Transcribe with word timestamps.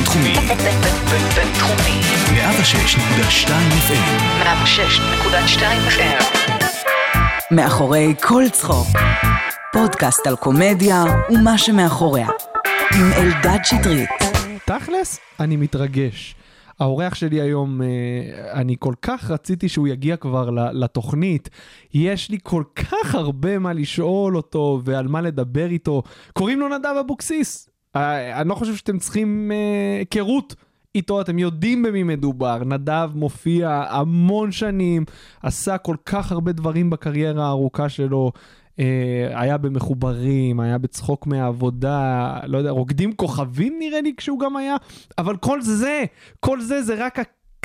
בינתחומי. 0.00 0.34
בינתחומי. 1.36 2.00
106.2 2.30 3.48
FM. 3.88 4.42
106.2 4.42 5.62
FM. 5.88 6.24
מאחורי 7.50 8.14
כל 8.22 8.42
צחוק. 8.52 8.86
פודקאסט 9.72 10.26
על 10.26 10.36
קומדיה 10.36 11.04
ומה 11.30 11.58
שמאחוריה. 11.58 12.28
עם 12.94 13.12
אלדד 13.12 13.58
שטרית. 13.64 14.10
תכלס, 14.66 15.18
אני 15.40 15.56
מתרגש. 15.56 16.34
האורח 16.80 17.14
שלי 17.14 17.40
היום, 17.40 17.82
אה, 17.82 17.88
אני 18.52 18.76
כל 18.78 18.94
כך 19.02 19.30
רציתי 19.30 19.68
שהוא 19.68 19.88
יגיע 19.88 20.16
כבר 20.16 20.50
לתוכנית. 20.72 21.50
יש 21.94 22.30
לי 22.30 22.38
כל 22.42 22.62
כך 22.74 23.14
הרבה 23.14 23.58
מה 23.58 23.72
לשאול 23.72 24.36
אותו 24.36 24.80
ועל 24.84 25.08
מה 25.08 25.20
לדבר 25.20 25.66
איתו. 25.66 26.02
קוראים 26.32 26.60
לו 26.60 26.68
נדב 26.68 26.94
אבוקסיס. 27.00 27.69
אה, 27.96 28.40
אני 28.40 28.48
לא 28.48 28.54
חושב 28.54 28.76
שאתם 28.76 28.98
צריכים 28.98 29.52
אה, 29.54 29.98
היכרות. 29.98 30.54
איתו 30.94 31.20
אתם 31.20 31.38
יודעים 31.38 31.82
במי 31.82 32.02
מדובר, 32.02 32.64
נדב 32.64 33.10
מופיע 33.14 33.84
המון 33.88 34.52
שנים, 34.52 35.04
עשה 35.42 35.78
כל 35.78 35.96
כך 36.06 36.32
הרבה 36.32 36.52
דברים 36.52 36.90
בקריירה 36.90 37.46
הארוכה 37.46 37.88
שלו, 37.88 38.32
אה, 38.78 39.30
היה 39.34 39.58
במחוברים, 39.58 40.60
היה 40.60 40.78
בצחוק 40.78 41.26
מהעבודה, 41.26 42.36
לא 42.46 42.58
יודע, 42.58 42.70
רוקדים 42.70 43.12
כוכבים 43.12 43.76
נראה 43.78 44.00
לי 44.00 44.14
כשהוא 44.16 44.40
גם 44.40 44.56
היה, 44.56 44.76
אבל 45.18 45.36
כל 45.36 45.62
זה, 45.62 46.04
כל 46.40 46.60
זה 46.60 46.82
זה 46.82 47.04
רק 47.04 47.18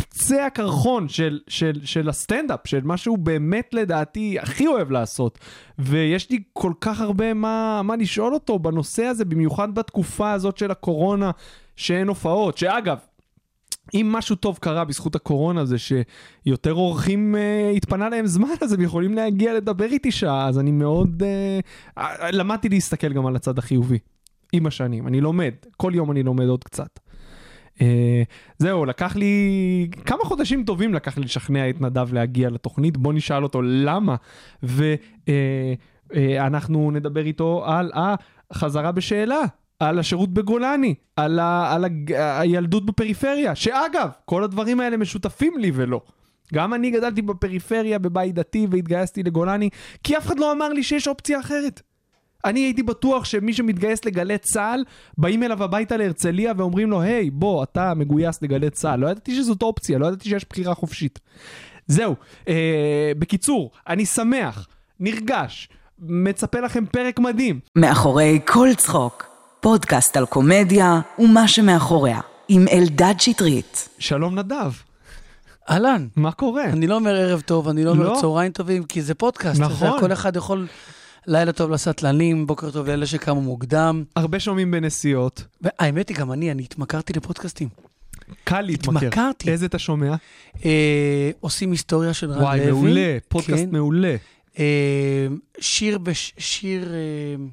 קצה 0.10 0.46
הקרחון 0.46 1.10
של, 1.10 1.40
של, 1.48 1.80
של 1.84 2.10
הסטנדאפ, 2.10 2.60
של 2.68 2.82
מה 2.84 2.98
שהוא 2.98 3.18
באמת 3.18 3.74
לדעתי 3.74 4.40
הכי 4.40 4.68
אוהב 4.68 4.92
לעשות. 4.92 5.40
ויש 5.80 6.30
לי 6.30 6.44
כל 6.54 6.74
כך 6.82 7.02
הרבה 7.02 7.34
מה, 7.34 7.82
מה 7.84 7.96
לשאול 7.96 8.34
אותו 8.34 8.60
בנושא 8.60 9.04
הזה, 9.04 9.26
במיוחד 9.26 9.76
בתקופה 9.76 10.32
הזאת 10.32 10.58
של 10.58 10.72
הקורונה, 10.72 11.32
שאין 11.76 12.08
הופעות, 12.08 12.58
שאגב, 12.58 12.98
אם 13.94 14.10
משהו 14.12 14.36
טוב 14.36 14.58
קרה 14.62 14.86
בזכות 14.86 15.16
הקורונה 15.16 15.66
זה 15.66 15.76
שיותר 15.78 16.74
אורחים 16.74 17.36
אה, 17.36 17.72
התפנה 17.76 18.10
להם 18.10 18.28
זמן 18.28 18.48
אז 18.62 18.74
הם 18.74 18.82
יכולים 18.82 19.14
להגיע 19.14 19.54
לדבר 19.54 19.86
איתי 19.86 20.12
שעה 20.12 20.48
אז 20.48 20.60
אני 20.60 20.72
מאוד 20.72 21.24
אה, 21.24 21.60
אה, 21.98 22.32
למדתי 22.32 22.70
להסתכל 22.70 23.14
גם 23.14 23.26
על 23.26 23.36
הצד 23.36 23.58
החיובי 23.58 24.00
עם 24.54 24.66
השנים 24.66 25.08
אני 25.08 25.22
לומד 25.22 25.54
כל 25.78 25.92
יום 25.96 26.12
אני 26.12 26.24
לומד 26.24 26.46
עוד 26.46 26.64
קצת. 26.64 27.00
אה, 27.82 28.24
זהו 28.58 28.86
לקח 28.86 29.16
לי 29.16 29.88
כמה 30.06 30.24
חודשים 30.24 30.64
טובים 30.64 30.94
לקח 30.94 31.18
לי 31.18 31.24
לשכנע 31.24 31.70
את 31.70 31.82
נדב 31.82 32.14
להגיע 32.14 32.50
לתוכנית 32.50 32.98
בוא 32.98 33.14
נשאל 33.14 33.44
אותו 33.44 33.62
למה 33.62 34.16
ואנחנו 36.14 36.92
נדבר 36.92 37.26
איתו 37.26 37.64
על 37.66 37.92
החזרה 38.52 38.92
בשאלה 38.92 39.42
על 39.80 40.00
השירות 40.00 40.34
בגולני, 40.34 40.96
על, 41.16 41.40
ה, 41.40 41.74
על 41.74 41.86
ה, 41.86 42.40
הילדות 42.40 42.86
בפריפריה, 42.86 43.56
שאגב, 43.56 44.10
כל 44.26 44.44
הדברים 44.44 44.80
האלה 44.80 44.98
משותפים 44.98 45.54
לי 45.58 45.72
ולא. 45.74 46.02
גם 46.54 46.74
אני 46.74 46.92
גדלתי 46.92 47.22
בפריפריה 47.22 48.00
בבית 48.00 48.36
דתי 48.36 48.68
והתגייסתי 48.72 49.24
לגולני, 49.24 49.70
כי 50.04 50.18
אף 50.18 50.26
אחד 50.26 50.40
לא 50.40 50.52
אמר 50.52 50.70
לי 50.70 50.84
שיש 50.84 51.08
אופציה 51.08 51.40
אחרת. 51.40 51.82
אני 52.46 52.60
הייתי 52.60 52.84
בטוח 52.84 53.26
שמי 53.26 53.54
שמתגייס 53.54 54.06
לגלי 54.06 54.38
צה"ל, 54.38 54.84
באים 55.18 55.44
אליו 55.44 55.64
הביתה 55.64 55.98
להרצליה 55.98 56.54
ואומרים 56.58 56.92
לו, 56.92 57.02
היי, 57.02 57.30
בוא, 57.30 57.64
אתה 57.64 57.94
מגויס 57.94 58.42
לגלי 58.42 58.70
צה"ל. 58.70 59.00
לא 59.00 59.08
ידעתי 59.08 59.36
שזאת 59.36 59.62
אופציה, 59.62 59.98
לא 59.98 60.06
ידעתי 60.06 60.30
שיש 60.30 60.46
בחירה 60.50 60.74
חופשית. 60.74 61.20
זהו, 61.88 62.16
אה, 62.48 63.12
בקיצור, 63.20 63.72
אני 63.88 64.06
שמח, 64.06 64.68
נרגש, 65.00 65.70
מצפה 66.00 66.60
לכם 66.60 66.86
פרק 66.86 67.20
מדהים. 67.20 67.60
מאחורי 67.76 68.40
כל 68.46 68.70
צחוק. 68.78 69.26
פודקאסט 69.60 70.18
על 70.18 70.26
קומדיה 70.26 71.02
ומה 71.20 71.48
שמאחוריה. 71.48 72.20
עם 72.48 72.66
אלדד 72.72 73.14
שטרית. 73.20 73.90
שלום 74.00 74.40
נדב. 74.40 74.72
אהלן. 75.70 76.08
מה 76.16 76.32
קורה? 76.32 76.64
אני 76.64 76.88
לא 76.88 76.96
אומר 76.96 77.16
ערב 77.16 77.42
טוב, 77.42 77.68
אני 77.70 77.84
לא 77.84 77.90
אומר 77.90 78.10
לא? 78.10 78.18
צהריים 78.22 78.52
טובים, 78.52 78.84
כי 78.84 79.02
זה 79.02 79.14
פודקאסט. 79.14 79.60
נכון. 79.60 80.00
כל 80.00 80.14
אחד 80.14 80.36
יכול... 80.36 80.68
לילה 81.28 81.52
טוב 81.52 81.72
לסטלנים, 81.72 82.48
בוקר 82.48 82.72
טוב 82.72 82.88
לאלה 82.88 83.06
שקמו 83.06 83.42
מוקדם. 83.42 84.04
הרבה 84.16 84.40
שומעים 84.40 84.72
בנסיעות. 84.72 85.44
והאמת 85.62 86.10
היא, 86.10 86.18
גם 86.18 86.32
אני, 86.32 86.52
אני 86.52 86.64
התמכרתי 86.64 87.14
לפודקאסטים. 87.14 87.70
קל 88.44 88.62
להתמכר. 88.62 89.08
התמכרתי. 89.08 89.52
איזה 89.52 89.66
אתה 89.66 89.80
שומע? 89.80 90.16
אה, 90.66 91.32
עושים 91.40 91.72
היסטוריה 91.72 92.14
של 92.14 92.32
רן 92.32 92.42
וואי, 92.42 92.60
לוי. 92.60 92.72
מעולה. 92.72 93.18
פודקאסט 93.28 93.64
כן. 93.64 93.70
מעולה. 93.72 94.16
אה, 94.60 95.28
שיר, 95.60 95.98
בש, 95.98 96.34
שיר 96.38 96.94
אה, 96.94 97.46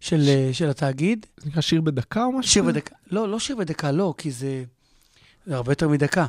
של, 0.00 0.24
אה, 0.28 0.50
של 0.52 0.68
התאגיד. 0.70 1.26
זה 1.36 1.48
נקרא 1.50 1.60
שיר 1.60 1.80
בדקה 1.80 2.24
או 2.24 2.32
משהו? 2.32 2.52
שיר 2.52 2.62
בדקה. 2.62 2.94
לא, 3.10 3.28
לא 3.28 3.38
שיר 3.38 3.56
בדקה, 3.56 3.90
לא, 3.90 4.14
כי 4.18 4.30
זה, 4.30 4.64
זה 5.46 5.56
הרבה 5.56 5.72
יותר 5.72 5.88
מדקה. 5.88 6.26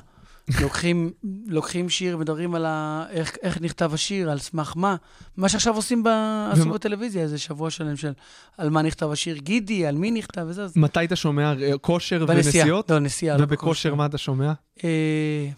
לוקחים, 0.61 1.11
לוקחים 1.47 1.89
שיר, 1.89 2.17
מדברים 2.17 2.55
על 2.55 2.65
ה, 2.65 3.05
איך, 3.09 3.37
איך 3.41 3.61
נכתב 3.61 3.93
השיר, 3.93 4.31
על 4.31 4.39
סמך 4.39 4.73
מה. 4.75 4.95
מה 5.37 5.49
שעכשיו 5.49 5.75
עושים 5.75 6.03
ב, 6.03 6.07
עשו 6.51 6.69
בטלוויזיה, 6.69 7.21
איזה 7.21 7.37
שבוע 7.37 7.69
שלם 7.69 7.97
של 7.97 8.13
על 8.57 8.69
מה 8.69 8.81
נכתב 8.81 9.11
השיר 9.11 9.37
גידי, 9.37 9.85
על 9.85 9.95
מי 9.95 10.11
נכתב 10.11 10.45
וזה. 10.47 10.65
מתי 10.75 11.05
אתה 11.05 11.15
שומע 11.15 11.53
אה, 11.61 11.77
כושר. 11.77 12.25
ונסיעות? 12.27 12.91
לא, 12.91 12.99
נסיעה. 12.99 13.37
לא 13.37 13.43
ובכושר 13.43 13.95
מה 13.95 14.05
אתה 14.05 14.17
שומע? 14.17 14.53
אה, 14.83 15.49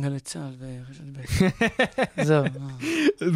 גלי 0.00 0.20
צה"ל 0.20 0.54
ורשת 0.58 1.04
ב'. 1.12 2.22
זהו. 2.28 2.44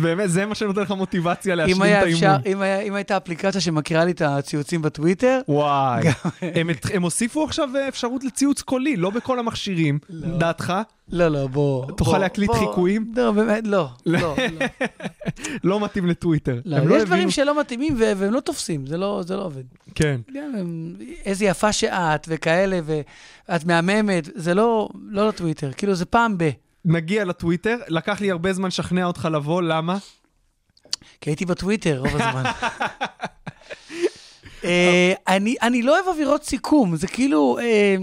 באמת, 0.03 0.31
זה 0.31 0.47
מה 0.47 0.55
שנותן 0.55 0.81
לך 0.81 0.91
מוטיבציה 0.91 1.55
להשלים 1.55 1.83
את 1.83 2.03
האימון. 2.03 2.62
אם 2.87 2.95
הייתה 2.95 3.17
אפליקציה 3.17 3.61
שמכירה 3.61 4.05
לי 4.05 4.11
את 4.11 4.23
הציוצים 4.23 4.83
בטוויטר, 4.83 5.41
וואי. 5.49 6.03
הם 6.95 7.03
הוסיפו 7.03 7.45
עכשיו 7.45 7.69
אה, 7.77 7.89
אפשרות 7.89 8.25
לציוץ 8.25 8.62
קולי, 8.62 8.97
לא 8.97 9.11
בכל 9.11 9.39
המכשירים. 9.39 9.99
דעתך? 10.11 10.73
לא, 11.12 11.28
לא, 11.28 11.47
בוא. 11.47 11.87
תוכל 11.97 12.19
להקליט. 12.19 12.50
חיקויים? 12.53 13.12
לא, 13.17 13.33
באמת, 13.33 13.67
לא. 13.67 13.89
לא, 14.06 14.21
לא. 14.21 14.67
לא 15.65 15.81
מתאים 15.84 16.06
לטוויטר. 16.06 16.61
לא, 16.65 16.97
יש 16.97 17.03
דברים 17.03 17.31
שלא 17.31 17.61
מתאימים 17.61 17.95
והם 17.99 18.33
לא 18.33 18.41
תופסים, 18.41 18.87
זה 18.87 18.97
לא, 18.97 19.23
לא 19.31 19.45
עובד. 19.45 19.62
כן. 19.95 20.21
איזה 21.25 21.45
יפה 21.45 21.73
שאת 21.73 22.27
וכאלה, 22.28 22.81
ואת 22.84 23.65
מהממת, 23.65 24.28
זה 24.34 24.55
לא, 24.55 24.89
לא 25.09 25.28
לטוויטר, 25.28 25.73
כאילו 25.73 25.95
זה 25.95 26.05
פעם 26.05 26.39
ב... 26.39 26.50
נגיע 26.84 27.25
לטוויטר, 27.25 27.77
לקח 27.89 28.21
לי 28.21 28.31
הרבה 28.31 28.53
זמן 28.53 28.69
לשכנע 28.69 29.05
אותך 29.05 29.29
לבוא, 29.33 29.62
למה? 29.62 29.99
כי 31.21 31.31
הייתי 31.31 31.44
בטוויטר 31.44 31.99
רוב 31.99 32.17
הזמן. 32.17 32.43
אה, 34.65 35.12
אני, 35.62 35.83
לא 35.83 35.95
אוהב 35.97 36.09
אווירות 36.09 36.45
סיכום, 36.45 36.97
זה 36.97 37.06
כאילו, 37.06 37.59
אה, 37.59 37.97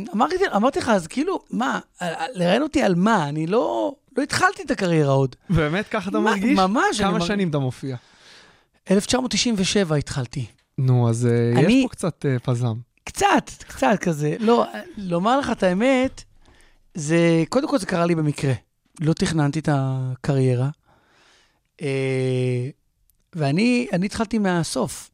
אמרתי, 0.56 0.80
לך, 0.80 0.90
אז 0.90 1.08
כאילו, 1.08 1.40
מה, 1.52 1.80
אה, 2.02 2.26
לראיין 2.34 2.62
אותי 2.62 2.82
על 2.82 2.96
מה? 2.96 3.30
אני 3.30 3.48
לא, 3.48 3.96
לא 4.18 4.24
התחלתי 4.24 4.64
את 4.64 4.72
הקריירה 4.72 5.14
עוד. 5.14 5.36
באמת 5.50 5.88
ככה 5.88 6.10
אתה 6.10 6.20
מרגיש? 6.20 6.60
ממש, 6.60 7.02
כמה 7.02 7.22
שנים 7.22 7.50
אתה 7.50 7.60
מופיע? 7.60 7.96
1997 8.92 9.96
התחלתי. 9.96 10.46
נו, 10.78 11.10
אז 11.10 11.28
יש 11.58 11.84
פה 11.84 11.90
קצת 11.90 12.26
פזם. 12.44 12.74
קצת, 13.04 13.50
קצת 13.68 13.98
כזה. 14.02 14.36
לא, 14.40 14.66
לומר 14.98 15.40
לך 15.40 15.52
את 15.52 15.64
האמת, 15.64 16.24
זה, 16.94 17.44
קודם 17.50 17.68
כל 17.68 17.78
זה 17.78 17.86
קרה 17.86 18.06
לי 18.06 18.16
במקרה. 18.16 18.54
לא 19.00 19.14
תכננתי 19.14 19.60
את 19.60 19.70
הקריירה. 19.72 20.70
ואני 23.36 23.88
אני 23.94 24.06
התחלתי 24.06 24.38
מהסוף. 24.38 25.09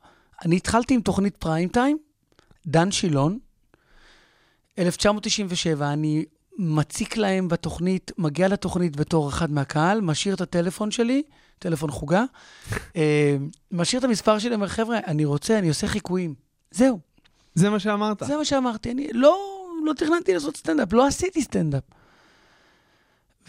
אני 0.46 0.56
התחלתי 0.56 0.94
עם 0.94 1.01
תוכנית 1.01 1.38
פריים 1.38 1.69
טיים, 1.69 1.97
דן 2.68 2.91
שילון, 2.91 3.40
1997, 4.79 5.94
אני 5.94 6.25
מציק 6.57 7.18
להם 7.18 7.47
בתוכנית, 7.47 8.12
מגיע 8.18 8.47
לתוכנית 8.47 8.96
בתור 8.96 9.29
אחד 9.29 9.51
מהקהל, 9.51 10.01
משאיר 10.01 10.35
את 10.35 10.41
הטלפון 10.41 10.91
שלי, 10.91 11.23
טלפון 11.59 11.91
חוגה, 11.91 12.23
אה, 12.96 13.38
משאיר 13.72 14.00
את 14.00 14.03
המספר 14.03 14.40
שלי, 14.40 14.56
אומר, 14.56 14.68
חבר'ה, 14.68 15.00
אני 15.07 15.25
רוצה, 15.25 15.59
אני 15.59 15.70
עושה 15.70 15.87
חיקויים. 15.87 16.34
זהו. 16.72 16.99
זה 17.55 17.70
מה 17.70 17.79
שאמרת. 17.79 18.23
זה 18.28 18.38
מה 18.38 18.46
שאמרתי, 18.46 18.91
אני 18.91 19.08
לא, 19.14 19.38
לא 19.85 19.93
תכננתי 19.93 20.34
לעשות 20.34 20.58
סטנדאפ, 20.58 20.93
לא 20.93 21.08
עשיתי 21.08 21.41
סטנדאפ. 21.41 21.84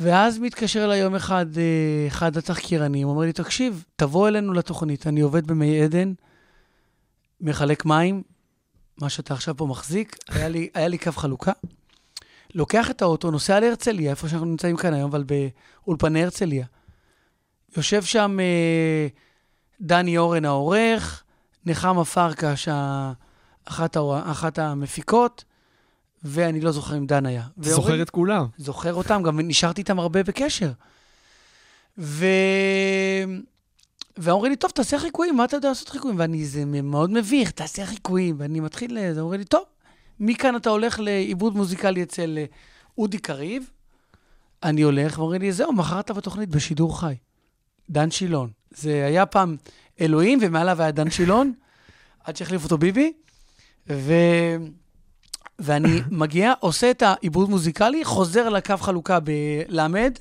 ואז 0.01 0.39
מתקשר 0.39 0.85
אליי 0.85 0.99
יום 0.99 1.15
אחד 1.15 1.47
אה, 1.59 2.07
אחד 2.09 2.37
התחקירנים, 2.37 3.09
אומר 3.09 3.23
לי, 3.23 3.33
תקשיב, 3.33 3.85
תבוא 3.97 4.29
אלינו 4.29 4.53
לתוכנית, 4.53 5.07
אני 5.07 5.21
עובד 5.21 5.47
במי 5.47 5.83
עדן, 5.83 6.13
מחלק 7.41 7.85
מים, 7.85 8.23
מה 9.01 9.09
שאתה 9.09 9.35
עכשיו 9.35 9.57
פה 9.57 9.67
מחזיק, 9.67 10.17
היה 10.29 10.49
לי, 10.49 10.69
היה 10.75 10.89
לי 10.89 10.99
קו 10.99 11.13
חלוקה, 11.13 11.53
לוקח 12.55 12.91
את 12.91 13.03
האוטו, 13.03 13.31
נוסע 13.31 13.61
להרצליה, 13.61 14.11
איפה 14.11 14.29
שאנחנו 14.29 14.47
נמצאים 14.47 14.77
כאן 14.77 14.95
היום, 14.95 15.11
אבל 15.11 15.25
באולפני 15.25 16.25
הרצליה. 16.25 16.67
יושב 17.77 18.03
שם 18.03 18.37
אה, 18.41 19.07
דני 19.81 20.19
אורן 20.19 20.45
העורך, 20.45 21.23
נחמה 21.67 22.05
פרקש, 22.05 22.69
אחת, 23.65 23.97
אחת 24.25 24.59
המפיקות, 24.59 25.45
ואני 26.23 26.61
לא 26.61 26.73
זוכר 26.73 26.97
אם 26.97 27.07
דן 27.07 27.27
היה. 27.27 27.43
זוכר 27.61 28.03
את 28.03 28.11
כולם. 28.11 28.47
זוכר 28.59 28.95
אותם, 28.95 29.23
גם 29.23 29.41
נשארתי 29.41 29.81
איתם 29.81 29.99
הרבה 29.99 30.23
בקשר. 30.23 30.71
ו... 31.99 32.27
ואומרים 34.19 34.51
לי, 34.51 34.57
טוב, 34.57 34.71
תעשה 34.71 34.99
חיקויים, 34.99 35.37
מה 35.37 35.45
אתה 35.45 35.57
יודע 35.57 35.69
לעשות 35.69 35.89
חיקויים? 35.89 36.19
ואני, 36.19 36.45
זה 36.45 36.65
מאוד 36.65 37.11
מביך, 37.11 37.51
תעשה 37.51 37.87
חיקויים. 37.87 38.37
ואני 38.39 38.61
מתחיל, 38.61 39.13
זה 39.13 39.21
אומרים 39.21 39.41
לי, 39.41 39.45
טוב, 39.45 39.63
מכאן 40.21 40.57
אתה 40.57 40.71
הולך 40.71 41.01
לעיבוד 41.01 41.57
מוזיקלי 41.57 42.03
אצל 42.03 42.39
אה, 42.39 42.45
אודי 42.99 43.19
קריב, 43.19 43.71
אני 44.63 44.83
הולך, 44.83 45.19
ואומרים 45.19 45.43
לי, 45.43 45.53
זהו, 45.53 45.73
מחר 45.73 46.01
אתה 46.01 46.15
בתוכנית 46.15 46.49
בשידור 46.49 47.01
חי. 47.01 47.15
דן 47.91 48.11
שילון. 48.11 48.51
זה 48.71 49.07
היה 49.07 49.27
פעם 49.27 49.57
אלוהים, 50.01 50.39
ומעליו 50.43 50.83
היה 50.83 50.91
דן 50.91 51.11
שילון, 51.11 51.53
עד 52.25 52.37
שהחליף 52.37 52.65
אותו 52.65 52.79
ביבי. 52.79 53.13
ו... 53.89 54.13
ואני 55.59 56.01
מגיע, 56.11 56.53
עושה 56.61 56.91
את 56.91 57.03
העיבוד 57.03 57.51
מוזיקלי, 57.51 58.05
חוזר 58.05 58.49
לקו 58.49 58.77
חלוקה 58.77 59.19
בלמד, 59.21 60.19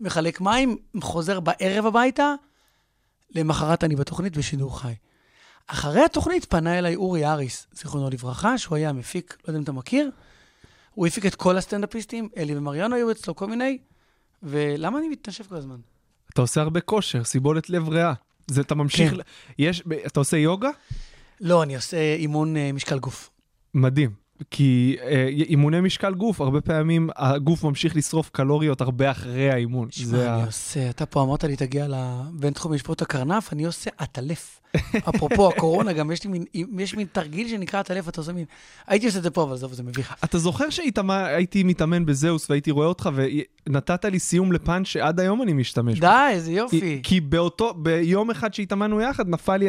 מחלק 0.00 0.40
מים, 0.40 0.76
חוזר 1.00 1.40
בערב 1.40 1.86
הביתה, 1.86 2.34
למחרת 3.34 3.84
אני 3.84 3.96
בתוכנית 3.96 4.36
בשידור 4.36 4.80
חי. 4.80 4.94
אחרי 5.66 6.04
התוכנית 6.04 6.44
פנה 6.44 6.78
אליי 6.78 6.96
אורי 6.96 7.26
אריס, 7.26 7.66
זיכרונו 7.72 8.10
לברכה, 8.10 8.58
שהוא 8.58 8.76
היה 8.76 8.92
מפיק, 8.92 9.36
לא 9.44 9.50
יודע 9.50 9.58
אם 9.58 9.64
אתה 9.64 9.72
מכיר, 9.72 10.10
הוא 10.94 11.06
הפיק 11.06 11.26
את 11.26 11.34
כל 11.34 11.56
הסטנדאפיסטים, 11.56 12.28
אלי 12.36 12.56
ומריאנו 12.56 12.96
היו 12.96 13.10
אצלו 13.10 13.36
כל 13.36 13.46
מיני, 13.46 13.78
ולמה 14.42 14.98
אני 14.98 15.08
מתנשף 15.08 15.46
כל 15.46 15.56
הזמן? 15.56 15.76
אתה 16.32 16.40
עושה 16.40 16.60
הרבה 16.60 16.80
כושר, 16.80 17.24
סיבולת 17.24 17.70
לב 17.70 17.88
ריאה. 17.88 18.12
זה 18.46 18.60
אתה 18.60 18.74
ממשיך, 18.74 19.10
כן. 19.12 19.18
יש, 19.58 19.82
אתה 20.06 20.20
עושה 20.20 20.36
יוגה? 20.36 20.70
לא, 21.40 21.62
אני 21.62 21.76
עושה 21.76 22.14
אימון 22.14 22.56
אה, 22.56 22.72
משקל 22.72 22.98
גוף. 22.98 23.30
מדהים. 23.74 24.27
כי 24.50 24.96
אה, 25.02 25.28
אימוני 25.28 25.80
משקל 25.80 26.14
גוף, 26.14 26.40
הרבה 26.40 26.60
פעמים 26.60 27.10
הגוף 27.16 27.64
ממשיך 27.64 27.96
לשרוף 27.96 28.30
קלוריות 28.30 28.80
הרבה 28.80 29.10
אחרי 29.10 29.50
האימון. 29.50 29.90
שמע, 29.90 30.18
אני 30.18 30.42
ה... 30.42 30.46
עושה, 30.46 30.90
אתה 30.90 31.06
פה 31.06 31.22
אמרת 31.22 31.44
לי, 31.44 31.56
תגיע 31.56 31.86
לבינתחום 31.88 32.72
לשפוט 32.72 33.02
הכרנף, 33.02 33.52
אני 33.52 33.64
עושה 33.64 33.90
עטלף. 33.98 34.60
אפרופו 35.08 35.48
הקורונה, 35.48 35.92
גם 35.92 36.10
יש 36.10 36.24
לי 36.24 36.30
מין, 36.30 36.44
יש 36.78 36.94
מין 36.94 37.06
תרגיל 37.12 37.48
שנקרא 37.48 37.80
עטלף, 37.80 38.08
אתה 38.08 38.20
עושה 38.20 38.32
מין... 38.32 38.44
הייתי 38.86 39.06
עושה 39.06 39.18
את 39.18 39.22
זה 39.22 39.30
פה, 39.30 39.42
אבל 39.42 39.52
עזוב, 39.52 39.72
זה 39.72 39.82
מביך. 39.82 40.14
אתה 40.24 40.38
זוכר 40.38 40.70
שהייתי 40.70 41.62
מתאמן 41.62 42.06
בזהוס 42.06 42.50
והייתי 42.50 42.70
רואה 42.70 42.86
אותך 42.86 43.10
ונתת 43.66 44.04
לי 44.04 44.18
סיום 44.18 44.52
לפאנץ' 44.52 44.86
שעד 44.86 45.20
היום 45.20 45.42
אני 45.42 45.52
משתמש 45.52 46.00
בו. 46.00 46.06
די, 46.06 46.28
איזה 46.30 46.50
כי, 46.50 46.56
יופי. 46.56 47.00
כי 47.02 47.20
באותו, 47.20 47.74
ביום 47.74 48.30
אחד 48.30 48.54
שהתאמנו 48.54 49.00
יחד, 49.00 49.28
נפל 49.28 49.56
לי 49.56 49.68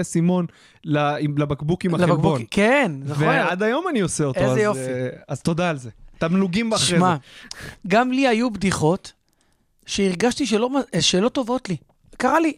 עם- 1.19 1.37
לבקבוק 1.37 1.85
עם 1.85 1.91
לבקבוק- 1.91 2.09
החלבון. 2.09 2.41
כן, 2.51 2.91
נכון. 3.05 3.27
ועד 3.27 3.63
היום 3.63 3.85
אני 3.89 3.99
עושה 3.99 4.23
אותו. 4.23 4.39
איזה 4.39 4.51
אז, 4.51 4.57
יופי. 4.57 4.79
אה, 4.79 5.09
אז 5.27 5.41
תודה 5.41 5.69
על 5.69 5.77
זה. 5.77 5.89
תמלוגים 6.17 6.73
אחרי 6.73 6.85
שמע, 6.87 7.15
זה. 7.51 7.57
גם 7.87 8.11
לי 8.11 8.27
היו 8.27 8.51
בדיחות 8.51 9.13
שהרגשתי 9.85 10.45
שלא, 10.45 10.69
שלא 10.99 11.29
טובות 11.29 11.69
לי. 11.69 11.77
קרה 12.17 12.39
לי. 12.39 12.53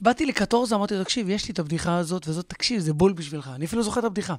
באתי 0.00 0.26
לקטורזה, 0.26 0.74
אמרתי 0.74 0.94
לו, 0.94 1.04
תקשיב, 1.04 1.28
יש 1.28 1.48
לי 1.48 1.52
את 1.52 1.58
הבדיחה 1.58 1.96
הזאת 1.96 2.28
וזאת, 2.28 2.48
תקשיב, 2.48 2.80
זה 2.80 2.92
בול 2.92 3.12
בשבילך. 3.12 3.50
אני 3.54 3.64
אפילו 3.64 3.82
זוכר 3.82 4.00
את 4.00 4.04
הבדיחה. 4.04 4.34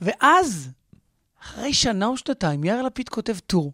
ואז, 0.00 0.70
אחרי 1.42 1.74
שנה 1.74 2.06
או 2.06 2.16
שנתיים, 2.16 2.64
יאיר 2.64 2.82
לפיד 2.82 3.08
כותב 3.08 3.36
טור, 3.46 3.72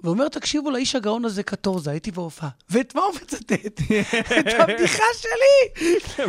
ואומר, 0.00 0.28
תקשיבו 0.28 0.70
לאיש 0.70 0.96
הגאון 0.96 1.24
הזה 1.24 1.42
קטורזה, 1.42 1.90
הייתי 1.90 2.10
בהופעה. 2.10 2.48
ואת 2.70 2.94
מה 2.94 3.02
הוא 3.02 3.14
מצטט? 3.14 3.80
את 4.40 4.54
הבדיחה 4.58 5.04
שלי! 5.20 5.84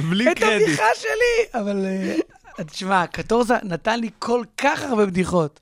בלי 0.10 0.32
את 0.32 0.38
קרדיט. 0.38 0.62
הבדיחה 0.62 0.86
שלי! 0.96 1.62
אבל 1.62 1.86
אה, 1.86 2.64
תשמע, 2.64 3.08
קטורזה 3.08 3.54
נתן 3.64 4.00
לי 4.00 4.10
כל 4.20 4.44
כך 4.58 4.84
הרבה 4.84 5.06
בדיחות. 5.06 5.60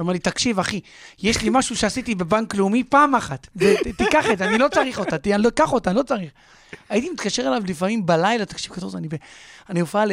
הוא 0.00 0.04
אמר 0.04 0.12
לי, 0.12 0.18
תקשיב, 0.18 0.58
אחי, 0.58 0.80
יש 1.22 1.42
לי 1.42 1.48
משהו 1.52 1.76
שעשיתי 1.76 2.14
בבנק 2.14 2.54
לאומי 2.54 2.84
פעם 2.84 3.14
אחת. 3.14 3.46
תיקח 3.96 4.26
את 4.32 4.38
זה, 4.38 4.44
אני 4.48 4.58
לא 4.58 4.68
צריך 4.74 4.98
אותה, 4.98 5.16
אני 5.34 5.42
לא 5.42 5.48
אקח 5.48 5.72
אותה, 5.72 5.90
אני 5.90 5.98
לא 5.98 6.02
צריך. 6.02 6.30
הייתי 6.88 7.10
מתקשר 7.10 7.42
אליו 7.42 7.62
לפעמים 7.66 8.06
בלילה, 8.06 8.44
תקשיב, 8.44 8.72
קטורזה, 8.72 8.98
אני, 8.98 9.08
אני 9.70 9.80
הופעה 9.80 10.04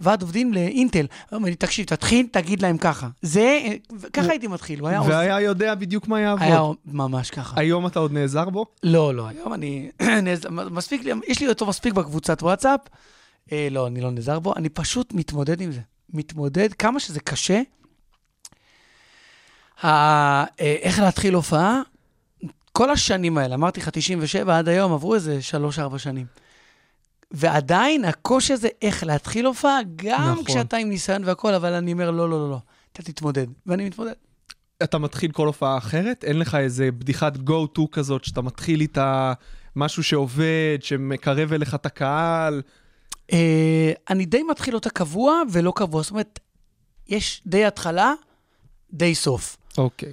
לוועד 0.00 0.22
עובדים 0.22 0.52
לאינטל. 0.52 1.06
הוא 1.30 1.36
אומר 1.36 1.48
לי, 1.48 1.54
תקשיב, 1.54 1.86
תתחיל, 1.86 2.26
תגיד 2.32 2.62
להם 2.62 2.78
ככה. 2.78 3.08
זה, 3.22 3.40
אה, 3.40 3.74
ככה 4.12 4.30
הייתי 4.30 4.46
מתחיל, 4.46 4.80
הוא 4.80 4.88
היה... 4.88 4.98
עוז- 4.98 5.08
והיה 5.08 5.40
יודע 5.40 5.74
בדיוק 5.74 6.08
מה 6.08 6.20
יעבוד. 6.20 6.42
היה 6.42 6.60
ממש 6.84 7.30
ככה. 7.30 7.60
היום 7.60 7.86
אתה 7.86 7.98
עוד 7.98 8.12
נעזר 8.12 8.50
בו? 8.50 8.66
לא, 8.82 9.14
לא, 9.14 9.28
היום 9.28 9.54
אני... 9.54 9.90
נעז- 10.22 10.48
מספיק 10.50 11.04
לי, 11.04 11.12
יש 11.28 11.40
לי 11.40 11.48
אותו 11.48 11.66
מספיק 11.66 11.92
בקבוצת 11.94 12.42
וואטסאפ. 12.42 12.80
אה, 13.52 13.68
לא, 13.70 13.86
אני 13.86 14.00
לא 14.00 14.10
נעזר 14.10 14.38
בו, 14.38 14.54
אני 14.56 14.68
פשוט 14.68 15.12
מתמודד 15.12 15.60
עם 15.60 15.72
זה. 15.72 15.80
מתמודד, 16.14 16.72
כמה 16.72 17.00
שזה 17.00 17.20
קשה. 17.20 17.60
אה, 19.84 20.44
איך 20.58 20.98
להתחיל 20.98 21.34
הופעה? 21.34 21.80
כל 22.72 22.90
השנים 22.90 23.38
האלה, 23.38 23.54
אמרתי 23.54 23.80
לך 23.80 23.88
97 23.88 24.58
עד 24.58 24.68
היום, 24.68 24.92
עברו 24.92 25.14
איזה 25.14 25.38
3-4 25.94 25.98
שנים. 25.98 26.26
ועדיין 27.30 28.04
הקושי 28.04 28.52
הזה, 28.52 28.68
איך 28.82 29.04
להתחיל 29.04 29.46
הופעה, 29.46 29.78
גם. 29.96 30.32
נכון. 30.32 30.44
כשאתה 30.44 30.76
עם 30.76 30.88
ניסיון 30.88 31.24
והכול, 31.24 31.54
אבל 31.54 31.72
אני 31.72 31.92
אומר, 31.92 32.10
לא, 32.10 32.30
לא, 32.30 32.38
לא, 32.38 32.50
לא, 32.50 32.58
אתה 32.92 33.02
תתמודד. 33.02 33.46
ואני 33.66 33.86
מתמודד. 33.86 34.12
אתה 34.82 34.98
מתחיל 34.98 35.32
כל 35.32 35.46
הופעה 35.46 35.78
אחרת? 35.78 36.24
אין 36.24 36.38
לך 36.38 36.54
איזה 36.54 36.90
בדיחת 36.90 37.36
go-to 37.36 37.82
כזאת 37.92 38.24
שאתה 38.24 38.42
מתחיל 38.42 38.80
איתה 38.80 39.32
משהו 39.76 40.02
שעובד, 40.02 40.78
שמקרב 40.80 41.52
אליך 41.52 41.74
את 41.74 41.86
הקהל? 41.86 42.62
אה, 43.32 43.92
אני 44.10 44.24
די 44.24 44.42
מתחיל 44.42 44.74
אותה 44.74 44.90
קבוע 44.90 45.42
ולא 45.52 45.72
קבוע. 45.76 46.02
זאת 46.02 46.10
אומרת, 46.10 46.38
יש 47.08 47.42
די 47.46 47.64
התחלה, 47.64 48.12
די 48.92 49.14
סוף. 49.14 49.56
אוקיי. 49.78 50.12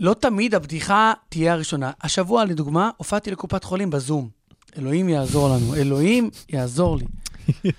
לא 0.00 0.14
תמיד 0.14 0.54
הבדיחה 0.54 1.12
תהיה 1.28 1.52
הראשונה. 1.52 1.90
השבוע, 2.02 2.44
לדוגמה, 2.44 2.90
הופעתי 2.96 3.30
לקופת 3.30 3.64
חולים 3.64 3.90
בזום. 3.90 4.28
אלוהים 4.78 5.08
יעזור 5.08 5.48
לנו, 5.48 5.74
אלוהים 5.74 6.30
יעזור 6.48 6.98
לי. 6.98 7.04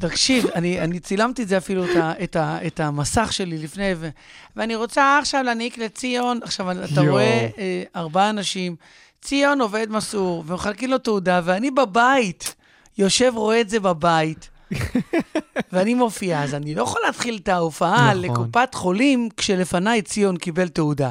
תקשיב, 0.00 0.46
אני, 0.46 0.80
אני 0.80 1.00
צילמתי 1.00 1.42
את 1.42 1.48
זה 1.48 1.56
אפילו, 1.56 1.84
את, 1.84 1.96
ה, 1.96 2.12
את, 2.24 2.36
ה, 2.36 2.66
את 2.66 2.80
המסך 2.80 3.32
שלי 3.32 3.58
לפני, 3.58 3.92
ו, 3.96 4.08
ואני 4.56 4.74
רוצה 4.74 5.18
עכשיו 5.18 5.42
להעניק 5.42 5.78
לציון, 5.78 6.40
עכשיו 6.42 6.72
אתה 6.72 6.80
יואו. 6.94 7.10
רואה 7.10 7.48
אה, 7.58 7.82
ארבעה 7.96 8.30
אנשים, 8.30 8.76
ציון 9.22 9.60
עובד 9.60 9.86
מסור, 9.90 10.44
ומחלקים 10.46 10.90
לו 10.90 10.98
תעודה, 10.98 11.40
ואני 11.44 11.70
בבית, 11.70 12.54
יושב, 12.98 13.32
רואה 13.36 13.60
את 13.60 13.70
זה 13.70 13.80
בבית, 13.80 14.49
ואני 15.72 15.94
מופיע, 15.94 16.42
אז 16.42 16.54
אני 16.54 16.74
לא 16.74 16.82
יכול 16.82 17.02
להתחיל 17.06 17.38
את 17.42 17.48
ההופעה 17.48 18.14
נכון. 18.14 18.22
לקופת 18.22 18.74
חולים 18.74 19.28
כשלפניי 19.36 20.02
ציון 20.02 20.36
קיבל 20.36 20.68
תעודה. 20.68 21.10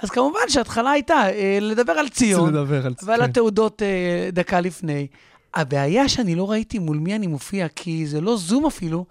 אז 0.00 0.10
כמובן 0.10 0.40
שההתחלה 0.48 0.90
הייתה 0.90 1.14
אה, 1.14 1.58
לדבר 1.60 1.92
על 1.92 2.08
ציון, 2.08 2.54
לדבר 2.54 2.86
על. 2.86 2.94
ועל 3.02 3.20
כן. 3.20 3.30
התעודות 3.30 3.82
אה, 3.82 4.30
דקה 4.32 4.60
לפני. 4.60 5.06
הבעיה 5.54 6.08
שאני 6.08 6.34
לא 6.34 6.50
ראיתי 6.50 6.78
מול 6.78 6.96
מי 6.96 7.14
אני 7.14 7.26
מופיע, 7.26 7.68
כי 7.68 8.06
זה 8.06 8.20
לא 8.20 8.36
זום 8.36 8.66
אפילו, 8.66 9.04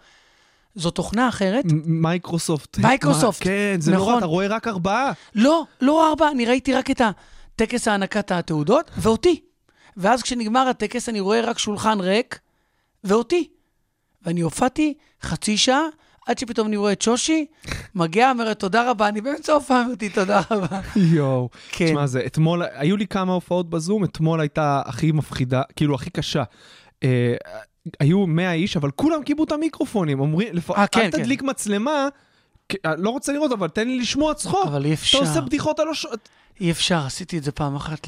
זו 0.76 0.92
תוכנה 0.92 1.30
אחרת. 1.30 1.66
מייקרוסופט. 1.86 2.78
מייקרוסופט. 2.78 3.44
כן, 3.44 3.76
זה 3.80 3.92
נכון. 3.92 4.06
נורא, 4.06 4.18
אתה 4.18 4.26
רואה 4.26 4.48
רק 4.48 4.68
ארבעה. 4.68 5.12
לא, 5.36 5.64
לא 5.81 6.10
ארבע, 6.10 6.31
אני 6.31 6.46
ראיתי 6.46 6.74
רק 6.74 6.92
את 6.92 7.02
טקס 7.56 7.88
הענקת 7.88 8.31
התעודות, 8.31 8.92
ואותי. 8.98 9.42
ואז 9.98 10.22
כשנגמר 10.22 10.68
הטקס 10.68 11.10
אני 11.10 11.19
רואה 11.19 11.42
רק 11.42 11.60
שולחן 11.60 12.00
ריק, 12.00 12.40
ואותי. 13.04 13.48
ואני 14.26 14.42
הופעתי 14.42 14.94
חצי 15.21 15.57
שעה, 15.57 15.81
עד 16.28 16.38
שפתאום 16.38 16.68
אני 16.68 16.78
רואה 16.78 16.92
את 16.92 17.02
שושי, 17.02 17.45
מגיעה, 17.95 18.31
אומרת 18.31 18.59
תודה 18.59 18.90
רבה, 18.90 19.07
אני 19.07 19.21
באמצע 19.21 19.52
ההופעה 19.52 19.85
אמרתי 19.85 20.09
תודה 20.09 20.42
רבה. 20.52 20.80
יואו. 20.95 21.49
כן. 21.71 21.85
תשמע, 21.85 22.07
זה 22.07 22.21
אתמול, 22.26 22.64
היו 22.73 22.97
לי 22.97 23.07
כמה 23.07 23.33
הופעות 23.33 23.69
בזום, 23.69 24.04
אתמול 24.04 24.40
הייתה 24.40 24.81
הכי 24.85 25.11
מפחידה, 25.11 25.61
כאילו 25.76 25.95
הכי 25.95 26.09
קשה. 26.09 26.44
אה, 27.04 27.35
היו 27.99 28.28
100 28.28 28.54
איש, 28.54 28.78
אבל 28.78 28.92
כולם 28.92 29.23
קיבלו 29.23 29.44
את 29.44 29.52
המיקרופונים, 29.52 30.19
אומרים, 30.19 30.47
לפ... 30.54 30.71
אה, 30.71 30.88
כן, 30.88 31.02
אל 31.02 31.11
כן. 31.11 31.18
תדליק 31.18 31.42
מצלמה, 31.42 32.07
אני 32.85 33.04
לא 33.04 33.09
רוצה 33.09 33.33
לראות, 33.33 33.52
אבל 33.52 33.68
תן 33.68 33.88
לי 33.88 33.99
לשמוע 33.99 34.33
צחוק. 34.33 34.68
אבל 34.68 34.85
אי 34.85 34.94
אתה 34.94 35.02
אפשר, 35.02 35.19
עושה 35.19 35.42
בדיחות 35.42 35.80
על 35.80 35.90
הש... 35.90 36.06
אי 36.61 36.71
אפשר, 36.71 37.06
עשיתי 37.06 37.38
את 37.38 37.44
זה 37.44 37.52
פעם 37.52 37.76
אחת 37.76 38.07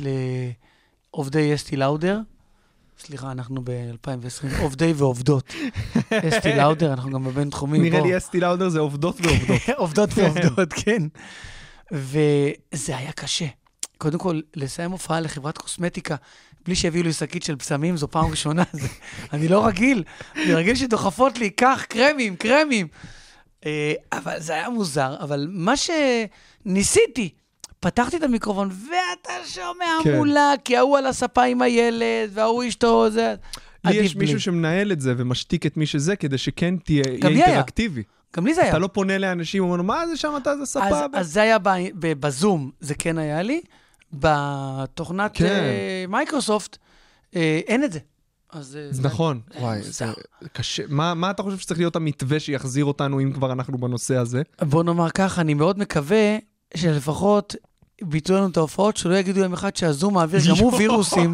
לעובדי 1.14 1.56
אסטי 1.56 1.76
לאודר. 1.76 2.20
סליחה, 3.06 3.32
אנחנו 3.32 3.62
ב-2020, 3.64 4.62
עובדי 4.62 4.94
ועובדות. 4.96 5.54
אסטי 6.30 6.56
לאודר, 6.56 6.94
אנחנו 6.94 7.12
גם 7.12 7.24
בבינתחומי. 7.24 7.80
נראה 7.80 8.00
בוא. 8.00 8.08
לי 8.08 8.18
אסטי 8.18 8.40
לאודר 8.40 8.70
זה 8.70 8.80
עובדות 8.80 9.22
ועובדות. 9.22 9.62
עובדות 9.78 10.10
ועובדות, 10.16 10.74
כן. 10.74 11.04
וזה 11.92 12.98
היה 12.98 13.12
קשה. 13.12 13.46
קודם 13.98 14.20
כל, 14.20 14.40
לסיים 14.56 14.92
הופעה 14.92 15.20
לחברת 15.20 15.58
קוסמטיקה 15.58 16.16
בלי 16.66 16.76
שהביאו 16.76 17.04
לי 17.04 17.14
שקית 17.14 17.44
של 17.44 17.56
בשמים, 17.56 17.98
זו 17.98 18.08
פעם 18.08 18.32
ראשונה. 18.32 18.64
זה, 18.74 18.88
אני 19.34 19.48
לא 19.48 19.66
רגיל. 19.68 20.04
אני 20.36 20.54
רגיל 20.54 20.76
שדוחפות 20.76 21.38
לי, 21.38 21.50
קח, 21.50 21.86
קרמים, 21.90 22.36
קרמים. 22.36 22.88
אה, 23.66 23.94
אבל 24.12 24.40
זה 24.40 24.54
היה 24.54 24.70
מוזר. 24.70 25.16
אבל 25.20 25.48
מה 25.50 25.74
שניסיתי, 25.78 27.30
פתחתי 27.82 28.18
את 28.18 28.24
המיקרופון, 28.24 28.70
ואתה 28.70 29.34
שומע 29.48 29.86
כן. 30.04 30.18
מולה, 30.18 30.54
כי 30.66 30.78
ההוא 30.78 30.98
על 30.98 31.06
הספה 31.06 31.44
עם 31.44 31.62
הילד, 31.62 32.30
וההוא 32.34 32.64
אשתו, 32.68 33.10
זה... 33.10 33.36
לי 33.86 33.96
יש 33.96 34.16
בלי. 34.16 34.26
מישהו 34.26 34.42
שמנהל 34.42 34.92
את 34.92 35.02
זה 35.02 35.14
ומשתיק 35.18 35.66
את 35.66 35.78
מי 35.78 35.86
שזה, 35.86 36.16
כדי 36.16 36.38
שכן 36.38 36.78
תהיה. 36.78 37.04
אינטראקטיבי. 37.24 38.04
גם 38.36 38.46
לי 38.46 38.54
זה 38.54 38.62
היה. 38.62 38.70
אתה 38.70 38.80
לא 38.80 38.88
פונה 38.88 39.18
לאנשים, 39.18 39.64
אומר, 39.64 39.82
מה 39.82 40.08
זה 40.08 40.18
שם, 40.18 40.34
אתה 40.42 40.56
זה 40.56 40.62
אז, 40.62 40.68
סבבה. 40.68 41.20
אז 41.20 41.34
זה 41.34 41.42
היה 41.42 41.60
ב, 41.60 41.70
ב, 42.00 42.14
בזום, 42.14 42.72
זה 42.80 42.96
כן 42.96 43.18
היה 43.18 43.42
לי. 43.42 43.62
בתוכנת 44.14 45.32
כן. 45.34 45.46
אה, 45.46 46.06
מייקרוסופט 46.08 46.78
אה, 47.36 47.60
אין 47.68 47.84
את 47.84 47.92
זה. 47.92 48.00
אז 48.52 48.78
אה, 48.78 48.88
זה 48.94 49.04
נכון, 49.04 49.42
זה 49.54 49.60
וואי, 49.60 49.78
מוזר. 49.78 50.14
זה 50.42 50.50
קשה. 50.50 50.84
מה 50.90 51.14
מה 51.14 51.32
אתה 51.32 51.44
חושב 51.44 51.58
שצריך 51.58 51.80
להיות 51.80 51.96
המתווה 51.96 52.40
שיחזיר 52.40 52.86
אותנו, 52.86 53.20
אם 53.20 53.34
כבר 53.34 53.52
אנחנו 53.52 53.78
בנושא 53.78 54.16
הזה? 54.16 54.42
בוא 54.62 54.84
נאמר 54.84 55.10
ככה, 55.10 55.42
אני 55.42 55.54
מאוד 55.54 55.80
מקווה 55.80 56.38
שלפחות 56.78 57.56
ביטלו 58.02 58.38
לנו 58.38 58.48
את 58.48 58.58
ההופעות, 58.58 58.98
שלא 58.98 59.16
יגידו 59.16 59.40
יום 59.40 59.54
אחד 59.54 59.76
שהזום 59.76 60.14
מעביר 60.14 60.40
גם 60.50 60.56
הוא 60.60 60.74
וירוסים. 60.78 61.34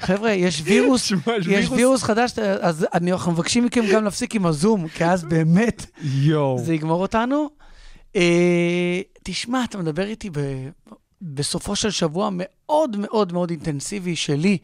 חבר'ה, 0.00 0.30
יש 0.30 0.62
וירוס, 0.64 1.12
יש 1.50 1.70
וירוס 1.70 2.02
חדש, 2.02 2.38
אז 2.38 2.86
אנחנו 2.94 3.32
מבקשים 3.32 3.64
מכם 3.64 3.84
גם 3.92 4.04
להפסיק 4.04 4.34
עם 4.34 4.46
הזום, 4.46 4.88
כי 4.88 5.04
אז 5.04 5.24
באמת. 5.24 5.86
זה 6.58 6.74
יגמור 6.74 7.02
אותנו. 7.02 7.48
אה, 8.16 9.00
תשמע, 9.22 9.64
אתה 9.64 9.78
מדבר 9.78 10.06
איתי 10.06 10.30
בסופו 11.22 11.76
של 11.76 11.90
שבוע 11.90 12.28
מאוד 12.32 12.96
מאוד 12.96 13.32
מאוד 13.32 13.50
אינטנסיבי 13.50 14.16
שלי 14.16 14.58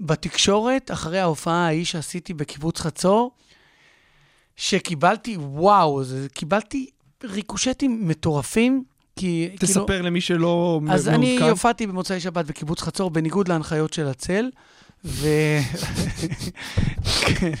בתקשורת, 0.00 0.90
אחרי 0.90 1.18
ההופעה 1.18 1.66
ההיא 1.66 1.84
שעשיתי 1.84 2.34
בקיבוץ 2.34 2.80
חצור, 2.80 3.30
שקיבלתי, 4.56 5.36
וואו, 5.36 6.02
קיבלתי 6.34 6.90
ריקושטים 7.24 8.08
מטורפים, 8.08 8.84
כי 9.16 9.48
כאילו... 9.58 9.72
תספר 9.72 10.02
למי 10.02 10.20
שלא 10.20 10.80
מ- 10.82 10.90
אז 10.90 11.08
אני 11.08 11.30
מעודכן. 11.32 11.50
הופעתי 11.50 11.86
במוצאי 11.86 12.20
שבת 12.20 12.44
בקיבוץ 12.44 12.82
חצור, 12.82 13.10
בניגוד 13.10 13.48
להנחיות 13.48 13.92
של 13.92 14.06
הצל, 14.06 14.50
ו... 15.04 15.28
כן, 17.26 17.52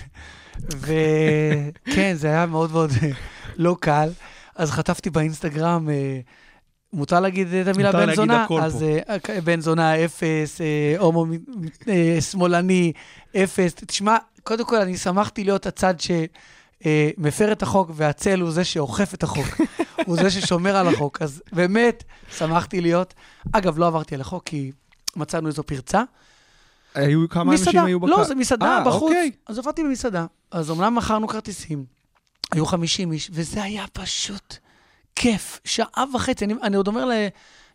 וכן, 0.76 2.14
זה 2.14 2.28
היה 2.28 2.46
מאוד 2.46 2.72
מאוד 2.72 2.90
לא 3.56 3.76
קל. 3.80 4.08
אז 4.56 4.70
חטפתי 4.70 5.10
באינסטגרם, 5.10 5.88
אה, 5.88 6.20
מותר 6.92 7.20
להגיד 7.20 7.54
את 7.54 7.68
המילה 7.68 7.88
מותר 7.88 7.98
בן 7.98 8.06
להגיד 8.06 8.16
זונה? 8.16 8.44
הכל 8.44 8.60
אז 8.60 8.84
פה. 9.06 9.32
אה, 9.32 9.40
בן 9.40 9.60
זונה 9.60 10.04
אפס, 10.04 10.60
אה, 10.60 10.94
הומו 10.98 11.26
שמאלני 12.20 12.92
אפס. 13.36 13.74
תשמע, 13.74 14.16
קודם 14.42 14.64
כל 14.64 14.76
אני 14.76 14.96
שמחתי 14.96 15.44
להיות 15.44 15.66
הצד 15.66 16.00
ש... 16.00 16.10
אה, 16.86 17.10
מפר 17.18 17.52
את 17.52 17.62
החוק, 17.62 17.90
והצל 17.94 18.40
הוא 18.40 18.50
זה 18.50 18.64
שאוכף 18.64 19.14
את 19.14 19.22
החוק. 19.22 19.46
הוא 20.06 20.16
זה 20.16 20.30
ששומר 20.30 20.76
על 20.76 20.88
החוק. 20.88 21.22
אז 21.22 21.42
באמת, 21.52 22.04
שמחתי 22.36 22.80
להיות. 22.80 23.14
אגב, 23.52 23.78
לא 23.78 23.86
עברתי 23.86 24.14
על 24.14 24.20
החוק, 24.20 24.44
כי 24.44 24.72
מצאנו 25.16 25.48
איזו 25.48 25.62
פרצה. 25.62 26.02
היו 26.94 27.28
כמה 27.28 27.52
אנשים 27.52 27.84
היו 27.84 28.00
בקהל? 28.00 28.18
לא, 28.18 28.24
זה 28.24 28.34
מסעדה 28.34 28.66
אה, 28.66 28.84
בחוץ. 28.84 29.02
אוקיי. 29.02 29.30
אז 29.46 29.58
הופעתי 29.58 29.82
במסעדה. 29.84 30.26
אז 30.50 30.70
אמנם 30.70 30.94
מכרנו 30.94 31.28
כרטיסים, 31.28 31.84
היו 32.52 32.66
50 32.66 33.12
איש, 33.12 33.30
וזה 33.32 33.62
היה 33.62 33.84
פשוט 33.92 34.56
כיף. 35.16 35.60
שעה 35.64 36.04
וחצי. 36.14 36.44
אני, 36.44 36.54
אני 36.62 36.76
עוד 36.76 36.88
אומר 36.88 37.08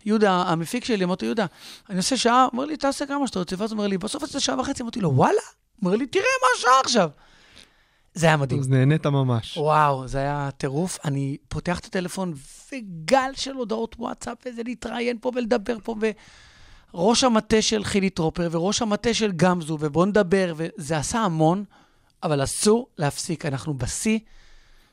ליהודה, 0.05 0.43
המפיק 0.47 0.85
שלי, 0.85 1.03
אמרתי, 1.03 1.25
יהודה, 1.25 1.45
אני 1.89 1.97
עושה 1.97 2.17
שעה, 2.17 2.47
אומר 2.53 2.65
לי, 2.65 2.77
תעשה 2.77 3.05
כמה 3.05 3.27
שאתה 3.27 3.39
רוצה. 3.39 3.55
ואז 3.59 3.71
הוא 3.71 3.77
אומר 3.77 3.87
לי, 3.87 3.97
בסוף 3.97 4.23
עשית 4.23 4.41
שעה 4.41 4.59
וחצי. 4.59 4.83
אמרתי 4.83 5.01
לו, 5.01 5.15
וואלה? 5.15 5.41
אומר 5.81 5.95
לי, 5.95 6.07
תראה 6.07 6.23
מה 6.41 6.47
השעה 6.57 6.79
עכשיו. 6.83 7.09
זה 8.13 8.27
היה 8.27 8.37
מדהים. 8.37 8.59
אז 8.59 8.69
נהנית 8.69 9.05
ממש. 9.05 9.57
וואו, 9.57 10.07
זה 10.07 10.17
היה 10.17 10.49
טירוף. 10.57 10.99
אני 11.05 11.37
פותח 11.47 11.79
את 11.79 11.85
הטלפון 11.85 12.33
וגל 12.71 13.31
של 13.33 13.53
הודעות 13.53 13.95
וואטסאפ, 13.99 14.37
וזה 14.45 14.61
להתראיין 14.65 15.17
פה 15.21 15.31
ולדבר 15.35 15.77
פה, 15.83 15.95
וראש 16.93 17.23
המטה 17.23 17.61
של 17.61 17.83
חילי 17.83 18.09
טרופר 18.09 18.49
וראש 18.51 18.81
המטה 18.81 19.13
של 19.13 19.31
גמזו, 19.31 19.77
ובוא 19.79 20.05
נדבר, 20.05 20.53
וזה 20.55 20.97
עשה 20.97 21.19
המון, 21.19 21.63
אבל 22.23 22.43
אסור 22.43 22.87
להפסיק. 22.97 23.45
אנחנו 23.45 23.73
בשיא 23.73 24.19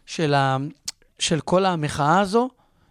של, 0.07 0.35
ה... 0.35 0.57
של 1.19 1.41
כל 1.41 1.65
המחאה 1.65 2.21
הזו, 2.21 2.49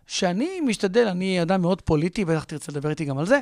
שאני 0.07 0.61
משתדל, 0.61 1.07
אני 1.07 1.41
אדם 1.41 1.61
מאוד 1.61 1.81
פוליטי, 1.81 2.25
בטח 2.25 2.43
תרצה 2.43 2.71
לדבר 2.71 2.89
איתי 2.89 3.05
גם 3.05 3.17
על 3.17 3.25
זה, 3.25 3.39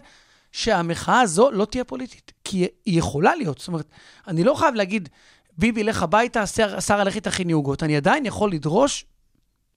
שהמחאה 0.52 1.22
הזו 1.22 1.52
לא 1.52 1.66
תהיה 1.66 1.84
פוליטית, 1.84 2.32
כי 2.44 2.68
היא 2.86 3.00
יכולה 3.00 3.36
להיות. 3.36 3.60
זאת 3.60 3.68
אומרת, 3.68 3.90
אני 4.28 4.44
לא 4.44 4.54
חייב 4.54 4.76
להגיד, 4.76 5.10
ביבי, 5.58 5.84
לך 5.84 6.04
הביתה, 6.04 6.46
שר- 6.46 6.80
שרה, 6.80 7.04
לכי 7.04 7.20
תכיני 7.20 7.54
עוגות. 7.54 7.84
אני 7.84 7.98
עדיין 7.98 8.26
יכול 8.26 8.52
לדרוש, 8.52 9.06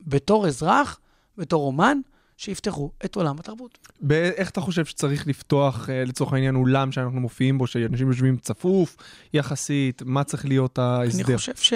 בתור 0.00 0.47
אזרח, 0.47 1.00
בתור 1.37 1.66
אומן, 1.66 2.00
שיפתחו 2.37 2.90
את 3.04 3.16
עולם 3.16 3.38
התרבות. 3.38 3.78
איך 4.11 4.50
אתה 4.50 4.61
חושב 4.61 4.85
שצריך 4.85 5.26
לפתוח, 5.26 5.90
אה, 5.90 6.04
לצורך 6.04 6.32
העניין, 6.32 6.56
אולם 6.56 6.92
שאנחנו 6.92 7.20
מופיעים 7.20 7.58
בו, 7.58 7.66
שאנשים 7.66 8.08
יושבים 8.08 8.37
צפוף 8.37 8.97
יחסית, 9.35 10.02
מה 10.06 10.25
צריך 10.25 10.44
להיות 10.44 10.78
ההסדר? 10.78 11.26
אני 11.26 11.37
חושב 11.37 11.56
ש... 11.56 11.73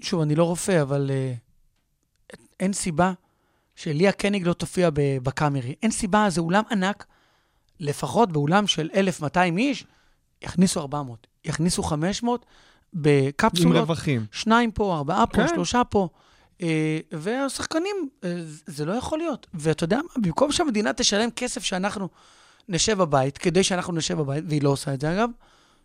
שוב, 0.00 0.20
אני 0.20 0.34
לא 0.34 0.44
רופא, 0.44 0.82
אבל 0.82 1.10
uh, 1.10 2.36
אין 2.60 2.72
סיבה 2.72 3.12
שליה 3.76 4.12
קניג 4.12 4.46
לא 4.46 4.52
תופיע 4.52 4.90
בקאמרי. 4.94 5.74
אין 5.82 5.90
סיבה, 5.90 6.26
זה 6.30 6.40
אולם 6.40 6.62
ענק, 6.70 7.06
לפחות 7.80 8.32
באולם 8.32 8.66
של 8.66 8.90
1,200 8.94 9.58
איש, 9.58 9.84
יכניסו 10.42 10.80
400, 10.80 11.26
יכניסו 11.44 11.82
500 11.82 12.46
עם 12.94 13.00
בקפסולות. 13.02 13.76
רווחים. 13.76 14.26
שניים 14.32 14.70
פה, 14.70 14.96
ארבעה 14.96 15.26
פה, 15.26 15.36
כן. 15.36 15.48
שלושה 15.48 15.84
פה. 15.84 16.08
אה, 16.62 16.98
והשחקנים, 17.12 18.08
אה, 18.24 18.34
זה 18.66 18.84
לא 18.84 18.92
יכול 18.92 19.18
להיות. 19.18 19.46
ואתה 19.54 19.84
יודע 19.84 19.96
מה, 19.96 20.22
במקום 20.22 20.52
שהמדינה 20.52 20.92
תשלם 20.92 21.30
כסף 21.30 21.62
שאנחנו 21.62 22.08
נשב 22.68 22.98
בבית, 22.98 23.38
כדי 23.38 23.64
שאנחנו 23.64 23.92
נשב 23.92 24.18
בבית, 24.18 24.44
והיא 24.48 24.62
לא 24.62 24.70
עושה 24.70 24.94
את 24.94 25.00
זה 25.00 25.12
אגב, 25.12 25.30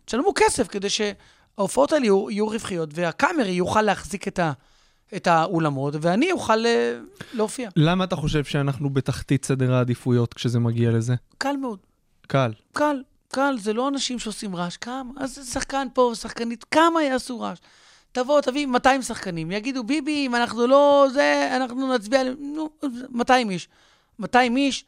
תשלמו 0.04 0.32
כסף 0.34 0.68
כדי 0.68 0.88
שההופעות 0.90 1.92
האלה 1.92 2.04
יהיו, 2.04 2.30
יהיו 2.30 2.48
רווחיות, 2.48 2.90
והקאמרי 2.92 3.50
יוכל 3.50 3.82
להחזיק 3.82 4.28
את, 4.28 4.38
ה, 4.38 4.52
את 5.16 5.26
האולמות, 5.26 5.94
ואני 6.00 6.32
אוכל 6.32 6.66
אה, 6.66 6.98
להופיע. 7.34 7.68
למה 7.76 8.04
אתה 8.04 8.16
חושב 8.16 8.44
שאנחנו 8.44 8.90
בתחתית 8.90 9.44
סדר 9.44 9.74
העדיפויות 9.74 10.34
כשזה 10.34 10.58
מגיע 10.58 10.90
לזה? 10.90 11.14
קל 11.38 11.56
מאוד. 11.60 11.78
קל. 12.26 12.52
קל, 12.72 13.02
קל, 13.28 13.56
זה 13.58 13.72
לא 13.72 13.88
אנשים 13.88 14.18
שעושים 14.18 14.56
רעש. 14.56 14.76
כמה? 14.76 15.12
אז 15.16 15.50
שחקן 15.52 15.86
פה, 15.94 16.12
שחקנית, 16.14 16.64
כמה 16.64 17.02
יעשו 17.02 17.40
רעש? 17.40 17.58
תבוא, 18.12 18.40
תביא 18.40 18.66
200 18.66 19.02
שחקנים, 19.02 19.50
יגידו, 19.50 19.84
ביבי, 19.84 20.26
אם 20.26 20.34
אנחנו 20.34 20.66
לא 20.66 21.06
זה, 21.12 21.50
אנחנו 21.56 21.94
נצביע, 21.94 22.20
על-" 22.20 22.36
נו, 22.40 22.70
200 23.10 23.50
איש. 23.50 23.68
200 24.18 24.56
איש 24.56 24.84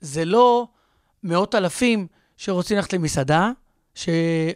זה 0.00 0.24
לא 0.24 0.66
מאות 1.24 1.54
אלפים 1.54 2.06
שרוצים 2.36 2.76
ללכת 2.76 2.92
למסעדה, 2.92 3.50
ש... 3.94 4.08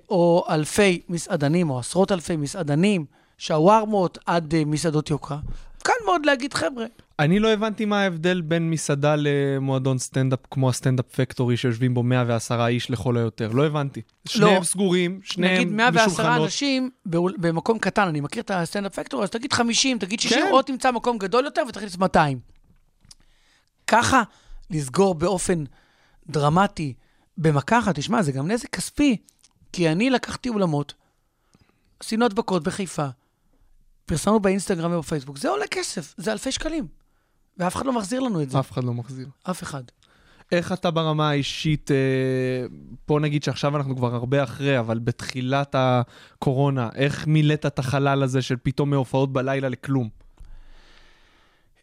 או 0.09 0.45
אלפי 0.49 1.03
מסעדנים, 1.09 1.71
או 1.71 1.79
עשרות 1.79 2.13
אלפי 2.13 2.37
מסעדנים, 2.37 3.05
שווארמות 3.39 4.19
עד 4.27 4.55
אה, 4.55 4.65
מסעדות 4.65 5.11
יוקרה. 5.11 5.39
קל 5.83 5.93
מאוד 6.05 6.27
להגיד, 6.27 6.55
חבר'ה, 6.55 6.87
אני 7.19 7.39
לא 7.39 7.53
הבנתי 7.53 7.85
מה 7.85 8.01
ההבדל 8.01 8.41
בין 8.41 8.71
מסעדה 8.71 9.15
למועדון 9.19 9.99
סטנדאפ 9.99 10.39
כמו 10.51 10.69
הסטנדאפ 10.69 11.07
פקטורי 11.15 11.57
שיושבים 11.57 11.95
בו 11.95 12.03
110 12.03 12.67
איש 12.67 12.91
לכל 12.91 13.17
היותר. 13.17 13.53
לא 13.53 13.67
הבנתי. 13.67 14.01
שניהם 14.29 14.65
סגורים, 14.65 15.21
שניהם 15.25 15.55
נגיד 15.55 15.73
110 15.73 16.07
בשולחנות. 16.07 16.45
אנשים 16.45 16.91
במקום 17.07 17.79
קטן, 17.79 18.09
אני 18.09 18.21
מכיר 18.21 18.43
את 18.43 18.51
הסטנדאפ 18.51 18.95
פקטורי, 18.95 19.23
אז 19.23 19.31
תגיד 19.31 19.53
50, 19.53 19.99
תגיד 19.99 20.21
60, 20.21 20.39
כן. 20.39 20.53
או 20.53 20.63
תמצא 20.63 20.91
מקום 20.91 21.19
גדול 21.19 21.45
יותר 21.45 21.63
ותכניס 21.69 21.97
200. 21.97 22.39
ככה 23.87 24.23
לסגור 24.71 25.15
באופן 25.15 25.65
דרמטי 26.27 26.95
במכה 27.39 27.79
אחת, 27.79 27.99
תשמע, 27.99 28.23
זה 28.23 28.33
גם 28.33 28.51
נזק 28.51 28.69
כספי, 28.69 29.17
כי 29.73 29.89
אני 29.89 30.11
לקחתי 30.11 30.49
אולמות, 30.49 30.95
עשינו 32.01 32.25
הדבקות 32.25 32.63
בחיפה, 32.63 33.07
פרסמנו 34.07 34.41
באינסטגרם 34.41 34.93
ובפייסבוק, 34.93 35.39
זה 35.39 35.49
עולה 35.49 35.67
כסף, 35.67 36.15
זה 36.17 36.33
אלפי 36.33 36.53
שקלים, 36.53 36.87
ואף 37.59 37.77
אחד 37.77 37.87
לא 37.87 37.93
מחזיר 37.93 38.21
לנו 38.21 38.43
את 38.43 38.51
זה, 38.51 38.59
אף 38.59 38.73
אחד 38.73 38.85
לא 38.85 38.95
מחזיר. 38.95 39.29
אף 39.43 39.63
אחד. 39.63 39.83
איך 40.53 40.73
אתה 40.73 40.91
ברמה 40.91 41.31
האישית, 41.31 41.91
אה, 41.91 41.97
בוא 43.09 43.21
נגיד 43.21 43.43
שעכשיו 43.43 43.77
אנחנו 43.77 43.97
כבר 43.97 44.15
הרבה 44.15 44.43
אחרי, 44.43 44.79
אבל 44.79 44.99
בתחילת 44.99 45.75
הקורונה, 45.79 46.89
איך 46.95 47.27
מילאת 47.27 47.67
את 47.67 47.79
החלל 47.79 48.23
הזה 48.23 48.43
של 48.43 48.57
פתאום 48.63 48.91
מהופעות 48.91 49.33
בלילה 49.33 49.69
לכלום? 49.69 50.09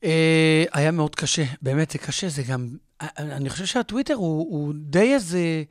אה, 0.03 0.63
היה 0.73 0.91
מאוד 0.91 1.15
קשה, 1.15 1.43
באמת, 1.61 1.91
זה 1.91 1.97
קשה, 1.97 2.29
זה 2.29 2.43
גם... 2.43 2.69
אה, 3.01 3.07
אני 3.17 3.49
חושב 3.49 3.65
שהטוויטר 3.65 4.13
הוא, 4.13 4.47
הוא 4.51 4.73
די 4.75 5.13
איזה... 5.13 5.63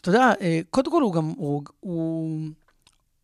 אתה 0.00 0.08
יודע, 0.08 0.32
אה, 0.40 0.60
קודם 0.70 0.90
כל 0.90 1.02
הוא 1.02 1.12
גם... 1.12 1.32
הוא, 1.36 1.62
הוא, 1.80 2.40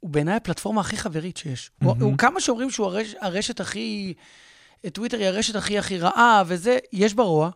הוא 0.00 0.10
בעיניי 0.10 0.34
הפלטפורמה 0.34 0.80
הכי 0.80 0.96
חברית 0.96 1.36
שיש. 1.36 1.66
Mm-hmm. 1.66 1.86
הוא, 1.86 1.94
הוא 2.00 2.18
כמה 2.18 2.40
שאומרים 2.40 2.70
שהוא 2.70 2.86
הרש, 2.86 3.14
הרשת 3.20 3.60
הכי... 3.60 4.14
טוויטר 4.90 5.18
היא 5.18 5.26
הרשת 5.26 5.56
הכי 5.56 5.78
הכי 5.78 5.98
רעה, 5.98 6.42
וזה, 6.46 6.78
יש 6.92 7.14
בה 7.14 7.22
רוע, 7.22 7.50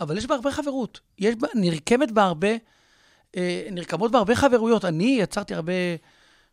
אבל 0.00 0.18
יש 0.18 0.26
בה 0.26 0.34
הרבה 0.34 0.52
חברות. 0.52 1.00
יש 1.18 1.34
בה, 1.36 1.48
נרקמת 1.54 2.12
בה 2.12 2.24
הרבה... 2.24 2.48
אה, 3.36 3.68
נרקמות 3.70 4.12
בה 4.12 4.18
הרבה 4.18 4.36
חברויות. 4.36 4.84
אני 4.84 5.18
יצרתי 5.20 5.54
הרבה 5.54 5.72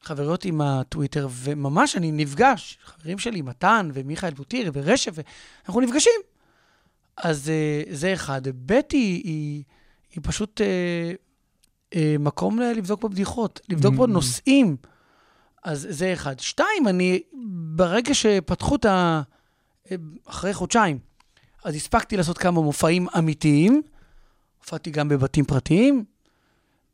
חברויות 0.01 0.45
עם 0.45 0.61
הטוויטר, 0.61 1.27
וממש 1.31 1.95
אני 1.95 2.11
נפגש, 2.11 2.77
חברים 2.85 3.19
שלי, 3.19 3.41
מתן 3.41 3.89
ומיכאל 3.93 4.33
בוטיר 4.33 4.71
ורשף, 4.73 5.13
אנחנו 5.67 5.81
נפגשים. 5.81 6.21
אז 7.17 7.49
אה, 7.49 7.81
זה 7.89 8.13
אחד. 8.13 8.41
ב' 8.65 8.71
היא, 8.71 8.81
היא, 8.91 9.63
היא 10.15 10.21
פשוט 10.23 10.61
אה, 10.61 11.11
אה, 11.95 12.15
מקום 12.19 12.59
לבדוק 12.59 13.01
בו 13.01 13.09
בדיחות, 13.09 13.61
לבדוק 13.69 13.95
בו 13.95 14.03
Mm. 14.03 14.07
נושאים. 14.07 14.77
אז 15.63 15.87
זה 15.89 16.13
אחד. 16.13 16.39
שתיים, 16.39 16.87
אני, 16.87 17.21
ברגע 17.75 18.13
שפתחו 18.13 18.75
את 18.75 18.85
ה... 18.85 19.21
אחרי 20.25 20.53
חודשיים, 20.53 20.99
אז 21.63 21.75
הספקתי 21.75 22.17
לעשות 22.17 22.37
כמה 22.37 22.61
מופעים 22.61 23.07
אמיתיים. 23.17 23.81
הופעתי 24.59 24.91
גם 24.91 25.09
בבתים 25.09 25.45
פרטיים, 25.45 26.03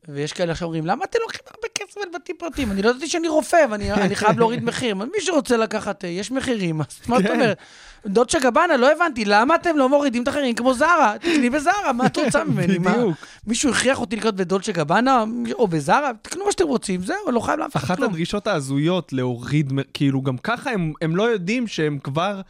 ויש 0.08 0.34
כאלה 0.34 0.52
עכשיו 0.52 0.66
אומרים, 0.66 0.86
למה 0.86 1.06
אתם 1.06 1.20
לוקחים 1.22 1.42
הרבה 1.48 1.68
כסף 1.76 1.98
על 1.98 2.10
בתים 2.16 2.36
פרטיים? 2.40 2.72
אני 2.72 2.82
לא 2.82 2.90
ידעתי 2.90 3.08
שאני 3.08 3.28
רופא, 3.28 3.66
ואני 3.70 3.92
אני 4.08 4.16
חייב 4.16 4.40
להוריד 4.40 4.64
מחיר. 4.64 4.96
מי 4.96 5.20
שרוצה 5.20 5.58
לקחת, 5.58 6.06
אה, 6.06 6.10
יש 6.10 6.32
מחירים, 6.32 6.82
אז 6.82 6.88
מה 7.08 7.18
זאת 7.18 7.28
כן. 7.28 7.34
אומרת? 7.34 7.58
דוצ'ה 8.06 8.40
גבנה, 8.40 8.78
לא 8.78 8.92
הבנתי, 8.92 9.26
למה 9.26 9.56
אתם 9.56 9.78
לא 9.78 9.90
מורידים 9.90 10.24
את 10.24 10.28
המחירים 10.28 10.56
כמו 10.56 10.74
זרה? 10.74 11.16
תקני 11.20 11.50
בזרה, 11.50 11.94
מה 11.94 12.06
את 12.06 12.18
רוצה 12.18 12.44
ממני? 12.44 12.78
מה? 12.78 12.92
בדיוק. 12.94 13.16
מישהו 13.48 13.72
הכריח 13.72 14.02
אותי 14.02 14.16
לקנות 14.16 14.36
בדולצ'ה 14.36 14.72
גבנה 14.72 15.24
או 15.54 15.68
בזרה? 15.68 16.12
תקנו 16.22 16.46
מה 16.46 16.52
שאתם 16.52 16.68
רוצים, 16.68 17.02
זהו, 17.02 17.32
לא 17.32 17.40
חייב 17.40 17.60
לאף 17.60 17.76
אחד 17.76 17.84
אחת 17.86 17.98
כלום. 17.98 18.10
הדרישות 18.10 18.48
ההזויות 18.48 19.14
להוריד, 19.14 19.74
כאילו 19.94 20.22
גם 20.22 20.38
ככה 20.38 20.72
הם, 20.72 20.94
הם 21.02 21.16
לא 21.16 21.24
יודעים 21.24 21.68
שהם 21.68 22.00
כבר 22.04 22.42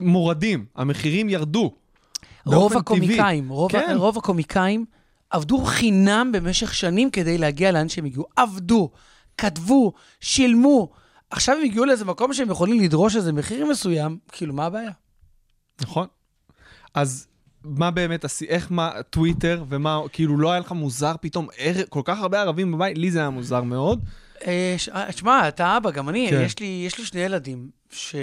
מורדים, 0.00 0.64
המחירים 0.76 1.28
ירדו. 1.28 1.74
רוב. 2.46 2.76
הקומיקאים, 2.76 3.48
רוב, 3.48 3.72
כן. 3.72 3.94
רוב 3.96 4.18
הקומיקאים 4.18 4.84
עבדו 5.30 5.58
חינם 5.64 6.32
במשך 6.32 6.74
שנים 6.74 7.10
כדי 7.10 7.38
להגיע 7.38 7.72
לאן 7.72 7.88
שהם 7.88 8.04
הגיעו. 8.04 8.24
עבדו, 8.36 8.90
כתבו, 9.38 9.92
שילמו. 10.20 10.88
עכשיו 11.30 11.56
הם 11.56 11.64
הגיעו 11.64 11.84
לאיזה 11.84 12.04
מקום 12.04 12.32
שהם 12.32 12.50
יכולים 12.50 12.80
לדרוש 12.80 13.16
איזה 13.16 13.32
מחיר 13.32 13.66
מסוים, 13.66 14.18
כאילו, 14.32 14.54
מה 14.54 14.66
הבעיה? 14.66 14.90
נכון. 15.80 16.06
אז 16.94 17.26
מה 17.64 17.90
באמת, 17.90 18.24
איך 18.48 18.66
מה, 18.72 18.90
טוויטר, 19.10 19.64
ומה, 19.68 20.00
כאילו 20.12 20.38
לא 20.38 20.50
היה 20.50 20.60
לך 20.60 20.72
מוזר 20.72 21.14
פתאום, 21.20 21.46
ער- 21.58 21.82
כל 21.88 22.00
כך 22.04 22.18
הרבה 22.20 22.40
ערבים 22.40 22.72
בבית, 22.72 22.98
לי 22.98 23.10
זה 23.10 23.18
היה 23.18 23.30
מוזר 23.30 23.62
מאוד. 23.62 24.00
אה, 24.46 24.76
אה, 24.94 25.12
שמע, 25.12 25.48
אתה 25.48 25.76
אבא, 25.76 25.90
גם 25.90 26.08
אני. 26.08 26.26
כן. 26.30 26.42
יש, 26.44 26.58
לי, 26.58 26.82
יש 26.86 26.98
לי 26.98 27.04
שני 27.04 27.20
ילדים, 27.20 27.70
ש... 27.90 28.14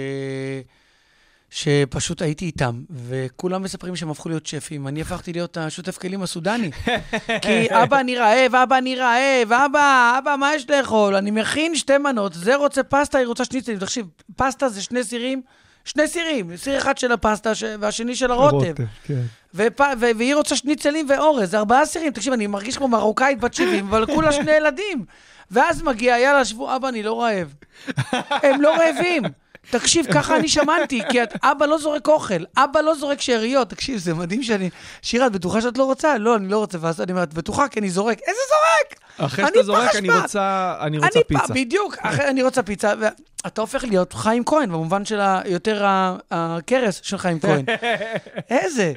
שפשוט 1.50 2.22
הייתי 2.22 2.44
איתם, 2.44 2.82
וכולם 3.08 3.62
מספרים 3.62 3.96
שהם 3.96 4.10
הפכו 4.10 4.28
להיות 4.28 4.46
שפים. 4.46 4.88
אני 4.88 5.00
הפכתי 5.00 5.32
להיות 5.32 5.56
השותף 5.56 5.98
כלים 5.98 6.22
הסודני. 6.22 6.70
כי 7.42 7.66
אבא, 7.70 8.00
אני 8.00 8.16
רעב, 8.16 8.54
אבא, 8.54 8.78
אני 8.78 8.96
רעב, 8.96 9.52
אבא, 9.52 10.18
אבא, 10.18 10.36
מה 10.38 10.54
יש 10.54 10.70
לאכול? 10.70 11.16
אני 11.16 11.30
מכין 11.30 11.74
שתי 11.74 11.98
מנות, 11.98 12.34
זה 12.34 12.56
רוצה 12.56 12.82
פסטה, 12.82 13.18
היא 13.18 13.26
רוצה 13.26 13.44
שניצלים. 13.44 13.78
תקשיב, 13.78 14.06
פסטה 14.36 14.68
זה 14.68 14.82
שני 14.82 15.04
סירים, 15.04 15.42
שני 15.84 16.08
סירים, 16.08 16.56
סיר 16.56 16.78
אחד 16.78 16.98
של 16.98 17.12
הפסטה 17.12 17.54
ש... 17.54 17.64
והשני 17.80 18.16
של 18.16 18.30
הרוטב. 18.30 18.74
כן. 19.04 19.22
ופ... 19.54 19.80
ו... 19.80 20.06
והיא 20.18 20.34
רוצה 20.34 20.56
שניצלים 20.56 21.06
ואורז, 21.08 21.50
זה 21.50 21.58
ארבעה 21.58 21.86
סירים. 21.86 22.12
תקשיב, 22.12 22.32
אני 22.32 22.46
מרגיש 22.46 22.76
כמו 22.76 22.88
מרוקאית 22.88 23.40
בת 23.40 23.54
70, 23.54 23.86
אבל 23.86 24.06
כולה 24.06 24.32
שני 24.32 24.52
ילדים. 24.52 25.04
ואז 25.50 25.82
מגיע, 25.82 26.18
יאללה, 26.18 26.44
שבו, 26.44 26.76
אבא, 26.76 26.88
אני 26.88 27.02
לא 27.02 27.22
רעב. 27.22 27.54
הם 28.46 28.60
לא 28.60 28.74
רעבים. 28.76 29.22
תקשיב, 29.70 30.06
ככה 30.14 30.36
אני 30.36 30.48
שמנתי, 30.48 31.00
כי 31.10 31.22
את, 31.22 31.28
אבא 31.42 31.66
לא 31.66 31.78
זורק 31.78 32.08
אוכל, 32.08 32.44
אבא 32.56 32.80
לא 32.80 32.94
זורק 32.94 33.20
שאריות. 33.20 33.70
תקשיב, 33.70 33.98
זה 33.98 34.14
מדהים 34.14 34.42
שאני... 34.42 34.70
שירה, 35.02 35.26
את 35.26 35.32
בטוחה 35.32 35.60
שאת 35.60 35.78
לא 35.78 35.84
רוצה? 35.84 36.18
לא, 36.18 36.36
אני 36.36 36.48
לא 36.48 36.58
רוצה. 36.58 36.78
ואז 36.80 37.00
אני 37.00 37.12
אומרת, 37.12 37.34
בטוחה, 37.34 37.68
כי 37.68 37.80
אני 37.80 37.90
זורק. 37.90 38.18
איזה 38.28 38.40
זורק? 38.48 39.00
אחרי 39.30 39.44
אני 39.44 39.50
שאתה 39.52 39.62
זורק, 39.62 39.96
אני. 39.96 40.10
רוצה, 40.10 40.74
אני 40.80 40.98
רוצה 40.98 41.08
אני 41.18 41.24
פ- 41.24 41.28
פיצה. 41.28 41.54
בדיוק, 41.54 41.96
אחרי, 42.00 42.28
אני 42.28 42.42
רוצה 42.42 42.62
פיצה, 42.62 42.92
ואתה 43.00 43.60
הופך 43.60 43.84
להיות 43.84 44.12
חיים 44.12 44.44
כהן, 44.44 44.68
במובן 44.72 45.04
של 45.04 45.20
ה- 45.20 45.40
יותר 45.46 45.84
הכרס 46.30 47.00
של 47.02 47.18
חיים 47.18 47.40
כהן. 47.40 47.64
איזה? 48.50 48.92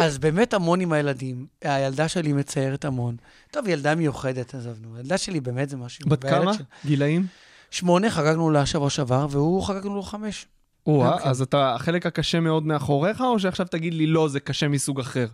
אז 0.00 0.18
באמת 0.18 0.54
המון 0.54 0.80
עם 0.80 0.92
הילדים. 0.92 1.46
הילדה 1.64 2.08
שלי 2.08 2.32
מציירת 2.32 2.84
המון. 2.84 3.16
טוב, 3.50 3.68
ילדה 3.68 3.94
מיוחדת, 3.94 4.54
עזבנו. 4.54 4.96
הילדה 4.96 5.18
שלי 5.18 5.40
באמת 5.40 5.68
זה 5.68 5.76
משהו. 5.76 6.08
בת 6.08 6.24
כמה? 6.24 6.54
שלי- 6.54 6.64
גילאים? 6.86 7.26
שמונה, 7.74 8.10
חגגנו 8.10 8.50
לה 8.50 8.66
שבוע 8.66 8.90
שעבר, 8.90 9.26
והוא 9.30 9.62
חגגנו 9.62 9.94
לו 9.94 10.02
חמש. 10.02 10.46
או-אה, 10.86 11.14
אוקיי. 11.14 11.30
אז 11.30 11.42
אתה, 11.42 11.74
החלק 11.74 12.06
הקשה 12.06 12.40
מאוד 12.40 12.66
מאחוריך, 12.66 13.20
או 13.20 13.38
שעכשיו 13.38 13.66
תגיד 13.66 13.94
לי, 13.94 14.06
לא, 14.06 14.28
זה 14.28 14.40
קשה 14.40 14.68
מסוג 14.68 15.00
אחר? 15.00 15.26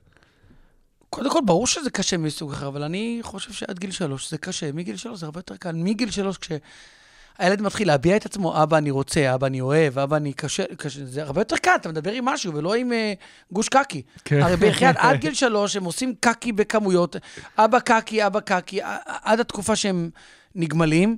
קודם 1.11 1.31
כל, 1.31 1.39
ברור 1.45 1.67
שזה 1.67 1.91
קשה 1.91 2.17
מסוג 2.17 2.53
אחר, 2.53 2.69
אבל 2.69 2.83
אני 2.83 3.19
חושב 3.23 3.53
שעד 3.53 3.79
גיל 3.79 3.91
שלוש 3.91 4.31
זה 4.31 4.39
קשה. 4.39 4.73
מגיל 4.73 4.97
שלוש 4.97 5.21
זה 5.21 5.27
הרבה 5.27 5.39
יותר 5.39 5.57
קל. 5.57 5.73
מגיל 5.73 6.11
שלוש, 6.11 6.39
כשהילד 6.39 7.63
מתחיל 7.63 7.89
להביע 7.89 8.17
את 8.17 8.27
עצמו, 8.27 8.63
אבא, 8.63 8.79
אני 8.79 8.91
רוצה, 8.91 9.35
אבא, 9.35 9.47
אני 9.47 9.61
אוהב, 9.61 9.99
אבא, 9.99 10.17
אני 10.17 10.33
קשה, 10.33 10.65
קשה, 10.77 11.05
זה 11.05 11.23
הרבה 11.23 11.41
יותר 11.41 11.57
קל, 11.57 11.75
אתה 11.77 11.89
מדבר 11.89 12.13
עם 12.13 12.25
משהו 12.25 12.55
ולא 12.55 12.75
עם 12.75 12.93
אה, 12.93 13.13
גוש 13.53 13.69
קקי. 13.69 14.03
כן. 14.25 14.43
הרי 14.43 14.57
בחייאת, 14.57 14.97
עד 15.05 15.21
גיל 15.21 15.35
שלוש 15.35 15.77
הם 15.77 15.85
עושים 15.85 16.15
קקי 16.21 16.53
בכמויות, 16.53 17.17
אבא 17.59 17.79
קקי, 17.79 18.27
אבא 18.27 18.41
קקי, 18.41 18.81
עד 19.23 19.41
התקופה 19.41 19.77
שהם 19.77 20.11
נגמלים, 20.55 21.17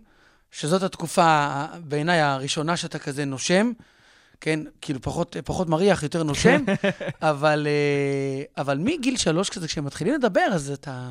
שזאת 0.52 0.82
התקופה, 0.82 1.64
בעיניי, 1.84 2.20
הראשונה 2.20 2.76
שאתה 2.76 2.98
כזה 2.98 3.24
נושם. 3.24 3.72
כן, 4.40 4.60
כאילו 4.80 5.00
פחות, 5.02 5.36
פחות 5.44 5.68
מריח, 5.68 6.02
יותר 6.02 6.22
נושם, 6.22 6.64
אבל, 7.22 7.66
אה, 7.66 8.62
אבל 8.62 8.78
מגיל 8.78 9.16
שלוש 9.16 9.50
כזה, 9.50 9.68
כשהם 9.68 9.84
מתחילים 9.84 10.14
לדבר, 10.14 10.46
אז 10.52 10.70
אתה, 10.70 11.08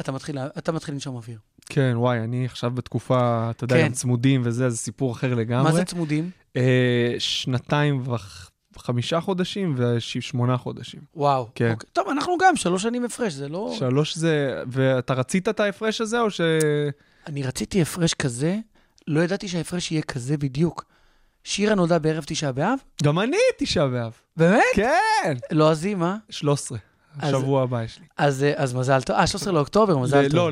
אתה, 0.00 0.12
מתחיל, 0.12 0.38
אתה 0.38 0.72
מתחיל 0.72 0.94
לנשום 0.94 1.16
אוויר. 1.16 1.38
כן, 1.66 1.92
וואי, 1.94 2.18
אני 2.18 2.44
עכשיו 2.44 2.70
בתקופה, 2.70 3.50
אתה 3.50 3.64
יודע, 3.64 3.76
כן. 3.76 3.84
גם 3.84 3.92
צמודים 3.92 4.42
וזה, 4.44 4.70
זה 4.70 4.76
סיפור 4.76 5.12
אחר 5.12 5.34
לגמרי. 5.34 5.64
מה 5.64 5.72
זה 5.72 5.84
צמודים? 5.84 6.30
אה, 6.56 7.14
שנתיים 7.18 8.04
וחמישה 8.76 9.20
חודשים 9.20 9.74
ושמונה 9.76 10.56
חודשים. 10.56 11.00
וואו. 11.14 11.48
כן. 11.54 11.70
אוקיי. 11.70 11.90
טוב, 11.92 12.08
אנחנו 12.08 12.36
גם 12.40 12.56
שלוש 12.56 12.82
שנים 12.82 13.04
הפרש, 13.04 13.32
זה 13.32 13.48
לא... 13.48 13.74
שלוש 13.78 14.16
זה, 14.16 14.62
ואתה 14.66 15.14
רצית 15.14 15.48
את 15.48 15.60
ההפרש 15.60 16.00
הזה, 16.00 16.20
או 16.20 16.30
ש... 16.30 16.40
אני 17.26 17.42
רציתי 17.42 17.82
הפרש 17.82 18.14
כזה, 18.14 18.58
לא 19.08 19.20
ידעתי 19.20 19.48
שההפרש 19.48 19.92
יהיה 19.92 20.02
כזה 20.02 20.36
בדיוק. 20.36 20.84
שירה 21.44 21.74
נולדה 21.74 21.98
בערב 21.98 22.24
תשעה 22.26 22.52
באב? 22.52 22.78
גם 23.02 23.18
אני 23.18 23.36
תשעה 23.58 23.88
באב. 23.88 24.12
באמת? 24.36 24.62
כן. 24.74 25.34
לא, 25.52 25.70
אז 25.70 25.84
היא, 25.84 25.94
מה? 25.94 26.16
13. 26.30 26.78
אז- 27.18 27.34
השבוע 27.34 27.62
הבא 27.62 27.82
יש 27.82 27.98
לי. 27.98 28.04
אז, 28.16 28.42
אה, 28.44 28.52
אז 28.56 28.74
מזל 28.74 29.02
טוב. 29.02 29.16
אה, 29.16 29.26
13 29.26 29.52
לאוקטובר, 29.52 29.98
מזל 29.98 30.20
ל- 30.20 30.28
טוב. 30.28 30.34
לא, 30.36 30.50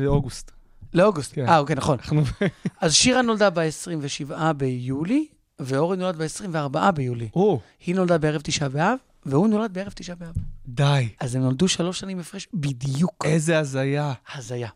לאוגוסט. 0.00 0.50
לאוגוסט. 0.94 1.34
כן. 1.34 1.48
אה, 1.48 1.58
אוקיי, 1.58 1.76
נכון. 1.76 1.98
אז 2.80 2.94
שירה 2.94 3.22
נולדה 3.22 3.50
ב-27 3.50 4.52
ביולי, 4.56 5.26
ואורי 5.58 5.96
נולד 5.96 6.16
ב-24 6.22 6.90
ביולי. 6.90 7.28
או, 7.34 7.60
היא 7.86 7.94
נולדה 7.94 8.18
בערב 8.18 8.40
תשעה 8.44 8.68
באב, 8.68 8.98
והוא 9.26 9.48
נולד 9.48 9.74
בערב 9.74 9.92
תשעה 9.94 10.16
באב. 10.16 10.34
די. 10.66 11.08
אז 11.20 11.34
הם 11.34 11.42
נולדו 11.42 11.68
שלוש 11.68 12.00
שנים 12.00 12.18
הפרש 12.20 12.48
בדיוק. 12.54 13.24
איזה 13.24 13.58
הזיה. 13.58 14.12
הזיה. 14.34 14.68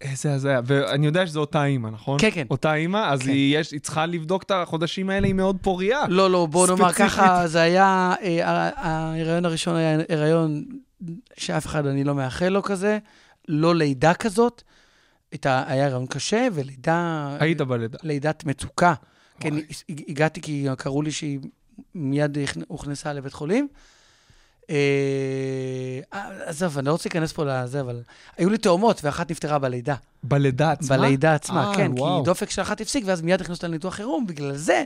איזה 0.00 0.34
הזיה. 0.34 0.60
ואני 0.64 1.06
יודע 1.06 1.26
שזו 1.26 1.40
אותה 1.40 1.64
אימא, 1.64 1.88
נכון? 1.88 2.18
כן, 2.20 2.28
כן. 2.32 2.46
אותה 2.50 2.74
אימא, 2.74 3.12
אז 3.12 3.22
כן. 3.22 3.28
היא, 3.30 3.58
יש, 3.58 3.72
היא 3.72 3.80
צריכה 3.80 4.06
לבדוק 4.06 4.42
את 4.42 4.50
החודשים 4.50 5.10
האלה, 5.10 5.26
היא 5.26 5.34
מאוד 5.34 5.56
פוריה. 5.62 6.00
לא, 6.08 6.30
לא, 6.30 6.46
בוא 6.46 6.66
נאמר 6.66 6.88
ספציפית. 6.92 7.12
ככה, 7.12 7.46
זה 7.48 7.60
היה, 7.60 8.14
אה, 8.22 8.70
ההיריון 8.76 9.44
הראשון 9.44 9.76
היה 9.76 9.98
הריון 10.08 10.64
שאף 11.36 11.66
אחד 11.66 11.86
אני 11.86 12.04
לא 12.04 12.14
מאחל 12.14 12.48
לו 12.48 12.62
כזה, 12.62 12.98
לא 13.48 13.74
לידה 13.74 14.14
כזאת. 14.14 14.62
הייתה- 15.32 15.64
היה 15.66 15.86
הריון 15.86 16.06
קשה, 16.06 16.46
ולידה... 16.52 17.28
היית 17.40 17.60
בלידה. 17.60 17.98
לידת 18.02 18.44
מצוקה. 18.44 18.94
כן, 19.40 19.52
וואי. 19.52 19.62
הגעתי 20.08 20.40
כי 20.40 20.66
קראו 20.78 21.02
לי 21.02 21.10
שהיא 21.12 21.38
מיד 21.94 22.38
הוכנסה 22.68 23.12
לבית 23.12 23.32
חולים. 23.32 23.68
אה, 24.70 26.00
עזוב, 26.44 26.78
אני 26.78 26.86
לא 26.86 26.92
רוצה 26.92 27.08
להיכנס 27.08 27.32
פה 27.32 27.44
לזה, 27.44 27.80
אבל 27.80 28.02
היו 28.36 28.50
לי 28.50 28.58
תאומות, 28.58 29.00
ואחת 29.04 29.30
נפטרה 29.30 29.58
בלידה. 29.58 29.94
בלידה 30.22 30.72
עצמה? 30.72 30.98
בלידה 30.98 31.34
עצמה, 31.34 31.70
אה, 31.70 31.76
כן. 31.76 31.96
כי 31.96 32.02
דופק 32.24 32.50
של 32.50 32.62
אחת 32.62 32.80
הפסיק, 32.80 33.04
ואז 33.06 33.22
מיד 33.22 33.50
אותה 33.50 33.68
לניתוח 33.68 33.94
חירום. 33.94 34.26
בגלל 34.26 34.56
זה, 34.56 34.84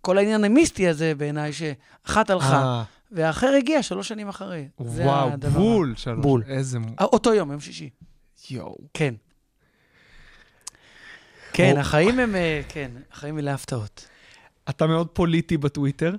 כל 0.00 0.18
העניין 0.18 0.44
המיסטי 0.44 0.88
הזה 0.88 1.14
בעיניי, 1.14 1.52
שאחת 1.52 2.30
הלכה, 2.30 2.62
אה, 2.62 2.82
והאחר 3.12 3.52
הגיע 3.58 3.82
שלוש 3.82 4.08
שנים 4.08 4.28
אחרי. 4.28 4.68
וואו. 4.78 5.30
בול 5.52 5.94
שלוש. 5.96 6.22
בול. 6.22 6.42
איזה... 6.46 6.78
אה, 7.00 7.04
אותו 7.04 7.34
יום, 7.34 7.50
יום 7.50 7.60
שישי. 7.60 7.90
יואו. 8.50 8.76
כן. 8.94 9.14
כן, 11.52 11.76
החיים 11.78 12.18
הם, 12.18 12.34
כן, 12.68 12.90
החיים 13.12 13.34
מלא 13.34 13.50
הפתעות. 13.50 14.08
אתה 14.68 14.86
מאוד 14.86 15.08
פוליטי 15.08 15.56
בטוויטר. 15.56 16.14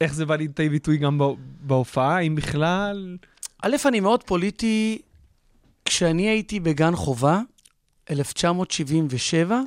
איך 0.00 0.14
זה 0.14 0.26
בא 0.26 0.36
לידי 0.36 0.68
ביטוי 0.68 0.96
גם 0.96 1.20
בהופעה? 1.60 2.18
אם 2.18 2.34
בכלל... 2.34 3.16
א', 3.62 3.76
אני 3.84 4.00
מאוד 4.00 4.22
פוליטי. 4.22 4.98
כשאני 5.84 6.28
הייתי 6.28 6.60
בגן 6.60 6.96
חובה, 6.96 7.40
1977, 8.10 9.60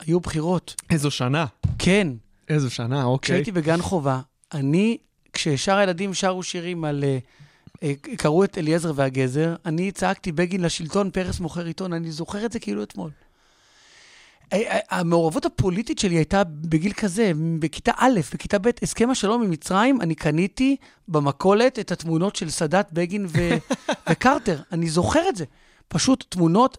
היו 0.00 0.20
בחירות. 0.20 0.74
איזו 0.90 1.10
שנה. 1.10 1.46
כן, 1.78 2.08
איזו 2.48 2.70
שנה, 2.70 3.04
אוקיי. 3.04 3.26
כשהייתי 3.26 3.52
בגן 3.52 3.82
חובה, 3.82 4.20
אני, 4.54 4.98
כששאר 5.32 5.76
הילדים 5.76 6.14
שרו 6.14 6.42
שירים 6.42 6.84
על... 6.84 7.04
אה, 7.04 7.18
אה, 7.82 7.92
קראו 8.16 8.44
את 8.44 8.58
אליעזר 8.58 8.92
והגזר, 8.94 9.54
אני 9.66 9.92
צעקתי 9.92 10.32
בגין 10.32 10.60
לשלטון, 10.60 11.10
פרס 11.10 11.40
מוכר 11.40 11.64
עיתון, 11.64 11.92
אני 11.92 12.10
זוכר 12.10 12.46
את 12.46 12.52
זה 12.52 12.58
כאילו 12.58 12.82
אתמול. 12.82 13.10
אה, 14.52 14.58
אה, 14.58 14.78
המעורבות 14.90 15.44
הפוליטית 15.44 15.98
שלי 15.98 16.14
הייתה 16.14 16.44
בגיל 16.44 16.92
כזה, 16.92 17.32
בכיתה 17.58 17.92
א', 17.96 18.20
בכיתה 18.34 18.58
ב', 18.58 18.68
הסכם 18.82 19.10
השלום 19.10 19.42
עם 19.42 19.50
מצרים, 19.50 20.00
אני 20.00 20.14
קניתי 20.14 20.76
במכולת 21.08 21.78
את 21.78 21.92
התמונות 21.92 22.36
של 22.36 22.50
סאדאת, 22.50 22.92
בגין 22.92 23.26
ו- 23.28 23.56
וקרטר. 24.10 24.58
אני 24.72 24.88
זוכר 24.90 25.28
את 25.28 25.36
זה. 25.36 25.44
פשוט 25.88 26.24
תמונות, 26.28 26.78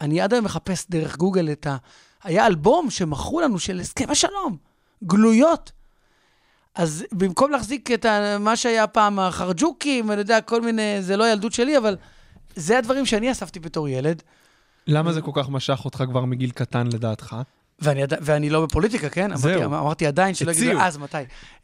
אני 0.00 0.20
עד 0.20 0.32
היום 0.32 0.44
מחפש 0.44 0.86
דרך 0.90 1.16
גוגל 1.16 1.52
את 1.52 1.66
ה... 1.66 1.76
היה 2.24 2.46
אלבום 2.46 2.90
שמכרו 2.90 3.40
לנו 3.40 3.58
של 3.58 3.80
הסכם 3.80 4.10
השלום, 4.10 4.56
גלויות. 5.04 5.72
אז 6.74 7.04
במקום 7.12 7.50
להחזיק 7.50 7.90
את 7.90 8.04
ה- 8.04 8.38
מה 8.38 8.56
שהיה 8.56 8.86
פעם 8.86 9.18
החרג'וקים, 9.18 10.10
אני 10.10 10.18
יודע, 10.20 10.40
כל 10.40 10.60
מיני, 10.60 11.02
זה 11.02 11.16
לא 11.16 11.24
הילדות 11.24 11.52
שלי, 11.52 11.78
אבל 11.78 11.96
זה 12.56 12.78
הדברים 12.78 13.06
שאני 13.06 13.32
אספתי 13.32 13.60
בתור 13.60 13.88
ילד. 13.88 14.22
למה 14.86 15.12
זה 15.12 15.20
כל 15.20 15.30
כך 15.34 15.48
משך 15.48 15.80
אותך 15.84 16.04
כבר 16.08 16.24
מגיל 16.24 16.50
קטן 16.50 16.86
לדעתך? 16.86 17.36
ואני, 17.78 18.02
ואני 18.20 18.50
לא 18.50 18.66
בפוליטיקה, 18.66 19.08
כן? 19.08 19.36
זהו. 19.36 19.52
אמרתי, 19.64 19.64
אמרתי 19.80 20.06
עדיין, 20.06 20.34
שלא 20.34 20.50
יגידו. 20.52 20.80
אז 20.80 20.96
מתי? 20.98 21.16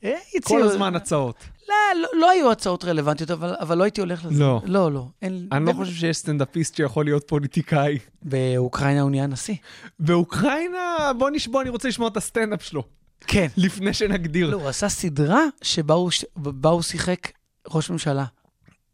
אה, 0.05 0.15
הציעו. 0.35 0.61
כל 0.61 0.63
הזמן 0.63 0.97
הצעות. 0.97 1.37
לא, 1.69 1.75
לא, 2.03 2.09
לא 2.21 2.31
היו 2.31 2.51
הצעות 2.53 2.85
רלוונטיות, 2.85 3.31
אבל, 3.31 3.55
אבל 3.61 3.79
לא 3.79 3.85
הייתי 3.85 4.01
הולך 4.01 4.25
לזה. 4.25 4.41
לא. 4.41 4.61
לא, 4.65 4.93
לא. 4.93 5.07
אין, 5.23 5.49
אני 5.53 5.65
לא 5.67 5.73
חושב 5.73 5.93
שיש 5.95 6.17
סטנדאפיסט 6.17 6.75
שיכול 6.75 7.05
להיות 7.05 7.25
פוליטיקאי. 7.29 7.99
באוקראינה 8.23 9.01
הוא 9.01 9.11
נהיה 9.11 9.27
נשיא. 9.27 9.55
באוקראינה, 9.99 10.79
בוא 11.19 11.31
נשמע, 11.31 11.61
אני 11.61 11.71
רוצה 11.71 11.89
לשמוע 11.89 12.09
את 12.09 12.17
הסטנדאפ 12.17 12.63
שלו, 12.63 12.83
כן. 13.27 13.47
לפני 13.57 13.95
שנגדיר. 13.95 14.51
לא, 14.51 14.57
הוא 14.57 14.69
עשה 14.69 14.89
סדרה 14.89 15.43
שבה 15.63 15.95
הוא, 15.95 16.11
ש- 16.11 16.25
בה 16.37 16.69
הוא 16.71 16.83
שיחק 16.83 17.29
ראש 17.69 17.91
ממשלה. 17.91 18.25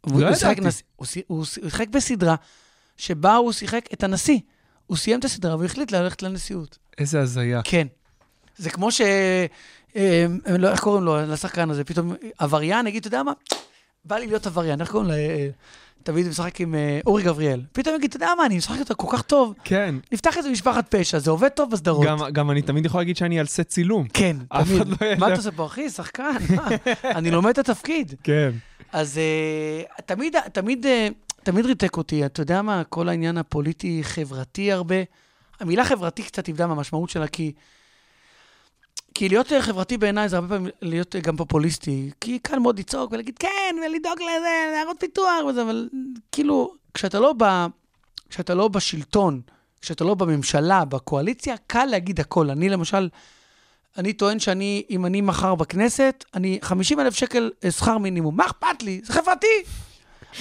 הוא- 0.01 0.21
לא 0.21 0.29
הוא 0.29 0.37
ידעתי. 0.37 0.61
הוא 0.61 0.69
הוא 0.97 1.07
ש- 1.07 1.19
הוא 1.27 1.45
שיחק 1.45 1.89
בסדרה 1.89 2.35
שבה 2.96 3.35
הוא 3.37 3.52
שיחק 3.52 3.88
את 3.92 4.04
הנשיא. 4.04 4.38
הוא 4.87 4.96
סיים 4.96 5.18
את 5.18 5.24
הסדרה 5.24 5.54
והוא 5.54 5.64
החליט 5.64 5.92
ללכת 5.92 6.22
לנשיאות. 6.22 6.78
איזה 6.98 7.20
הזיה. 7.20 7.61
כן. 7.64 7.87
זה 8.56 8.70
כמו 8.70 8.90
ש... 8.90 9.00
אה, 9.00 9.46
אה, 9.96 10.26
לא, 10.59 10.68
איך 10.70 10.80
קוראים 10.80 11.04
לו, 11.04 11.16
לשחקן 11.32 11.70
הזה, 11.70 11.85
פתאום 11.85 12.12
עבריין, 12.38 12.87
נגיד, 12.87 13.00
אתה 13.00 13.09
יודע 13.09 13.22
מה? 13.22 13.32
בא 14.04 14.16
לי 14.16 14.26
להיות 14.26 14.46
עבריין, 14.46 14.80
איך 14.80 14.90
קוראים 14.90 15.09
לו? 15.09 15.14
אה, 15.14 15.48
תמיד 16.02 16.28
משחק 16.28 16.61
עם 16.61 16.74
אורי 17.06 17.22
גבריאל. 17.22 17.62
פתאום 17.72 17.94
יגיד, 17.96 18.09
אתה 18.09 18.16
יודע 18.16 18.28
מה, 18.38 18.46
אני 18.46 18.56
משחק 18.56 18.80
אותה 18.80 18.94
כל 18.94 19.06
כך 19.16 19.22
טוב, 19.22 19.54
כן, 19.64 19.94
נפתח 20.12 20.37
איזה 20.37 20.50
משפחת 20.50 20.94
פשע, 20.94 21.18
זה 21.18 21.30
עובד 21.30 21.48
טוב 21.48 21.70
בסדרות. 21.70 22.06
גם- 22.06 22.18
גם 22.32 22.50
אני 22.50 22.62
תמיד 22.62 22.87
יכול 22.87 23.00
להגיד 23.00 23.16
שאני 23.16 23.40
על 23.40 23.46
סט 23.46 23.61
צילום. 23.61 24.09
כן, 24.09 24.37
תמיד. 24.64 24.88
לא. 24.88 25.14
מה 25.18 25.26
אתה 25.26 25.37
עושה 25.37 25.50
פה, 25.50 25.66
אחי? 25.66 25.90
שחקן? 25.90 26.30
מה? 26.56 26.68
אני 27.18 27.30
לומד 27.30 27.50
את 27.50 27.59
התפקיד. 27.59 28.14
כן. 28.22 28.50
אז 28.92 29.20
תמיד, 30.06 30.37
תמיד, 30.52 30.87
תמיד 31.46 31.66
ריתק 31.66 31.96
אותי, 31.96 32.26
אתה 32.26 32.42
יודע 32.42 32.62
מה, 32.62 32.85
כל 32.85 33.09
העניין 33.09 33.38
הפוליטי-חברתי 33.38 34.72
הרבה. 34.72 34.94
המילה 35.61 35.85
חברתי 35.85 36.22
קצת 36.22 36.48
איבדה 36.48 36.66
מהמשמעות 36.66 37.11
שלה, 37.11 37.28
כי, 37.28 37.52
כי 39.14 39.28
להיות 39.28 39.52
חברתי 39.61 39.98
בעיניי 39.98 40.28
זה 40.28 40.37
הרבה 40.37 40.48
פעמים 40.48 40.70
להיות 40.82 41.16
גם 41.16 41.37
פופוליסטי. 41.37 42.11
כי 42.20 42.38
קל 42.38 42.59
מאוד 42.59 42.78
לצעוק 42.78 43.12
ולהגיד 43.12 43.38
כן, 43.38 43.76
ולדאוג 43.87 44.18
לזה, 44.22 44.72
לערות 44.74 44.96
פיתוח 45.00 45.44
וזה, 45.48 45.62
אבל 45.62 45.88
כאילו, 46.32 46.74
כשאתה 46.94 47.20
לא, 47.20 47.35
ב, 47.38 47.44
כשאתה 48.30 48.54
לא 48.54 48.68
בשלטון, 48.68 49.40
כשאתה 49.80 50.04
לא 50.04 50.14
בממשלה, 50.14 50.85
בקואליציה, 50.85 51.54
קל 51.66 51.85
להגיד 51.85 52.20
הכל. 52.20 52.50
אני 52.50 52.68
למשל, 52.68 53.09
אני 53.98 54.12
טוען 54.12 54.38
שאני, 54.38 54.82
אם 54.90 55.06
אני 55.06 55.20
מחר 55.20 55.54
בכנסת, 55.54 56.24
אני 56.35 56.59
50 56.62 57.00
אלף 57.00 57.14
שקל 57.14 57.50
שכר 57.70 57.98
מינימום. 57.98 58.37
מה 58.37 58.46
אכפת 58.46 58.82
לי? 58.82 59.00
זה 59.04 59.12
חברתי. 59.12 59.87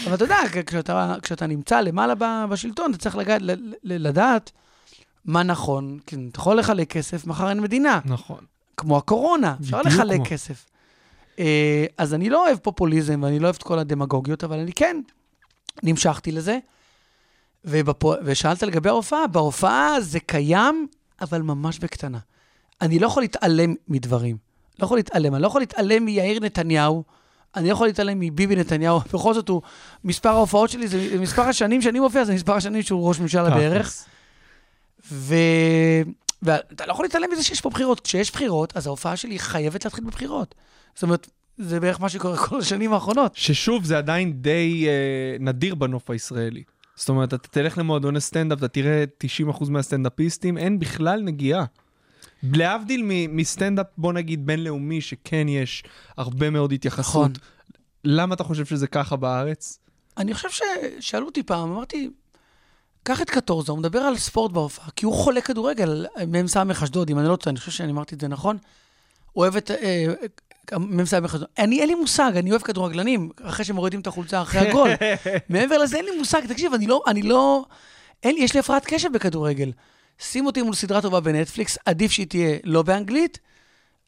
אבל 0.06 0.13
אתה 0.13 0.24
יודע, 0.24 0.38
כשאתה, 0.65 1.15
כשאתה 1.21 1.48
נמצא 1.48 1.82
למעלה 1.82 2.13
בשלטון, 2.50 2.91
אתה 2.91 2.98
צריך 2.98 3.15
לגעת, 3.15 3.41
לדעת 3.84 4.52
מה 5.26 5.43
נכון. 5.43 6.00
כי 6.06 6.15
אתה 6.32 6.39
יכול 6.39 6.60
לחלק 6.60 6.89
כסף, 6.89 7.28
מחר 7.28 7.50
אין 7.50 7.62
מדינה. 7.62 8.00
נכון. 8.06 8.45
כמו 8.78 8.98
הקורונה, 8.98 9.56
אפשר 9.62 9.82
לחלק 9.82 10.15
כמו. 10.15 10.26
כסף. 10.26 10.65
אה, 11.39 11.86
אז 11.98 12.13
אני 12.13 12.30
לא 12.30 12.45
אוהב 12.45 12.58
פופוליזם 12.58 13.24
ואני 13.24 13.39
לא 13.39 13.45
אוהב 13.45 13.56
את 13.56 13.63
כל 13.63 13.80
הדמגוגיות, 13.80 14.43
אבל 14.43 14.60
אני 14.60 14.74
כן 14.74 15.02
נמשכתי 15.84 16.32
לזה. 16.32 16.60
ובפו... 17.65 18.13
ושאלת 18.24 18.63
לגבי 18.63 18.89
ההופעה, 18.89 19.28
בהופעה 19.28 20.02
זה 20.02 20.19
קיים, 20.19 20.88
אבל 21.21 21.41
ממש 21.41 21.80
בקטנה. 21.80 22.19
אני 22.82 23.00
לא 23.00 23.08
יכול 23.08 23.24
להתעלם 23.24 23.74
מדברים. 23.88 24.38
לא 24.80 24.86
יכול 24.86 24.98
להתעלם. 24.98 25.36
אני 25.36 25.41
לא 25.41 25.48
יכול 25.48 25.62
להתעלם 25.62 26.06
מיאיר 26.06 26.39
נתניהו, 26.39 27.04
אני 27.55 27.69
יכול 27.69 27.87
להתעלם 27.87 28.19
מביבי 28.19 28.55
נתניהו. 28.55 28.99
בכל 29.13 29.33
זאת, 29.33 29.49
הוא, 29.49 29.61
מספר 30.03 30.29
ההופעות 30.29 30.69
שלי, 30.69 30.87
זה 30.87 31.17
מספר 31.19 31.41
השנים 31.41 31.81
שאני 31.81 31.99
מופיע, 31.99 32.23
זה 32.23 32.33
מספר 32.33 32.53
השנים 32.53 32.81
שהוא 32.81 33.07
ראש 33.07 33.19
ממשלה 33.19 33.49
בערך. 33.49 34.05
ו... 35.11 35.35
ואתה 36.41 36.85
לא 36.85 36.91
יכול 36.91 37.05
להתעלם 37.05 37.27
מזה 37.31 37.43
שיש 37.43 37.61
פה 37.61 37.69
בחירות. 37.69 37.99
כשיש 37.99 38.31
בחירות, 38.31 38.77
אז 38.77 38.87
ההופעה 38.87 39.17
שלי 39.17 39.39
חייבת 39.39 39.85
להתחיל 39.85 40.03
בבחירות. 40.03 40.55
זאת 40.95 41.03
אומרת, 41.03 41.27
זה 41.57 41.79
בערך 41.79 42.01
מה 42.01 42.09
שקורה 42.09 42.37
כל 42.37 42.59
השנים 42.59 42.93
האחרונות. 42.93 43.35
ששוב, 43.35 43.83
זה 43.83 43.97
עדיין 43.97 44.33
די 44.33 44.87
אה, 44.87 45.37
נדיר 45.39 45.75
בנוף 45.75 46.09
הישראלי. 46.09 46.63
זאת 46.95 47.09
אומרת, 47.09 47.33
אתה 47.33 47.47
תלך 47.47 47.77
למועדוני 47.77 48.21
סטנדאפ, 48.21 48.57
אתה 48.57 48.67
תראה 48.67 49.03
90% 49.49 49.69
מהסטנדאפיסטים, 49.69 50.57
אין 50.57 50.79
בכלל 50.79 51.21
נגיעה. 51.21 51.65
להבדיל 52.53 53.01
מסטנדאפ, 53.29 53.88
בוא 53.97 54.13
נגיד, 54.13 54.45
בינלאומי, 54.45 55.01
שכן 55.01 55.47
יש 55.47 55.84
הרבה 56.17 56.49
מאוד 56.49 56.71
התייחסות. 56.71 57.31
נכון. 57.31 57.55
למה 58.03 58.36
אתה 58.36 58.43
חושב 58.43 58.65
שזה 58.65 58.88
ככה 58.88 59.15
בארץ? 59.15 59.79
אני 60.17 60.34
חושב 60.34 60.49
ששאלו 60.49 61.25
אותי 61.25 61.43
פעם, 61.43 61.71
אמרתי, 61.71 62.10
קח 63.03 63.21
את 63.21 63.29
קטורזה, 63.29 63.71
הוא 63.71 63.79
מדבר 63.79 63.99
על 63.99 64.17
ספורט 64.17 64.51
בהופעה, 64.51 64.89
כי 64.95 65.05
הוא 65.05 65.13
חולה 65.13 65.41
כדורגל, 65.41 66.05
מ"ס 66.27 66.58
אשדוד, 66.58 67.10
אם 67.10 67.19
אני 67.19 67.27
לא 67.27 67.36
טועה, 67.36 67.51
אני 67.51 67.60
חושב 67.60 67.71
שאני 67.71 67.91
אמרתי 67.91 68.15
את 68.15 68.21
זה 68.21 68.27
נכון. 68.27 68.58
הוא 69.31 69.41
אוהב 69.41 69.55
את 69.55 69.71
אה, 69.71 70.05
מ"ס 70.79 71.13
אשדוד. 71.13 71.43
אני, 71.58 71.79
אין 71.79 71.88
לי 71.88 71.95
מושג, 71.95 72.31
אני 72.36 72.51
אוהב 72.51 72.62
כדורגלנים, 72.62 73.29
אחרי 73.41 73.65
שמורידים 73.65 73.99
את 73.99 74.08
החולצה 74.08 74.41
אחרי 74.41 74.69
הגול. 74.69 74.89
מעבר 75.49 75.77
לזה, 75.77 75.97
אין 75.97 76.05
לי 76.05 76.17
מושג. 76.17 76.41
תקשיב, 76.47 76.73
אני 76.73 76.88
לא, 76.88 77.03
אני 77.08 77.21
לא, 77.21 77.65
אין 78.23 78.36
יש 78.39 78.53
לי 78.53 78.60
הפרעת 78.60 78.86
קשב 78.86 79.10
בכדורגל. 79.13 79.71
שים 80.19 80.45
אותי 80.45 80.62
מול 80.62 80.75
סדרה 80.75 81.01
טובה 81.01 81.19
בנטפליקס, 81.19 81.78
עדיף 81.86 82.12
שהיא 82.12 82.28
תהיה 82.28 82.58
לא 82.63 82.82
באנגלית. 82.82 83.39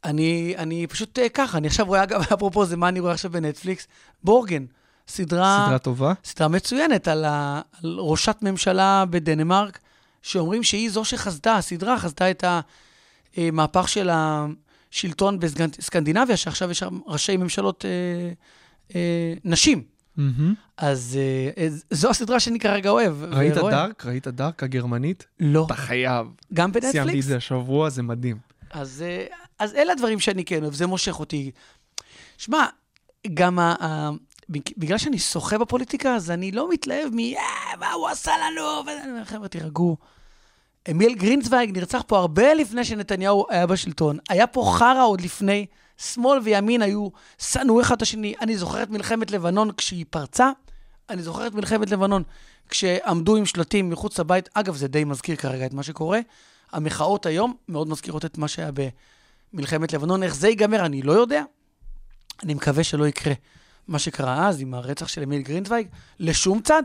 אני, 0.04 0.54
אני 0.58 0.88
פשוט 0.88 1.20
אה, 1.20 1.30
ככה, 1.30 1.58
אני 1.58 1.68
עכשיו 1.68 1.86
רואה, 1.86 2.04
אגב, 2.04 2.22
אפרופו 2.34 2.66
זה, 2.66 2.78
מה 2.78 2.90
אני 2.90 3.00
רואה 3.00 3.14
עכשיו 3.14 3.32
בנטפליקס? 3.32 3.88
בורגן. 4.24 4.66
סדרה... 5.08 5.64
סדרה 5.66 5.80
טובה? 5.80 6.14
סדרה 6.24 6.48
מצוינת 6.48 7.08
על, 7.08 7.26
ה, 7.26 7.62
על 7.84 7.98
ראשת 8.00 8.36
ממשלה 8.42 9.04
בדנמרק, 9.10 9.80
שאומרים 10.22 10.64
שהיא 10.64 10.90
זו 10.90 11.06
שחזתה, 11.06 11.56
הסדרה 11.56 12.00
חזתה 12.00 12.32
את 12.32 12.44
המהפך 13.38 13.90
של 13.90 14.10
השלטון 14.12 15.40
בסקנדינביה, 15.40 16.38
שעכשיו 16.38 16.72
יש 16.72 16.80
שם 16.80 17.00
ראשי 17.06 17.38
ממשלות 17.38 17.86
אה, 17.86 18.32
אה, 18.96 19.34
נשים. 19.44 19.97
אז 20.78 21.20
אה, 21.20 21.64
אה, 21.64 21.68
זו 21.92 22.10
הסדרה 22.10 22.40
שאני 22.40 22.60
כרגע 22.60 22.90
אוהב. 22.90 23.24
ראית. 23.24 23.54
דארק? 23.54 24.06
ראית 24.06 24.28
דארק 24.28 24.64
הגרמנית? 24.64 25.26
לא. 25.40 25.64
אתה 25.66 25.76
חייב. 25.76 26.28
גם 26.54 26.72
סיימתי 26.74 26.90
את 26.90 26.96
בנטפליקס? 26.96 27.26
זה 27.26 27.38
השבוע, 27.38 27.90
זה 27.90 28.04
מדהים. 28.04 28.38
אז, 28.72 29.04
אה, 29.08 29.26
אז 29.60 29.74
אלה 29.74 29.92
הדברים 29.92 30.20
שאני 30.20 30.46
כן 30.46 30.64
אוהב, 30.64 30.74
זה 30.74 30.88
מושך 30.88 31.20
אותי. 31.20 31.52
שמע, 32.38 32.66
גם 33.34 33.60
ה... 33.60 33.76
ה... 33.82 34.10
בגלל 34.78 34.98
שאני 34.98 35.20
שוחה 35.20 35.58
בפוליטיקה, 35.58 36.16
אז 36.16 36.32
אני 36.32 36.52
לא 36.52 36.70
מתלהב 36.70 37.10
מ... 37.14 37.20
"אה, 37.20 37.78
מה 37.80 37.92
הוא 37.92 38.08
עשה 38.08 38.32
לנו? 38.38 38.64
חבר'ה, 39.26 39.48
תירגעו. 39.48 39.98
אמיל 40.92 41.16
גרינצוויג 41.16 41.78
נרצח 41.78 42.04
פה 42.08 42.18
הרבה 42.18 42.54
לפני 42.54 42.84
שנתניהו 42.84 43.46
היה 43.50 43.68
בשלטון. 43.68 44.18
היה 44.30 44.48
פה 44.48 44.74
חרא 44.78 45.06
עוד 45.06 45.22
לפני. 45.22 45.66
שמאל 45.98 46.40
וימין 46.44 46.82
היו, 46.82 47.08
שנאו 47.38 47.82
אחד 47.82 47.96
את 47.96 48.02
השני. 48.02 48.34
אני 48.42 48.58
זוכר 48.58 48.84
את 48.84 48.90
מלחמת 48.90 49.32
לבנון 49.32 49.72
כשהיא 49.72 50.06
פרצה. 50.10 50.52
אני 51.10 51.24
זוכר 51.24 51.48
את 51.48 51.54
מלחמת 51.54 51.90
לבנון 51.90 52.24
כשעמדו 52.70 53.36
עם 53.36 53.46
שלטים 53.46 53.90
מחוץ 53.90 54.20
לבית. 54.20 54.50
אגב, 54.54 54.76
זה 54.76 54.88
די 54.88 55.04
מזכיר 55.04 55.36
כרגע 55.36 55.66
את 55.66 55.74
מה 55.74 55.84
שקורה. 55.84 56.20
המחאות 56.72 57.26
היום 57.26 57.56
מאוד 57.70 57.88
מזכירות 57.88 58.26
את 58.26 58.38
מה 58.38 58.48
שהיה 58.48 58.72
במלחמת 59.54 59.94
לבנון. 59.94 60.24
איך 60.24 60.36
זה 60.36 60.48
ייגמר, 60.48 60.86
אני 60.86 61.02
לא 61.02 61.12
יודע. 61.12 61.44
אני 62.44 62.54
מקווה 62.54 62.84
שלא 62.84 63.08
יקרה 63.08 63.34
מה 63.88 64.00
שקרה 64.00 64.48
אז 64.48 64.62
עם 64.62 64.74
הרצח 64.74 65.08
של 65.08 65.24
אמיל 65.24 65.42
גרינצוויג, 65.42 65.88
לשום 66.20 66.62
צד. 66.62 66.84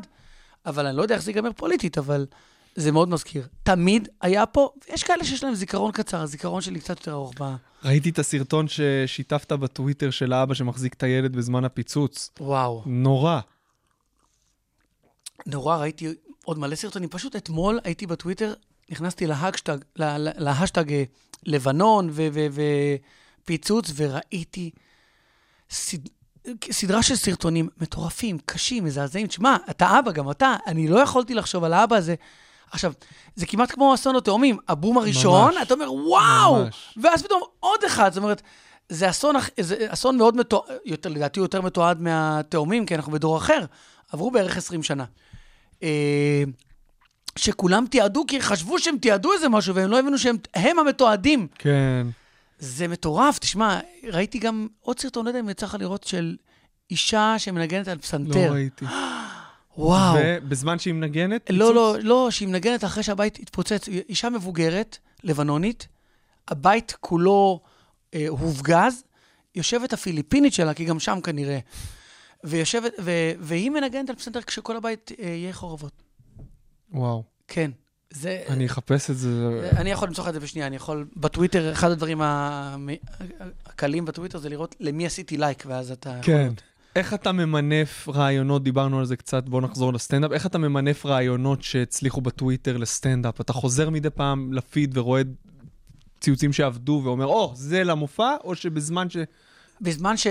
אבל 0.66 0.87
אני 0.87 0.96
לא 0.96 1.03
יודע 1.03 1.14
איך 1.14 1.22
זה 1.22 1.31
ייגמר 1.31 1.53
פוליטית, 1.53 1.98
אבל 1.98 2.27
זה 2.75 2.93
מאוד 2.93 3.09
מזכיר. 3.09 3.47
תמיד 3.63 4.09
היה 4.21 4.47
פה, 4.47 4.71
ויש 4.91 5.03
כאלה 5.03 5.25
שיש 5.25 5.45
להם 5.45 5.55
זיכרון 5.55 5.93
קצר, 5.93 6.21
הזיכרון 6.21 6.61
שלי 6.61 6.81
קצת 6.81 6.99
יותר 6.99 7.13
ארוך 7.13 7.33
ב... 7.41 7.55
ראיתי 7.85 8.11
את 8.11 8.19
הסרטון 8.19 8.67
ששיתפת 8.69 9.53
בטוויטר 9.53 10.11
של 10.11 10.33
האבא 10.33 10.55
שמחזיק 10.55 10.95
את 10.95 11.03
הילד 11.03 11.37
בזמן 11.37 11.65
הפיצוץ. 11.65 12.31
וואו. 12.41 12.83
נורא. 12.87 13.41
נורא, 15.47 15.77
ראיתי 15.77 16.15
עוד 16.45 16.59
מלא 16.59 16.75
סרטונים. 16.75 17.09
פשוט 17.09 17.37
אתמול 17.37 17.81
הייתי 17.85 18.07
בטוויטר, 18.07 18.55
נכנסתי 18.91 19.27
להשטג, 19.27 19.79
לה- 19.97 20.19
לה- 20.19 20.31
להשטג 20.37 20.93
אה, 20.93 21.05
לבנון 21.47 22.11
ופיצוץ, 23.45 23.93
וראיתי 23.97 24.71
סד... 25.71 25.99
סדרה 26.71 27.03
של 27.03 27.17
סרטונים 27.17 27.69
מטורפים, 27.81 28.39
קשים, 28.47 28.85
מזעזעים. 28.85 29.27
תשמע, 29.27 29.57
אתה 29.71 29.99
אבא, 29.99 30.13
גם 30.13 30.31
אתה, 30.31 30.57
אני 30.67 30.89
לא 30.89 31.01
יכולתי 31.01 31.35
לחשוב 31.35 31.65
על 31.65 31.73
האבא 31.73 31.97
הזה. 31.97 32.15
עכשיו, 32.73 32.93
זה 33.35 33.47
כמעט 33.47 33.73
כמו 33.73 33.95
אסון 33.95 34.17
התאומים. 34.17 34.59
הבום 34.69 34.99
הראשון, 34.99 35.55
ממש. 35.55 35.63
אתה 35.63 35.75
אומר, 35.75 35.93
וואו! 35.93 36.65
ממש. 36.65 36.95
ואז 37.03 37.23
פתאום 37.23 37.43
עוד 37.61 37.85
אחד, 37.87 38.13
זאת 38.13 38.23
אומרת, 38.23 38.43
זה 38.89 39.11
אסון, 39.11 39.35
זה 39.61 39.87
אסון 39.89 40.19
מאוד 40.19 40.37
מתועד, 40.37 40.67
לדעתי 41.05 41.41
יותר 41.41 41.61
מתועד 41.61 42.01
מהתאומים, 42.01 42.87
כי 42.87 42.95
אנחנו 42.95 43.13
בדור 43.13 43.37
אחר. 43.37 43.65
עברו 44.13 44.31
בערך 44.31 44.57
20 44.57 44.83
שנה. 44.83 45.05
אה, 45.83 46.43
שכולם 47.37 47.85
תיעדו, 47.91 48.25
כי 48.29 48.41
חשבו 48.41 48.79
שהם 48.79 48.97
תיעדו 48.97 49.33
איזה 49.33 49.49
משהו, 49.49 49.75
והם 49.75 49.91
לא 49.91 49.99
הבינו 49.99 50.19
שהם 50.19 50.37
הם 50.55 50.79
המתועדים. 50.79 51.47
כן. 51.59 52.07
זה 52.59 52.89
מטורף, 52.89 53.39
תשמע, 53.39 53.81
ראיתי 54.13 54.39
גם 54.39 54.67
עוד 54.81 55.01
סרטון, 55.01 55.25
לא 55.25 55.31
יודע 55.31 55.41
אם 55.41 55.49
יצא 55.49 55.67
לך 55.67 55.77
לראות, 55.81 56.05
של 56.05 56.37
אישה 56.91 57.35
שמנגנת 57.39 57.89
על 57.89 57.97
לא 57.97 58.03
פסנתר. 58.03 58.53
ראיתי. 58.53 58.85
וואו. 59.79 60.17
ובזמן 60.19 60.79
שהיא 60.79 60.95
מנגנת? 60.95 61.51
לא, 61.51 61.67
פיצוץ? 61.67 61.77
לא, 61.77 61.97
לא, 62.03 62.31
שהיא 62.31 62.49
מנגנת 62.49 62.85
אחרי 62.85 63.03
שהבית 63.03 63.39
התפוצץ. 63.39 63.89
אישה 63.89 64.31
מבוגרת, 64.31 64.99
לבנונית, 65.25 65.89
הבית 66.49 66.97
כולו 67.01 67.61
אה, 68.15 68.27
הופגז, 68.29 69.05
יושבת 69.55 69.93
הפיליפינית 69.93 70.53
שלה, 70.53 70.75
כי 70.75 70.85
גם 70.85 71.01
שם 71.01 71.21
כנראה, 71.21 71.59
ויושבת, 72.45 72.93
ו, 73.01 73.11
והיא 73.41 73.71
מנגנת 73.71 74.11
על 74.11 74.17
פסנתר 74.17 74.43
כשכל 74.43 74.77
הבית 74.77 75.13
אה, 75.19 75.27
יהיה 75.29 75.53
חורבות. 75.53 76.03
וואו, 76.93 77.25
כן. 77.49 77.71
זה... 78.11 78.43
אני 78.49 78.67
אחפש 78.67 79.11
את 79.11 79.19
זה. 79.19 79.71
אני 79.77 79.91
יכול 79.91 80.09
למצוא 80.09 80.25
לך 80.25 80.29
את 80.29 80.35
זה 80.35 80.41
בשנייה, 80.41 80.67
אני 80.67 80.77
יכול, 80.77 81.07
בטוויטר, 81.17 81.73
אחד 81.73 81.91
הדברים 81.91 82.21
הקלים 83.67 84.05
בטוויטר 84.05 84.39
זה 84.39 84.49
לראות 84.49 84.77
למי 84.81 85.07
עשיתי 85.07 85.37
לייק, 85.37 85.65
ואז 85.67 85.91
אתה... 85.91 86.11
יכול 86.11 86.23
כן. 86.23 86.43
לראות. 86.43 86.63
איך 86.97 87.15
אתה 87.15 87.33
ממנף 87.33 88.09
רעיונות, 88.09 88.63
דיברנו 88.63 88.99
על 88.99 89.05
זה 89.05 89.17
קצת, 89.17 89.49
בוא 89.49 89.61
נחזור 89.61 89.93
לסטנדאפ, 89.93 90.33
איך 90.33 90.47
אתה 90.47 90.59
ממנף 90.59 91.07
רעיונות 91.07 91.63
שהצליחו 91.63 92.21
בטוויטר 92.21 92.77
לסטנדאפ? 92.77 93.41
אתה 93.41 93.53
חוזר 93.53 93.91
מדי 93.91 94.11
פעם 94.11 94.53
לפיד 94.53 94.99
ורואה 94.99 95.23
ציוצים 96.21 96.53
שעבדו 96.53 97.01
ואומר, 97.05 97.27
או, 97.27 97.53
זה 97.55 97.85
למופע, 97.85 98.37
או 98.45 98.55
שבזמן 98.55 99.11
ש... 99.11 99.17
בזמן 99.81 100.17
ש... 100.17 100.27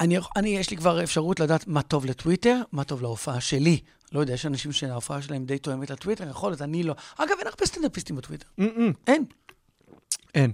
אני, 0.00 0.18
אני, 0.36 0.48
יש 0.48 0.70
לי 0.70 0.76
כבר 0.76 1.02
אפשרות 1.02 1.40
לדעת 1.40 1.66
מה 1.66 1.82
טוב 1.82 2.06
לטוויטר, 2.06 2.60
מה 2.72 2.84
טוב 2.84 3.02
להופעה 3.02 3.40
שלי. 3.40 3.80
לא 4.12 4.20
יודע, 4.20 4.34
יש 4.34 4.46
אנשים 4.46 4.72
שההופעה 4.72 5.22
שלהם 5.22 5.44
די 5.44 5.58
תואמת 5.58 5.90
לטוויטר, 5.90 6.28
יכול 6.28 6.50
להיות, 6.50 6.62
אני 6.62 6.82
לא. 6.82 6.94
אגב, 7.16 7.34
אין 7.38 7.46
הרבה 7.46 7.66
סטנדאפיסטים 7.66 8.16
בטוויטר. 8.16 8.46
Mm-mm. 8.60 8.92
אין. 9.06 9.24
אין. 10.34 10.52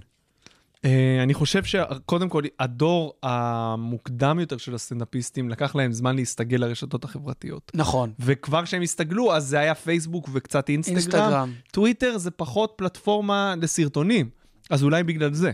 Uh, 0.77 0.89
אני 1.23 1.33
חושב 1.33 1.63
שקודם 1.63 2.29
כל, 2.29 2.43
הדור 2.59 3.13
המוקדם 3.23 4.39
יותר 4.39 4.57
של 4.57 4.75
הסטנדאפיסטים, 4.75 5.49
לקח 5.49 5.75
להם 5.75 5.93
זמן 5.93 6.15
להסתגל 6.15 6.57
לרשתות 6.57 7.03
החברתיות. 7.03 7.71
נכון. 7.73 8.13
וכבר 8.19 8.65
כשהם 8.65 8.81
הסתגלו, 8.81 9.35
אז 9.35 9.47
זה 9.47 9.59
היה 9.59 9.75
פייסבוק 9.75 10.29
וקצת 10.33 10.69
אינסטגרם. 10.69 10.97
אינסטגרם. 10.97 11.53
טוויטר 11.71 12.17
זה 12.17 12.31
פחות 12.31 12.73
פלטפורמה 12.75 13.53
לסרטונים, 13.61 14.29
אז 14.69 14.83
אולי 14.83 15.03
בגלל 15.03 15.33
זה. 15.33 15.51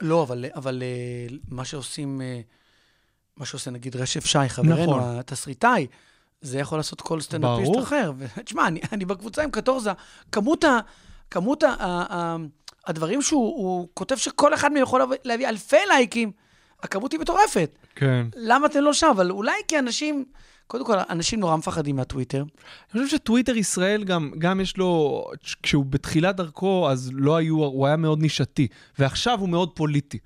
לא, 0.00 0.22
אבל, 0.22 0.44
אבל 0.54 0.82
אה, 0.82 1.36
מה 1.48 1.64
שעושים, 1.64 2.20
אה, 2.20 2.40
מה 3.36 3.46
שעושה 3.46 3.70
נגיד 3.70 3.96
רשף 3.96 4.26
שי, 4.26 4.48
חברנו, 4.48 4.82
נכון. 4.82 5.00
התסריטאי, 5.18 5.86
זה 6.40 6.58
יכול 6.58 6.78
לעשות 6.78 7.00
כל 7.00 7.20
סטנדאפיסט 7.20 7.70
ברור. 7.70 7.82
אחר. 7.82 8.12
ותשמע, 8.18 8.66
אני, 8.66 8.80
אני 8.92 9.04
בקבוצה 9.04 9.42
עם 9.42 9.50
קטורזה, 9.50 9.90
כמות, 10.32 10.64
ה, 10.64 10.78
כמות 11.32 11.62
ה, 11.62 11.68
ה, 11.68 11.74
ה, 12.14 12.36
הדברים 12.86 13.22
שהוא 13.22 13.56
הוא 13.56 13.88
כותב 13.94 14.16
שכל 14.16 14.54
אחד 14.54 14.72
מהם 14.72 14.82
יכול 14.82 15.00
להביא- 15.24 15.48
אלפי 15.48 15.76
לייקים, 15.88 16.32
הכמות 16.82 17.12
היא 17.12 17.20
מטורפת. 17.20 17.70
כן. 17.96 18.26
למה 18.36 18.66
אתם 18.66 18.80
לא 18.80 18.92
שם? 18.92 19.06
אבל 19.16 19.30
אולי 19.30 19.52
כי 19.68 19.78
אנשים, 19.78 20.24
קודם 20.66 20.84
כל, 20.84 20.96
אנשים 21.10 21.40
נורא 21.40 21.56
מפחדים 21.56 21.96
מהטוויטר. 21.96 22.44
אני 22.94 23.04
חושב 23.04 23.16
שטוויטר 23.16 23.56
ישראל 23.56 24.04
גם, 24.04 24.30
גם 24.38 24.60
יש 24.60 24.76
לו, 24.76 25.22
כשהוא 25.62 25.84
בתחילת 25.84 26.36
דרכו, 26.36 26.88
אז 26.90 27.10
לא 27.14 27.36
היו, 27.36 27.56
הוא 27.56 27.86
היה 27.86 27.96
מאוד 27.96 28.20
נישתי, 28.22 28.66
ועכשיו 28.98 29.40
הוא 29.40 29.48
מאוד 29.48 29.70
פוליטי. 29.76 30.18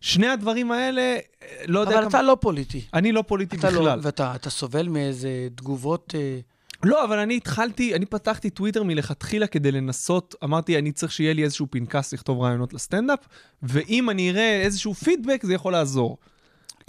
שני 0.00 0.28
הדברים 0.28 0.72
האלה, 0.72 1.00
אה, 1.00 1.18
לא 1.66 1.80
יודע 1.80 1.92
אבל 1.92 2.00
כמה... 2.00 2.08
אתה 2.08 2.22
לא 2.22 2.36
פוליטי. 2.40 2.84
אני 2.94 3.12
לא 3.12 3.22
פוליטי 3.22 3.56
אתה 3.56 3.70
לא, 3.70 3.80
בכלל. 3.80 4.00
ואתה 4.02 4.34
אתה 4.34 4.50
סובל 4.50 4.88
מאיזה 4.88 5.28
תגובות... 5.54 6.14
אה, 6.18 6.38
לא, 6.84 7.04
אבל 7.04 7.18
אני 7.18 7.36
התחלתי, 7.36 7.94
אני 7.94 8.06
פתחתי 8.06 8.50
טוויטר 8.50 8.82
מלכתחילה 8.82 9.46
כדי 9.46 9.72
לנסות, 9.72 10.34
אמרתי, 10.44 10.78
אני 10.78 10.92
צריך 10.92 11.12
שיהיה 11.12 11.34
לי 11.34 11.44
איזשהו 11.44 11.66
פנקס 11.70 12.12
לכתוב 12.12 12.40
רעיונות 12.40 12.74
לסטנדאפ, 12.74 13.18
ואם 13.62 14.10
אני 14.10 14.30
אראה 14.30 14.62
איזשהו 14.62 14.94
פידבק, 14.94 15.40
זה 15.42 15.54
יכול 15.54 15.72
לעזור. 15.72 16.18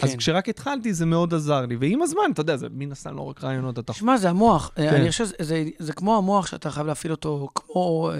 אז 0.01 0.11
כן. 0.11 0.17
כשרק 0.17 0.49
התחלתי, 0.49 0.93
זה 0.93 1.05
מאוד 1.05 1.33
עזר 1.33 1.65
לי. 1.65 1.75
ועם 1.75 2.01
הזמן, 2.01 2.23
אתה 2.33 2.41
יודע, 2.41 2.57
זה 2.57 2.67
מן 2.71 2.91
הסתם 2.91 3.15
לא 3.15 3.21
רק 3.21 3.43
רעיונות, 3.43 3.79
אתה... 3.79 3.93
שמע, 3.93 4.17
זה 4.17 4.29
המוח. 4.29 4.71
כן. 4.75 4.87
אני 4.87 5.11
חושב 5.11 5.25
שזה 5.25 5.63
זה 5.79 5.93
כמו 5.93 6.17
המוח 6.17 6.47
שאתה 6.47 6.71
חייב 6.71 6.87
להפעיל 6.87 7.11
אותו 7.11 7.49
כמו, 7.55 8.11
אה, 8.13 8.17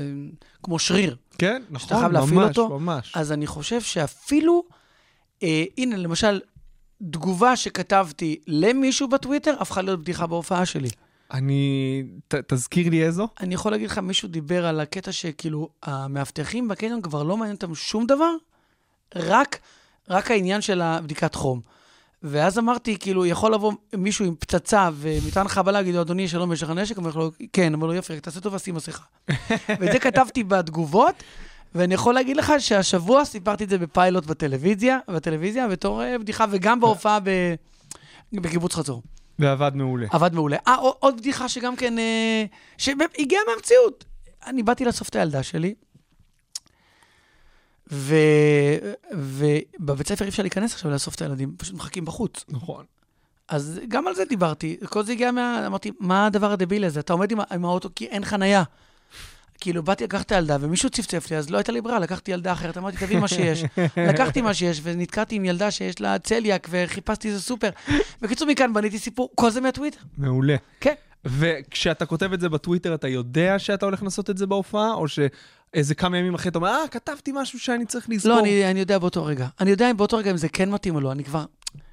כמו 0.63 0.79
שריר. 0.79 1.15
כן, 1.37 1.61
נכון, 1.69 1.99
חייב 1.99 2.11
להפעיל 2.11 2.39
ממש, 2.39 2.57
אותו, 2.57 2.79
ממש. 2.79 3.11
אז 3.15 3.31
אני 3.31 3.47
חושב 3.47 3.81
שאפילו, 3.81 4.63
אה, 5.43 5.63
הנה, 5.77 5.97
למשל, 5.97 6.39
תגובה 7.11 7.55
שכתבתי 7.55 8.39
למישהו 8.47 9.07
בטוויטר 9.07 9.55
הפכה 9.59 9.81
להיות 9.81 9.99
בדיחה 9.99 10.27
בהופעה 10.27 10.65
שלי. 10.65 10.89
אני... 11.31 12.03
ת, 12.27 12.35
תזכיר 12.35 12.89
לי 12.89 13.03
איזו? 13.03 13.27
אני 13.39 13.53
יכול 13.53 13.71
להגיד 13.71 13.89
לך, 13.89 13.97
מישהו 13.97 14.27
דיבר 14.27 14.65
על 14.65 14.79
הקטע 14.79 15.11
שכאילו, 15.11 15.69
המאבטחים 15.83 16.67
בקניון 16.67 17.01
כבר 17.01 17.23
לא 17.23 17.37
מעניין 17.37 17.55
אותם 17.55 17.75
שום 17.75 18.05
דבר, 18.05 18.35
רק, 19.15 19.59
רק 20.09 20.31
העניין 20.31 20.61
של 20.61 20.81
הבדיקת 20.81 21.35
חום. 21.35 21.61
ואז 22.23 22.59
אמרתי, 22.59 22.97
כאילו, 22.99 23.25
יכול 23.25 23.53
לבוא 23.53 23.73
מישהו 23.97 24.25
עם 24.25 24.35
פצצה 24.39 24.89
ומטען 24.93 25.47
חבלה, 25.47 25.71
להגיד 25.71 25.95
לו, 25.95 26.01
אדוני, 26.01 26.27
שלום, 26.27 26.53
יש 26.53 26.63
לך 26.63 26.69
נשק? 26.69 26.97
אומר 26.97 27.11
לו, 27.15 27.31
כן, 27.53 27.73
אומר 27.73 27.87
לו, 27.87 27.93
יופי, 27.93 28.13
רק 28.13 28.19
תעשה 28.19 28.39
טובה, 28.39 28.59
שים 28.59 28.75
מסכה. 28.75 29.03
ואת 29.79 29.91
זה 29.91 29.99
כתבתי 29.99 30.43
בתגובות, 30.43 31.15
ואני 31.75 31.93
יכול 31.93 32.13
להגיד 32.13 32.37
לך 32.37 32.53
שהשבוע 32.59 33.25
סיפרתי 33.25 33.63
את 33.63 33.69
זה 33.69 33.77
בפיילוט 33.77 34.25
בטלוויזיה, 34.25 34.99
בטלוויזיה, 35.07 35.67
בתור 35.67 36.03
אה, 36.03 36.19
בדיחה, 36.19 36.45
וגם 36.51 36.79
בהופעה 36.79 37.19
ב... 37.19 37.29
בקיבוץ 38.33 38.75
חצור. 38.75 39.01
ועבד 39.39 39.71
מעולה. 39.75 40.07
עבד 40.11 40.33
מעולה. 40.33 40.57
אה, 40.67 40.75
עוד- 40.75 41.17
בדיחה 41.17 41.49
שגם 41.49 41.75
כן, 41.75 41.99
אה, 41.99 42.45
שהגיעה 42.77 43.41
מהמציאות. 43.47 44.05
אני 44.45 44.63
באתי 44.63 44.85
לאסוף 44.85 45.09
את 45.09 45.15
הילדה 45.15 45.43
שלי, 45.43 45.73
ו... 47.91 48.15
ובבית 49.11 50.07
ספר 50.07 50.25
אי 50.25 50.29
אפשר 50.29 50.43
להיכנס 50.43 50.73
עכשיו 50.73 50.91
לאסוף 50.91 51.15
את 51.15 51.21
הילדים, 51.21 51.55
פשוט 51.57 51.75
מחכים 51.75 52.05
בחוץ. 52.05 52.45
נכון. 52.49 52.85
אז 53.47 53.79
גם 53.87 54.07
על 54.07 54.15
זה 54.15 54.25
דיברתי. 54.25 54.77
כל 54.89 55.03
זה 55.03 55.11
הגיע 55.11 55.31
מה... 55.31 55.67
אמרתי, 55.67 55.91
מה 55.99 56.25
הדבר 56.25 56.51
הדבילי 56.51 56.85
הזה? 56.85 56.99
אתה 56.99 57.13
עומד 57.13 57.31
עם, 57.31 57.37
עם 57.51 57.65
האוטו 57.65 57.89
כי 57.95 58.05
אין 58.05 58.25
חנייה. 58.25 58.63
כאילו, 59.59 59.83
באתי 59.83 60.03
לקחת 60.03 60.25
את 60.25 60.31
הילדה, 60.31 60.57
ומישהו 60.61 60.89
צפצף 60.89 61.31
לי, 61.31 61.37
אז 61.37 61.49
לא 61.49 61.57
הייתה 61.57 61.71
לי 61.71 61.81
ברירה, 61.81 61.99
לקחתי 61.99 62.31
ילדה 62.31 62.51
אחרת, 62.51 62.77
אמרתי, 62.77 62.97
תביא 62.97 63.19
מה 63.19 63.27
שיש. 63.27 63.63
לקחתי 64.09 64.41
מה 64.41 64.53
שיש, 64.53 64.79
ונתקעתי 64.83 65.35
עם 65.35 65.45
ילדה 65.45 65.71
שיש 65.71 66.01
לה 66.01 66.19
צליאק, 66.19 66.67
וחיפשתי 66.71 67.27
איזה 67.27 67.41
סופר. 67.41 67.69
בקיצור, 68.21 68.47
מכאן 68.47 68.73
בניתי 68.73 68.99
סיפור, 68.99 69.29
כל 69.35 69.49
זה 69.49 69.61
מהטוויטר. 69.61 69.99
מעולה. 70.17 70.55
כן. 70.79 70.93
וכשאתה 71.25 72.05
כותב 72.05 72.33
את 72.33 72.39
זה 72.39 72.49
בטוויטר, 72.49 72.95
אתה 72.95 73.07
יודע 73.07 73.59
שאתה 73.59 73.85
הולך 73.85 74.03
לעשות 74.03 74.29
את 74.29 74.37
זה 74.37 74.47
בהופעה, 74.47 74.93
או 74.93 75.05
שאיזה 75.07 75.95
כמה 75.95 76.17
ימים 76.17 76.35
אחרי 76.35 76.49
אתה 76.49 76.57
אומר, 76.57 76.69
אה, 76.69 76.87
כתבתי 76.91 77.31
משהו 77.35 77.59
שאני 77.59 77.85
צריך 77.85 78.09
לזכור. 78.09 78.31
לא, 78.31 78.39
אני, 78.39 78.71
אני 78.71 78.79
יודע 78.79 78.99
באותו 78.99 79.25
רגע. 79.25 79.47
אני 79.59 79.71
יודע 79.71 79.91
אם 79.91 79.97
באותו 79.97 80.17
רגע 80.17 80.31
אם 80.31 80.37
זה 80.37 80.49
כן 80.49 80.69
מתאים 80.69 80.95
או 80.95 81.01
לא. 81.01 81.11
אני 81.11 81.23
כבר 81.23 81.45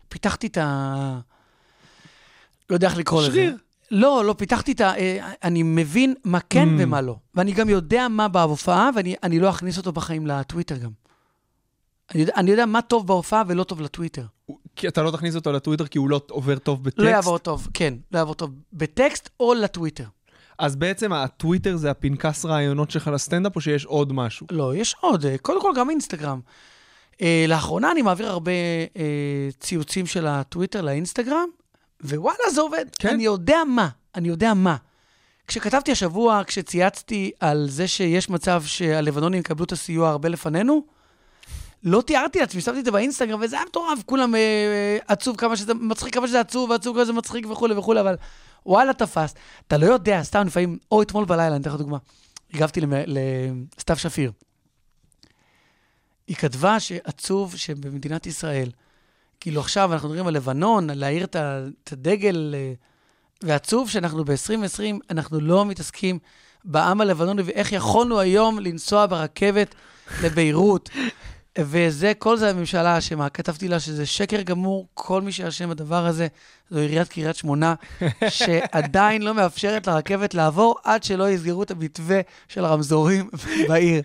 פיתחתי 0.08 0.46
את 0.46 0.58
ה... 0.58 1.18
לא 2.70 2.76
יודע 2.76 2.88
איך 2.88 2.96
לקרוא 2.96 3.22
לזה. 3.22 3.30
שריר. 3.30 3.56
לא, 3.92 4.24
לא, 4.24 4.34
פיתחתי 4.38 4.72
את 4.72 4.80
ה... 4.80 4.96
אה, 4.96 5.32
אני 5.42 5.62
מבין 5.62 6.14
מה 6.24 6.38
כן 6.50 6.68
Mm. 6.68 6.82
ומה 6.82 7.00
לא. 7.00 7.16
ואני 7.34 7.52
גם 7.52 7.68
יודע 7.68 8.08
מה 8.08 8.28
בהופעה, 8.28 8.90
ואני 8.96 9.14
אני 9.22 9.38
לא 9.38 9.50
אכניס 9.50 9.78
אותו 9.78 9.92
בחיים 9.92 10.26
לטוויטר 10.26 10.76
גם. 10.76 10.90
אני 12.14 12.20
יודע, 12.20 12.32
אני 12.36 12.50
יודע 12.50 12.66
מה 12.66 12.82
טוב 12.82 13.06
בהופעה 13.06 13.42
ולא 13.46 13.64
טוב 13.64 13.80
לטוויטר. 13.80 14.24
כי 14.76 14.88
אתה 14.88 15.02
לא 15.02 15.10
תכניס 15.10 15.36
אותו 15.36 15.52
לטוויטר 15.52 15.86
כי 15.86 15.98
הוא 15.98 16.10
לא 16.10 16.20
עובר 16.30 16.58
טוב 16.58 16.84
בטקסט. 16.84 16.98
לא 16.98 17.08
יעבור 17.08 17.38
טוב, 17.38 17.68
כן, 17.74 17.94
לא 18.12 18.18
יעבור 18.18 18.34
טוב 18.34 18.50
בטקסט 18.72 19.30
או 19.40 19.54
לטוויטר. 19.54 20.04
אז 20.58 20.76
בעצם 20.76 21.12
הטוויטר 21.12 21.76
זה 21.76 21.90
הפנקס 21.90 22.44
רעיונות 22.44 22.90
שלך 22.90 23.10
לסטנדאפ, 23.12 23.56
או 23.56 23.60
שיש 23.60 23.84
עוד 23.84 24.12
משהו? 24.12 24.46
לא, 24.50 24.76
יש 24.76 24.96
עוד. 25.00 25.26
אה, 25.26 25.38
קודם 25.38 25.62
כל, 25.62 25.72
גם 25.76 25.90
אינסטגרם. 25.90 26.40
אה, 27.22 27.44
לאחרונה 27.48 27.90
אני 27.90 28.02
מעביר 28.02 28.28
הרבה 28.28 28.52
אה, 28.96 29.48
ציוצים 29.60 30.06
של 30.06 30.26
הטוויטר 30.26 30.80
לאינסטגרם, 30.80 31.48
ווואלה, 32.04 32.50
זה 32.54 32.60
עובד. 32.60 32.84
כן? 32.98 33.08
אני 33.08 33.22
יודע 33.22 33.58
מה, 33.68 33.88
אני 34.14 34.28
יודע 34.28 34.54
מה. 34.54 34.76
כשכתבתי 35.46 35.92
השבוע, 35.92 36.42
כשצייצתי 36.46 37.30
על 37.40 37.66
זה 37.70 37.88
שיש 37.88 38.30
מצב 38.30 38.62
שהלבנונים 38.66 39.40
יקבלו 39.40 39.64
את 39.64 39.72
הסיוע 39.72 40.08
הרבה 40.08 40.28
לפנינו, 40.28 40.84
לא 41.84 42.02
תיארתי 42.02 42.40
לעצמי, 42.40 42.60
שמתי 42.60 42.80
את 42.80 42.84
זה 42.84 42.90
באינסטגרם, 42.90 43.40
וזה 43.42 43.56
היה 43.56 43.64
מטורף, 43.64 43.98
כולם 44.06 44.34
אה, 44.34 44.98
עצוב 45.08 45.36
כמה 45.36 45.56
שזה 45.56 45.74
מצחיק, 45.74 46.14
כמה 46.14 46.28
שזה 46.28 46.40
עצוב, 46.40 46.70
ועצוב 46.70 46.96
כמה 46.96 47.04
שזה 47.04 47.12
מצחיק 47.12 47.46
וכולי 47.50 47.74
וכולי, 47.74 48.00
אבל 48.00 48.16
וואלה, 48.66 48.92
תפס. 48.92 49.34
אתה 49.66 49.76
לא 49.78 49.86
יודע, 49.86 50.22
סתם 50.22 50.46
לפעמים, 50.46 50.78
או 50.92 51.02
אתמול 51.02 51.24
בלילה, 51.24 51.56
אני 51.56 51.62
אתן 51.62 51.70
לך 51.70 51.76
דוגמה. 51.76 51.98
הגבתי 52.54 52.80
לסתיו 53.06 53.96
שפיר. 53.96 54.32
היא 56.26 56.36
כתבה 56.36 56.80
שעצוב 56.80 57.56
שבמדינת 57.56 58.26
ישראל, 58.26 58.70
כאילו 59.42 59.60
עכשיו 59.60 59.92
אנחנו 59.92 60.08
מדברים 60.08 60.26
על 60.26 60.34
לבנון, 60.34 60.90
על 60.90 60.98
להאיר 60.98 61.24
את 61.24 61.92
הדגל, 61.92 62.54
אה, 62.54 62.72
ועצוב 63.42 63.90
שאנחנו 63.90 64.24
ב-2020, 64.24 64.82
אנחנו 65.10 65.40
לא 65.40 65.66
מתעסקים 65.66 66.18
בעם 66.64 67.00
הלבנוני 67.00 67.42
ואיך 67.42 67.72
יכולנו 67.72 68.20
היום 68.20 68.58
לנסוע 68.58 69.06
ברכבת 69.06 69.74
לביירות. 70.22 70.90
וזה, 71.58 72.12
כל 72.18 72.36
זה 72.36 72.50
הממשלה 72.50 72.98
אשמה. 72.98 73.28
כתבתי 73.28 73.68
לה 73.68 73.80
שזה 73.80 74.06
שקר 74.06 74.42
גמור, 74.42 74.86
כל 74.94 75.22
מי 75.22 75.32
שאשם 75.32 75.70
בדבר 75.70 76.06
הזה 76.06 76.26
זו 76.70 76.78
עיריית 76.78 77.08
קריית 77.08 77.36
שמונה, 77.36 77.74
שעדיין 78.28 79.22
לא 79.22 79.34
מאפשרת 79.34 79.86
לרכבת 79.86 80.34
לעבור 80.34 80.76
עד 80.84 81.02
שלא 81.02 81.30
יסגרו 81.30 81.62
את 81.62 81.70
המתווה 81.70 82.20
של 82.48 82.64
הרמזורים 82.64 83.30
בעיר. 83.68 84.02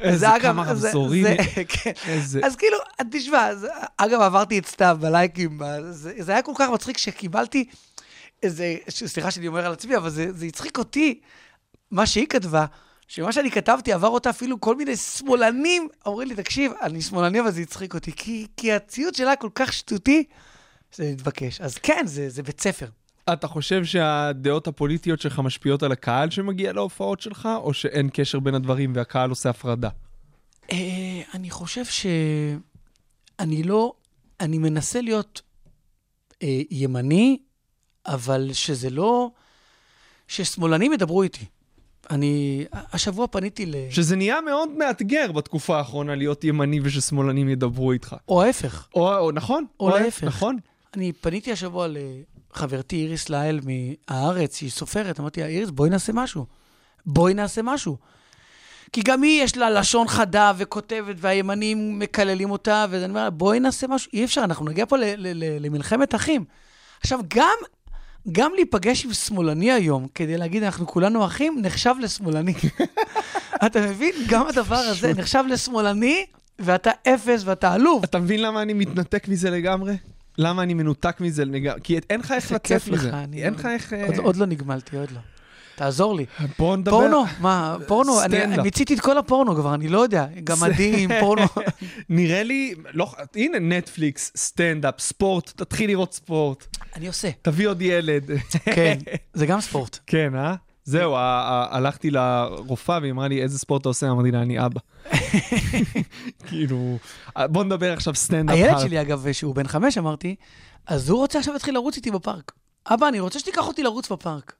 איזה 0.00 0.18
זה, 0.18 0.36
אגב, 0.36 0.42
כמה 0.42 0.74
זה- 0.74 0.86
רמזורים. 0.88 1.24
זה- 1.26 1.36
כן. 1.68 1.92
איזה... 2.06 2.40
אז 2.44 2.56
כאילו, 2.56 2.76
תשמע, 3.10 3.48
אגב, 3.96 4.20
עברתי 4.20 4.58
את 4.58 4.66
סתיו 4.66 4.96
בלייקים, 5.00 5.60
זה, 5.90 6.12
זה 6.18 6.32
היה 6.32 6.42
כל 6.42 6.52
כך 6.56 6.68
מצחיק 6.70 6.98
שקיבלתי 6.98 7.64
איזה, 8.42 8.76
סליחה 8.88 9.30
שאני 9.30 9.48
אומר 9.48 9.66
על 9.66 9.72
עצמי, 9.72 9.96
אבל 9.96 10.10
זה 10.10 10.46
הצחיק 10.48 10.78
אותי, 10.78 11.20
מה 11.90 12.06
שהיא 12.06 12.26
כתבה, 12.26 12.64
שמה 13.08 13.32
שאני 13.32 13.50
כתבתי 13.50 13.92
עבר 13.92 14.08
אותה 14.08 14.30
אפילו 14.30 14.60
כל 14.60 14.76
מיני 14.76 14.96
שמאלנים, 14.96 15.88
אומרים 16.06 16.28
לי, 16.28 16.34
תקשיב, 16.34 16.72
אני 16.82 17.02
שמאלני, 17.02 17.40
אבל 17.40 17.50
זה 17.50 17.60
הצחיק 17.60 17.94
אותי, 17.94 18.12
כי, 18.16 18.46
כי 18.56 18.72
הציוד 18.72 19.14
שלה 19.14 19.36
כל 19.36 19.48
כך 19.54 19.72
שטותי, 19.72 20.24
זה 20.94 21.12
מתבקש. 21.12 21.60
אז 21.60 21.78
כן, 21.78 22.02
זה, 22.06 22.28
זה 22.28 22.42
בית 22.42 22.60
ספר. 22.60 22.88
אתה 23.32 23.48
חושב 23.48 23.84
שהדעות 23.84 24.66
הפוליטיות 24.66 25.20
שלך 25.20 25.38
משפיעות 25.38 25.82
על 25.82 25.92
הקהל 25.92 26.30
שמגיע 26.30 26.72
להופעות 26.72 27.20
שלך, 27.20 27.48
או 27.56 27.74
שאין 27.74 28.08
קשר 28.12 28.40
בין 28.40 28.54
הדברים 28.54 28.92
והקהל 28.94 29.30
עושה 29.30 29.50
הפרדה? 29.50 29.88
אה, 30.72 30.76
אני 31.34 31.50
חושב 31.50 31.84
שאני 31.84 33.62
לא, 33.62 33.92
אני 34.40 34.58
מנסה 34.58 35.00
להיות 35.00 35.42
אה, 36.42 36.60
ימני, 36.70 37.38
אבל 38.06 38.52
שזה 38.52 38.90
לא, 38.90 39.30
ששמאלנים 40.28 40.92
ידברו 40.92 41.22
איתי. 41.22 41.44
אני, 42.10 42.64
השבוע 42.92 43.26
פניתי 43.26 43.66
ל... 43.66 43.74
שזה 43.90 44.16
נהיה 44.16 44.40
מאוד 44.40 44.68
מאתגר 44.70 45.32
בתקופה 45.32 45.78
האחרונה 45.78 46.14
להיות 46.14 46.44
ימני 46.44 46.80
וששמאלנים 46.82 47.48
ידברו 47.48 47.92
איתך. 47.92 48.16
או 48.28 48.42
ההפך. 48.42 48.88
או, 48.94 49.18
או 49.18 49.30
נכון. 49.32 49.64
או 49.80 49.90
להפך. 49.90 50.24
נכון. 50.24 50.56
אני 50.94 51.12
פניתי 51.12 51.52
השבוע 51.52 51.86
לחברתי 51.88 52.96
איריס 52.96 53.28
לאל 53.30 53.60
מהארץ, 53.64 54.58
שהיא 54.58 54.70
סופרת, 54.70 55.20
אמרתי 55.20 55.40
לה, 55.40 55.46
איריס, 55.46 55.70
בואי 55.70 55.90
נעשה 55.90 56.12
משהו. 56.12 56.46
בואי 57.06 57.34
נעשה 57.34 57.62
משהו. 57.62 57.96
כי 58.92 59.02
גם 59.04 59.22
היא, 59.22 59.42
יש 59.42 59.56
לה 59.56 59.70
לשון 59.70 60.08
חדה 60.08 60.52
וכותבת, 60.56 61.16
והימנים 61.18 61.98
מקללים 61.98 62.50
אותה, 62.50 62.86
ואני 62.90 63.04
אומר 63.04 63.24
לה, 63.24 63.30
בואי 63.30 63.60
נעשה 63.60 63.86
משהו. 63.86 64.10
אי 64.14 64.24
אפשר, 64.24 64.44
אנחנו 64.44 64.64
נגיע 64.64 64.86
פה 64.86 64.96
ל- 64.96 65.04
ל- 65.04 65.44
ל- 65.44 65.66
למלחמת 65.66 66.14
אחים. 66.14 66.44
עכשיו, 67.00 67.20
גם, 67.28 67.56
גם 68.32 68.52
להיפגש 68.54 69.04
עם 69.04 69.12
שמאלני 69.12 69.72
היום, 69.72 70.06
כדי 70.14 70.36
להגיד, 70.36 70.62
אנחנו 70.62 70.86
כולנו 70.86 71.24
אחים, 71.24 71.58
נחשב 71.62 71.94
לשמאלני. 72.00 72.54
אתה 73.66 73.80
מבין? 73.80 74.14
גם 74.28 74.46
הדבר 74.46 74.76
הזה 74.76 75.14
נחשב 75.14 75.44
לשמאלני, 75.48 76.26
ואתה 76.58 76.90
אפס 77.08 77.42
ואתה 77.44 77.72
עלוב. 77.72 78.02
אתה 78.04 78.18
מבין 78.18 78.42
למה 78.42 78.62
אני 78.62 78.72
מתנתק 78.72 79.28
מזה 79.28 79.50
לגמרי? 79.50 79.96
למה 80.38 80.62
אני 80.62 80.74
מנותק 80.74 81.20
מזה 81.20 81.44
לגמרי? 81.44 81.80
כי 81.82 81.98
אין 82.10 82.20
לך 82.20 82.32
איך 82.32 82.52
לצאת 82.52 82.88
מזה. 82.88 83.10
אין 83.32 83.54
לך 83.54 83.66
איך... 83.66 83.92
אה, 83.92 84.06
עוד 84.22 84.36
לא 84.36 84.46
נגמלתי, 84.46 84.96
עוד 84.96 85.10
לא. 85.10 85.20
תעזור 85.78 86.14
לי. 86.14 86.26
בוא 86.58 86.76
נדבר... 86.76 86.90
פורנו? 86.90 87.24
מה, 87.40 87.76
פורנו? 87.86 88.22
אני 88.22 88.36
סטנדאפ. 88.36 88.64
מיציתי 88.64 88.94
את 88.94 89.00
כל 89.00 89.18
הפורנו 89.18 89.54
כבר, 89.54 89.74
אני 89.74 89.88
לא 89.88 89.98
יודע. 89.98 90.26
גמדים, 90.44 91.10
פורנו. 91.20 91.46
נראה 92.08 92.42
לי, 92.42 92.74
לא, 92.92 93.12
הנה 93.36 93.58
נטפליקס, 93.58 94.32
סטנדאפ, 94.36 95.00
ספורט, 95.00 95.52
תתחיל 95.56 95.90
לראות 95.90 96.14
ספורט. 96.14 96.76
אני 96.96 97.06
עושה. 97.06 97.30
תביא 97.42 97.68
עוד 97.68 97.82
ילד. 97.82 98.30
כן, 98.76 98.98
זה 99.32 99.46
גם 99.46 99.60
ספורט. 99.60 99.98
כן, 100.06 100.34
אה? 100.34 100.54
זהו, 100.84 101.14
הלכתי 101.70 102.10
לרופאה 102.10 102.98
והיא 103.00 103.12
אמרה 103.12 103.28
לי, 103.28 103.42
איזה 103.42 103.58
ספורט 103.58 103.80
אתה 103.80 103.88
עושה? 103.88 104.10
אמרתי 104.10 104.30
לה, 104.30 104.42
אני 104.42 104.66
אבא. 104.66 104.80
כאילו, 106.48 106.98
בוא 107.38 107.64
נדבר 107.64 107.92
עכשיו 107.92 108.14
סטנדאפ. 108.14 108.56
הילד. 108.56 108.78
שלי, 108.78 109.00
אגב, 109.00 109.32
שהוא 109.32 109.54
בן 109.54 109.68
חמש, 109.68 109.98
אמרתי, 109.98 110.34
אז 110.86 111.08
הוא 111.08 111.18
רוצה 111.18 111.38
עכשיו 111.38 111.52
להתחיל 111.54 111.74
לרוץ 111.74 111.96
איתי 111.96 112.10
בפארק. 112.10 112.52
אבא, 112.86 113.08
אני 113.08 113.20
רוצה 113.20 113.38
שתיקח 113.38 113.68
אותי 113.68 113.82
לרוץ 113.82 114.12
בפארק. 114.12 114.57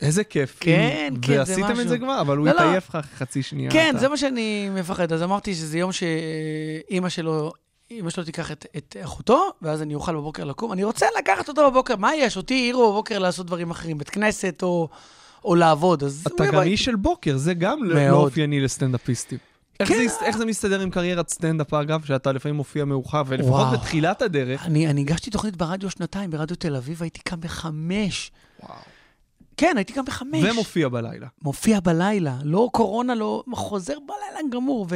איזה 0.00 0.24
כיף. 0.24 0.56
כן, 0.60 1.14
כן, 1.22 1.32
זה 1.32 1.38
ועשיתם 1.38 1.64
את 1.66 1.70
משהו. 1.70 1.88
זה 1.88 1.98
כבר? 1.98 2.20
אבל 2.20 2.36
הוא 2.36 2.46
לא, 2.46 2.52
לא. 2.52 2.60
התעייף 2.60 2.94
לך 2.94 3.06
חצי 3.16 3.42
שנייה. 3.42 3.70
כן, 3.70 3.94
זה 3.98 4.08
מה 4.08 4.16
שאני 4.16 4.68
מפחד. 4.70 5.12
אז 5.12 5.22
אמרתי 5.22 5.54
שזה 5.54 5.78
יום 5.78 5.90
שאימא 5.92 7.08
שלו... 7.08 7.52
אמא 7.90 8.10
שלו 8.10 8.24
תיקח 8.24 8.52
את, 8.52 8.66
את 8.76 8.96
אחותו, 9.04 9.50
ואז 9.62 9.82
אני 9.82 9.94
אוכל 9.94 10.14
בבוקר 10.16 10.44
לקום. 10.44 10.72
אני 10.72 10.84
רוצה 10.84 11.06
לקחת 11.18 11.48
אותו 11.48 11.70
בבוקר, 11.70 11.96
מה 11.96 12.14
יש? 12.14 12.36
אותי 12.36 12.54
העירו 12.54 12.92
בבוקר 12.92 13.18
לעשות 13.18 13.46
דברים 13.46 13.70
אחרים, 13.70 13.98
בית 13.98 14.10
כנסת 14.10 14.62
או, 14.62 14.88
או 15.44 15.54
לעבוד, 15.54 16.04
אז... 16.04 16.24
אתה 16.36 16.46
גם 16.46 16.62
איש 16.62 16.84
של 16.84 16.96
בוקר, 16.96 17.36
זה 17.36 17.54
גם 17.54 17.84
לא. 17.84 18.08
לא 18.08 18.16
אופייני 18.16 18.60
לסטנדאפיסטים. 18.60 19.38
איך 19.80 19.88
כן. 19.88 20.08
זה- 20.08 20.24
איך 20.26 20.36
זה 20.36 20.44
מסתדר 20.44 20.80
עם 20.80 20.90
קריירת 20.90 21.28
סטנדאפ, 21.28 21.74
אגב, 21.74 22.04
שאתה 22.04 22.32
לפעמים 22.32 22.56
מופיע 22.56 22.84
מאוחר, 22.84 23.22
ולפחות 23.26 23.50
וואו. 23.52 23.72
בתחילת 23.72 24.22
הדרך, 24.22 24.66
אני, 24.66 24.88
אני 24.90 25.00
הגשתי 25.00 25.30
תוכנית 25.30 25.56
ברדיו 25.56 25.90
שנתיים, 25.90 26.30
ברדיו 26.30 26.56
תל 26.56 26.76
אביב, 26.76 27.02
הייתי 27.02 27.20
קם 27.20 27.40
בחמש. 27.40 28.30
כן, 29.56 29.76
הייתי 29.76 29.92
קם 29.92 30.04
בחמש. 30.04 30.44
ומופיע 30.44 30.88
בלילה. 30.88 31.26
מופיע 31.42 31.80
בלילה, 31.80 32.38
לא 32.44 32.68
קורונה, 32.72 33.14
לא... 33.14 33.44
חוזר 33.52 33.98
בלילה 34.06 34.48
גמור, 34.50 34.86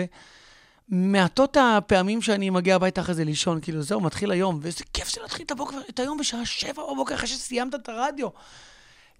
ומעטות 0.90 1.56
הפעמים 1.60 2.22
שאני 2.22 2.50
מגיע 2.50 2.74
הביתה 2.74 3.00
אחרי 3.00 3.14
זה 3.14 3.24
לישון, 3.24 3.60
כאילו, 3.60 3.82
זהו, 3.82 4.00
מתחיל 4.00 4.30
היום, 4.30 4.58
ואיזה 4.62 4.84
כיף 4.92 5.14
זה 5.14 5.20
להתחיל 5.20 5.46
את, 5.46 5.50
הבוקר, 5.50 5.76
את 5.90 6.00
היום 6.00 6.18
בשעה 6.18 6.46
שבע 6.46 6.82
בבוקר, 6.92 7.14
אחרי 7.14 7.26
שסיימת 7.28 7.74
את 7.74 7.88
הרדיו, 7.88 8.28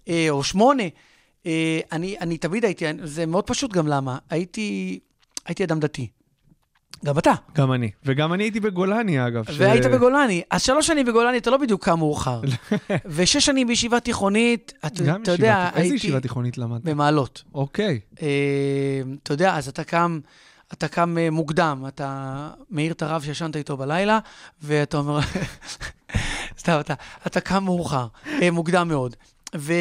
אה, 0.07 0.27
או 0.29 0.43
שמונה. 0.43 0.83
אה, 1.45 1.79
אני, 1.91 2.17
אני 2.19 2.37
תמיד 2.37 2.65
הייתי, 2.65 2.85
זה 3.03 3.25
מאוד 3.25 3.47
פשוט 3.47 3.73
גם 3.73 3.87
למה, 3.87 4.17
הייתי, 4.29 4.99
הייתי 5.45 5.63
אדם 5.63 5.79
דתי. 5.79 6.07
גם 7.05 7.17
אתה. 7.17 7.31
גם 7.55 7.71
אני. 7.73 7.91
וגם 8.05 8.33
אני 8.33 8.43
הייתי 8.43 8.59
בגולני, 8.59 9.27
אגב. 9.27 9.43
ש- 9.51 9.55
והיית 9.59 9.85
בגולני. 9.85 10.41
אז 10.51 10.61
שלוש 10.61 10.87
שנים 10.87 11.05
בגולני, 11.05 11.37
אתה 11.37 11.49
לא 11.49 11.57
בדיוק 11.57 11.85
קם 11.85 11.97
מאוחר. 11.99 12.41
ושש 13.05 13.45
שנים 13.45 13.67
בישיבה 13.67 13.99
תיכונית, 13.99 14.73
אתה, 14.85 15.03
גם 15.03 15.21
אתה 15.23 15.31
יודע, 15.31 15.53
תיכ- 15.69 15.73
איזה 15.75 15.79
הייתי 15.81 15.95
ישיבה 15.95 16.19
תיכונית 16.19 16.57
למדת? 16.57 16.81
במעלות. 16.83 17.43
אוקיי. 17.53 17.99
אה, 18.21 18.27
אתה 19.23 19.33
יודע, 19.33 19.55
אז 19.55 19.67
אתה 19.67 19.83
קם, 19.83 20.19
אתה 20.73 20.87
קם 20.87 21.17
אה, 21.17 21.29
מוקדם, 21.29 21.83
אתה 21.87 22.49
מעיר 22.69 22.91
את 22.91 23.01
הרב 23.01 23.21
שישנת 23.23 23.55
איתו 23.55 23.77
בלילה, 23.77 24.19
ואתה 24.61 24.97
אומר, 24.97 25.19
סתם, 26.59 26.77
אתה, 26.79 26.93
אתה 27.27 27.41
קם 27.41 27.63
מאוחר, 27.63 28.07
אה, 28.41 28.51
מוקדם 28.51 28.87
מאוד. 28.87 29.15
ו, 29.55 29.73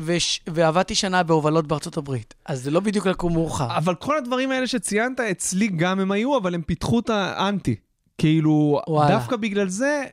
וש, 0.00 0.40
ועבדתי 0.46 0.94
שנה 0.94 1.22
בהובלות 1.22 1.66
בארצות 1.66 1.96
הברית, 1.96 2.34
אז 2.46 2.62
זה 2.62 2.70
לא 2.70 2.80
בדיוק 2.80 3.06
לקום 3.06 3.32
מאוחר. 3.32 3.76
אבל 3.76 3.94
כל 3.94 4.18
הדברים 4.18 4.50
האלה 4.50 4.66
שציינת, 4.66 5.20
אצלי 5.20 5.68
גם 5.68 6.00
הם 6.00 6.12
היו, 6.12 6.38
אבל 6.38 6.54
הם 6.54 6.62
פיתחו 6.62 7.00
את 7.00 7.10
האנטי. 7.10 7.74
כאילו, 8.18 8.80
וואלה. 8.88 9.10
דווקא 9.10 9.36
בגלל 9.36 9.68
זה, 9.68 10.04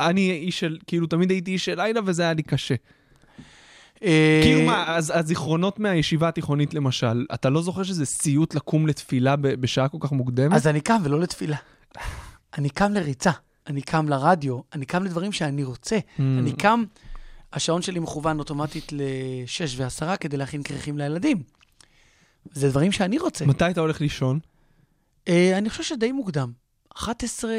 אני 0.00 0.30
איש 0.30 0.60
של, 0.60 0.78
כאילו, 0.86 1.06
תמיד 1.06 1.30
הייתי 1.30 1.50
איש 1.50 1.64
של 1.64 1.82
לילה, 1.82 2.00
וזה 2.04 2.22
היה 2.22 2.32
לי 2.32 2.42
קשה. 2.42 2.74
אה, 4.02 4.40
כאילו 4.42 4.66
מה, 4.66 4.96
אז 4.96 5.12
הזיכרונות 5.14 5.78
מהישיבה 5.78 6.28
התיכונית 6.28 6.74
למשל, 6.74 7.26
אתה 7.34 7.50
לא 7.50 7.62
זוכר 7.62 7.82
שזה 7.82 8.06
סיוט 8.06 8.54
לקום 8.54 8.86
לתפילה 8.86 9.36
בשעה 9.36 9.88
כל 9.88 9.98
כך 10.00 10.12
מוקדמת? 10.12 10.52
אז 10.52 10.66
אני 10.66 10.80
קם 10.80 11.00
ולא 11.04 11.20
לתפילה. 11.20 11.56
אני 12.58 12.70
קם 12.70 12.92
לריצה, 12.92 13.30
אני 13.66 13.82
קם 13.82 14.08
לרדיו, 14.08 14.58
אני 14.74 14.86
קם 14.86 15.04
לדברים 15.04 15.32
שאני 15.32 15.64
רוצה. 15.64 15.96
Mm. 15.96 16.20
אני 16.38 16.52
קם, 16.52 16.84
השעון 17.52 17.82
שלי 17.82 18.00
מכוון 18.00 18.38
אוטומטית 18.38 18.92
ל-6 18.92 19.74
ו-10 19.76 20.16
כדי 20.16 20.36
להכין 20.36 20.62
כריכים 20.62 20.98
לילדים. 20.98 21.42
זה 22.52 22.68
דברים 22.68 22.92
שאני 22.92 23.18
רוצה. 23.18 23.46
מתי 23.46 23.70
אתה 23.70 23.80
הולך 23.80 24.00
לישון? 24.00 24.38
אה, 25.28 25.58
אני 25.58 25.70
חושב 25.70 25.82
שדי 25.82 26.12
מוקדם. 26.12 26.52
11... 26.94 27.50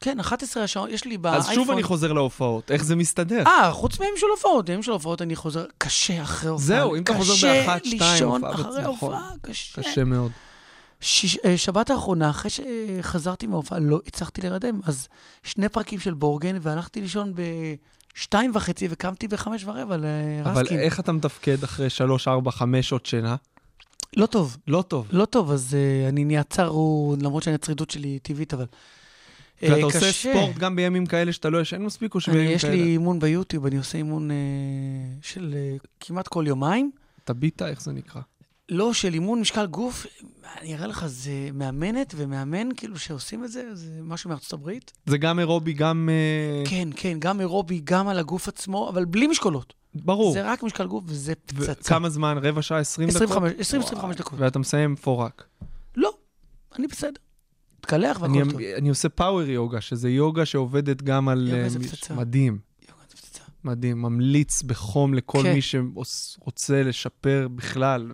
כן, 0.00 0.20
11 0.20 0.62
השעון, 0.62 0.90
יש 0.90 1.04
לי 1.04 1.18
באייפון... 1.18 1.50
אז 1.50 1.54
שוב 1.54 1.70
אני 1.70 1.82
חוזר 1.82 2.12
להופעות, 2.12 2.70
איך 2.70 2.84
זה 2.84 2.96
מסתדר? 2.96 3.42
אה, 3.46 3.72
חוץ 3.72 4.00
מימים 4.00 4.14
של 4.16 4.26
הופעות, 4.30 4.68
ימים 4.68 4.82
של 4.82 4.92
הופעות 4.92 5.22
אני 5.22 5.36
חוזר 5.36 5.64
קשה 5.78 6.22
אחרי 6.22 6.50
הופעה. 6.50 6.66
זהו, 6.66 6.96
אם 6.96 7.02
אתה 7.02 7.14
חוזר 7.14 7.48
באחת, 7.48 7.84
שתיים, 7.84 7.98
קשה 7.98 8.12
לישון 8.12 8.44
אחרי 8.44 8.82
נכון. 8.82 9.12
הופעה, 9.12 9.30
קשה. 9.42 9.82
קשה 9.82 10.04
מאוד. 10.04 10.30
אה, 11.44 11.56
שבת 11.56 11.90
האחרונה, 11.90 12.30
אחרי 12.30 12.50
שחזרתי 12.50 13.46
מההופעה, 13.46 13.78
לא 13.78 14.00
הצלחתי 14.06 14.40
להירדם. 14.40 14.80
אז 14.84 15.08
שני 15.42 15.68
פרקים 15.68 16.00
של 16.00 16.14
בורגן, 16.14 16.56
והלכתי 16.60 17.00
לישון 17.00 17.32
בשתיים 18.20 18.50
וחצי, 18.54 18.88
וקמתי 18.90 19.28
בחמש 19.28 19.64
ורבע 19.64 19.82
אבל 19.82 20.04
לרסקין. 20.44 20.78
איך 20.78 21.00
אתה 21.00 21.12
מתפקד 21.12 21.62
אחרי 21.64 21.90
שלוש, 21.90 22.28
ארבע, 22.28 22.50
חמש 22.50 22.88
שעות 22.88 23.06
שינה? 23.06 23.36
לא 24.16 24.26
טוב, 24.26 24.56
לא 24.66 24.82
טוב. 24.82 25.06
לא 25.12 25.24
טוב, 25.24 25.50
אז 25.50 25.76
uh, 25.76 26.08
אני 26.08 26.24
נהיה 26.24 26.42
צרוד, 26.42 27.22
למרות 27.22 27.42
שהצרידות 27.42 27.90
שלי 27.90 28.08
היא 28.08 28.20
טבעית, 28.22 28.54
אבל... 28.54 28.66
ואתה 29.62 29.84
עושה 29.84 29.98
קשה. 29.98 30.32
ספורט 30.32 30.58
גם 30.58 30.76
בימים 30.76 31.06
כאלה 31.06 31.32
שאתה 31.32 31.50
לא 31.50 31.60
ישן 31.60 31.82
מספיק, 31.82 32.14
או 32.14 32.20
שבימים 32.20 32.50
יש 32.50 32.62
כאלה? 32.62 32.74
לי 32.74 32.82
אימון 32.82 33.18
ביוטיוב, 33.20 33.66
אני 33.66 33.76
עושה 33.76 33.98
אימון 33.98 34.30
uh, 34.30 35.26
של 35.26 35.54
uh, 35.82 35.86
כמעט 36.00 36.28
כל 36.28 36.44
יומיים. 36.46 36.90
טביטה, 37.24 37.68
איך 37.68 37.82
זה 37.82 37.92
נקרא? 37.92 38.20
לא, 38.70 38.92
של 38.92 39.14
אימון 39.14 39.40
משקל 39.40 39.66
גוף, 39.66 40.06
אני 40.60 40.74
אראה 40.74 40.86
לך, 40.86 41.06
זה 41.06 41.48
מאמנת 41.54 42.14
ומאמן, 42.16 42.68
כאילו, 42.76 42.98
שעושים 42.98 43.44
את 43.44 43.52
זה, 43.52 43.74
זה 43.74 44.00
משהו 44.02 44.30
מארצות 44.30 44.52
הברית. 44.52 44.92
זה 45.06 45.18
גם 45.18 45.38
אירובי, 45.38 45.72
גם... 45.72 46.08
אה, 46.12 46.70
כן, 46.70 46.88
כן, 46.96 47.16
גם 47.18 47.40
אירובי, 47.40 47.80
גם 47.84 48.08
על 48.08 48.18
הגוף 48.18 48.48
עצמו, 48.48 48.88
אבל 48.88 49.04
בלי 49.04 49.26
משקולות. 49.26 49.74
ברור. 49.94 50.32
זה 50.32 50.52
רק 50.52 50.62
משקל 50.62 50.86
גוף 50.86 51.04
וזה 51.06 51.34
פצצה. 51.34 51.72
וכמה 51.72 52.08
זמן? 52.08 52.38
רבע 52.42 52.62
שעה, 52.62 52.78
עשרים 52.78 53.08
דקות? 53.08 53.22
25 53.22 53.94
20-25 53.94 53.96
וואי. 53.96 54.14
דקות. 54.14 54.38
ואתה 54.38 54.58
מסיים 54.58 54.96
פורק. 54.96 55.44
לא, 55.96 56.12
אני 56.78 56.86
בסדר. 56.86 57.20
תקלח 57.80 58.22
אני, 58.22 58.38
והכל 58.38 58.50
טוב. 58.50 58.60
אני 58.60 58.88
עושה 58.88 59.08
פאוור 59.08 59.42
יוגה, 59.42 59.80
שזה 59.80 60.10
יוגה 60.10 60.46
שעובדת 60.46 61.02
גם 61.02 61.28
על... 61.28 61.48
יוגה 61.48 61.62
אה, 61.62 61.68
זה 61.68 61.78
פצצה. 61.80 62.14
מדהים, 62.14 62.58
יוגה, 62.88 63.02
זה 63.10 63.16
פצצה. 63.16 63.42
מדהים. 63.64 64.02
ממליץ 64.02 64.62
בחום 64.62 65.14
לכל 65.14 65.42
כן. 65.42 65.52
מי 65.54 65.60
שרוצה 65.62 66.82
לשפר 66.82 67.48
בכלל. 67.54 68.12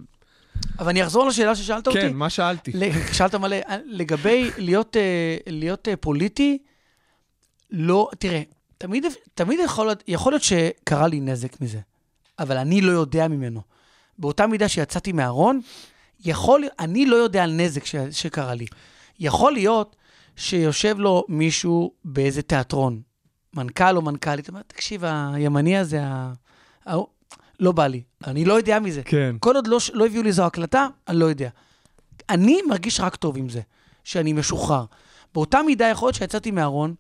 אבל 0.78 0.88
אני 0.88 1.02
אחזור 1.02 1.26
לשאלה 1.26 1.56
ששאלת 1.56 1.86
אותי. 1.86 2.00
כן, 2.00 2.12
מה 2.12 2.30
שאלתי? 2.30 2.72
שאלת 3.12 3.34
מלא, 3.34 3.56
לגבי 3.84 4.50
להיות, 4.58 4.96
אה, 4.96 5.36
להיות 5.46 5.88
אה, 5.88 5.96
פוליטי, 5.96 6.58
לא, 7.70 8.10
תראה, 8.18 8.42
תמיד, 8.78 9.04
תמיד 9.34 9.60
יכול, 9.64 9.90
יכול 10.08 10.32
להיות 10.32 10.42
שקרה 10.42 11.08
לי 11.08 11.20
נזק 11.20 11.60
מזה, 11.60 11.78
אבל 12.38 12.56
אני 12.56 12.80
לא 12.80 12.92
יודע 12.92 13.28
ממנו. 13.28 13.60
באותה 14.18 14.46
מידה 14.46 14.68
שיצאתי 14.68 15.12
מהארון, 15.12 15.60
יכול, 16.24 16.64
אני 16.78 17.06
לא 17.06 17.16
יודע 17.16 17.44
על 17.44 17.52
נזק 17.52 17.84
ש, 17.84 17.96
שקרה 18.10 18.54
לי. 18.54 18.66
יכול 19.20 19.52
להיות 19.52 19.96
שיושב 20.36 20.98
לו 20.98 21.24
מישהו 21.28 21.92
באיזה 22.04 22.42
תיאטרון, 22.42 23.00
מנכ"ל 23.54 23.96
או 23.96 24.02
מנכ"לית, 24.02 24.48
אומר, 24.48 24.62
תקשיב, 24.66 25.04
הימני 25.04 25.78
הזה. 25.78 26.00
לא 27.60 27.72
בא 27.72 27.86
לי. 27.86 28.02
אני 28.26 28.44
לא 28.44 28.54
יודע 28.54 28.80
מזה. 28.80 29.02
כן. 29.02 29.36
כל 29.40 29.56
עוד 29.56 29.66
לא, 29.66 29.78
לא 29.92 30.06
הביאו 30.06 30.22
לי 30.22 30.32
זו 30.32 30.46
הקלטה, 30.46 30.86
אני 31.08 31.18
לא 31.18 31.24
יודע. 31.24 31.48
אני 32.30 32.58
מרגיש 32.68 33.00
רק 33.00 33.16
טוב 33.16 33.36
עם 33.36 33.48
זה, 33.48 33.60
שאני 34.04 34.32
משוחרר. 34.32 34.84
באותה 35.34 35.62
מידה 35.66 35.86
יכול 35.86 36.06
להיות 36.06 36.16
שיצאתי 36.16 36.50
מהארון, 36.50 36.94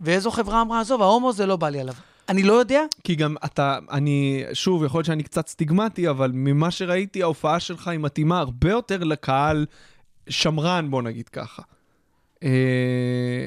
ואיזו 0.00 0.30
חברה 0.30 0.62
אמרה, 0.62 0.80
עזוב, 0.80 1.02
ההומו 1.02 1.32
זה 1.32 1.46
לא 1.46 1.56
בא 1.56 1.68
לי 1.68 1.80
עליו. 1.80 1.94
אני 2.28 2.42
לא 2.42 2.52
יודע, 2.52 2.82
כי 3.04 3.14
גם 3.14 3.36
אתה, 3.44 3.78
אני, 3.90 4.44
שוב, 4.52 4.84
יכול 4.84 4.98
להיות 4.98 5.06
שאני 5.06 5.22
קצת 5.22 5.48
סטיגמטי, 5.48 6.08
אבל 6.10 6.30
ממה 6.34 6.70
שראיתי, 6.70 7.22
ההופעה 7.22 7.60
שלך 7.60 7.88
היא 7.88 7.98
מתאימה 7.98 8.38
הרבה 8.38 8.70
יותר 8.70 9.04
לקהל 9.04 9.66
שמרן, 10.28 10.90
בוא 10.90 11.02
נגיד 11.02 11.28
ככה. 11.28 11.62
אה, 12.44 12.48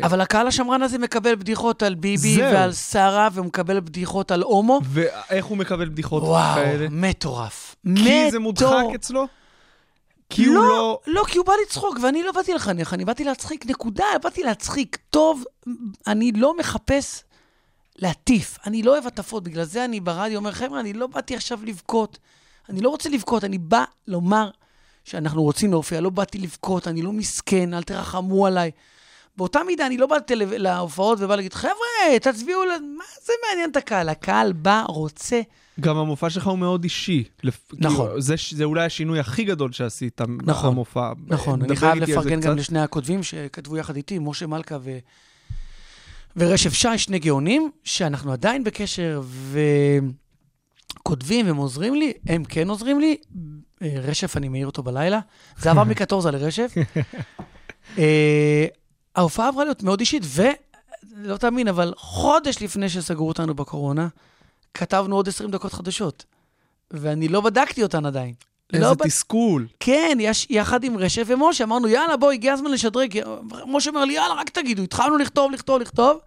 אבל 0.03 0.21
הקהל 0.21 0.47
השמרן 0.47 0.81
הזה 0.81 0.97
מקבל 0.97 1.35
בדיחות 1.35 1.83
על 1.83 1.95
ביבי 1.95 2.35
זהו. 2.35 2.53
ועל 2.53 2.73
שרה, 2.73 3.29
והוא 3.31 3.45
מקבל 3.45 3.79
בדיחות 3.79 4.31
על 4.31 4.41
הומו. 4.41 4.79
ואיך 4.83 5.45
הוא 5.45 5.57
מקבל 5.57 5.89
בדיחות 5.89 6.23
וואו, 6.23 6.55
כאלה? 6.55 6.87
מטורף. 6.91 7.75
כי 7.95 8.31
זה 8.31 8.39
מודחק 8.39 8.65
מטור- 8.65 8.95
אצלו? 8.95 9.25
כי 10.29 10.45
הוא 10.45 10.55
לא... 10.55 10.99
לא, 11.07 11.23
כי 11.27 11.37
הוא 11.37 11.45
בא 11.45 11.53
לצחוק, 11.65 11.97
ואני 12.03 12.23
לא 12.23 12.31
באתי 12.31 12.53
לחנך, 12.53 12.93
אני 12.93 13.05
באתי 13.05 13.23
להצחיק, 13.23 13.65
נקודה, 13.65 14.05
באתי 14.23 14.43
להצחיק. 14.43 14.97
טוב, 15.09 15.43
אני 16.07 16.31
לא 16.31 16.57
מחפש 16.57 17.23
להטיף, 17.99 18.57
אני 18.65 18.83
לא 18.83 18.91
אוהב 18.91 19.07
הטפות, 19.07 19.43
בגלל 19.43 19.63
זה 19.63 19.85
אני 19.85 19.99
ברדיו 19.99 20.37
אומר, 20.39 20.51
חבר'ה, 20.51 20.79
אני 20.79 20.93
לא 20.93 21.07
באתי 21.07 21.35
עכשיו 21.35 21.59
לבכות. 21.65 22.17
אני 22.69 22.81
לא 22.81 22.89
רוצה 22.89 23.09
לבכות, 23.09 23.43
אני 23.43 23.57
בא 23.57 23.83
לומר 24.07 24.49
שאנחנו 25.05 25.43
רוצים 25.43 25.71
להופיע, 25.71 26.01
לא 26.01 26.09
באתי 26.09 26.37
לבכות, 26.37 26.87
אני 26.87 27.01
לא 27.01 27.11
מסכן, 27.11 27.73
אל 27.73 27.83
תרחמו 27.83 28.47
עליי. 28.47 28.71
באותה 29.37 29.59
מידה, 29.67 29.87
אני 29.87 29.97
לא 29.97 30.07
באתי 30.07 30.33
להופעות 30.35 31.17
ובא 31.21 31.35
להגיד, 31.35 31.53
חבר'ה, 31.53 32.19
תצביעו, 32.21 32.61
מה 32.97 33.03
זה 33.25 33.33
מעניין 33.49 33.69
את 33.71 33.75
הקהל? 33.75 34.09
הקהל 34.09 34.53
בא, 34.53 34.83
רוצה. 34.87 35.41
גם 35.79 35.97
המופע 35.97 36.29
שלך 36.29 36.47
הוא 36.47 36.57
מאוד 36.59 36.83
אישי. 36.83 37.23
לפ- 37.43 37.71
נכון. 37.73 38.05
כאילו, 38.07 38.21
זה, 38.21 38.35
זה 38.51 38.63
אולי 38.63 38.85
השינוי 38.85 39.19
הכי 39.19 39.43
גדול 39.43 39.71
שעשית 39.71 40.21
נכון, 40.45 40.71
במופע. 40.71 41.11
נכון, 41.27 41.61
אני 41.61 41.75
חייב 41.75 41.95
לפרגן 41.95 42.35
גם 42.35 42.41
קצת. 42.41 42.59
לשני 42.59 42.79
הכותבים 42.81 43.23
שכתבו 43.23 43.77
יחד 43.77 43.95
איתי, 43.95 44.19
משה 44.19 44.47
מלכה 44.47 44.77
ו... 44.81 44.97
ורשף 46.37 46.73
שי, 46.73 46.97
שני 46.97 47.19
גאונים, 47.19 47.71
שאנחנו 47.83 48.31
עדיין 48.31 48.63
בקשר 48.63 49.21
וכותבים 50.99 51.45
והם 51.45 51.55
עוזרים 51.57 51.95
לי, 51.95 52.13
הם 52.27 52.43
כן 52.43 52.69
עוזרים 52.69 52.99
לי. 52.99 53.15
אה, 53.81 53.93
רשף, 54.03 54.37
אני 54.37 54.49
מעיר 54.49 54.65
אותו 54.67 54.83
בלילה. 54.83 55.19
זה 55.57 55.71
עבר 55.71 55.83
מקטורזה 55.83 56.31
לרשף. 56.31 56.71
אה, 57.97 58.65
ההופעה 59.15 59.47
עברה 59.47 59.63
להיות 59.63 59.83
מאוד 59.83 59.99
אישית, 59.99 60.23
ולא 60.25 61.37
תאמין, 61.37 61.67
אבל 61.67 61.93
חודש 61.97 62.61
לפני 62.61 62.89
שסגרו 62.89 63.27
אותנו 63.27 63.53
בקורונה, 63.53 64.07
כתבנו 64.73 65.15
עוד 65.15 65.27
20 65.27 65.51
דקות 65.51 65.73
חדשות. 65.73 66.25
ואני 66.91 67.27
לא 67.27 67.41
בדקתי 67.41 67.83
אותן 67.83 68.05
עדיין. 68.05 68.33
איזה 68.73 68.85
לא 68.85 68.93
בד- 68.93 69.05
תסכול. 69.05 69.67
כן, 69.79 70.17
יש, 70.21 70.47
יחד 70.49 70.83
עם 70.83 70.97
רשף 70.97 71.23
ומשה, 71.27 71.63
אמרנו, 71.63 71.87
יאללה, 71.87 72.17
בוא, 72.17 72.31
הגיע 72.31 72.53
הזמן 72.53 72.71
לשדרג. 72.71 73.19
משה 73.67 73.89
אומר 73.89 74.05
לי, 74.05 74.13
יאללה, 74.13 74.33
רק 74.33 74.49
תגידו, 74.49 74.83
התחלנו 74.83 75.17
לכתוב, 75.17 75.51
לכתוב, 75.51 75.81
לכתוב, 75.81 76.19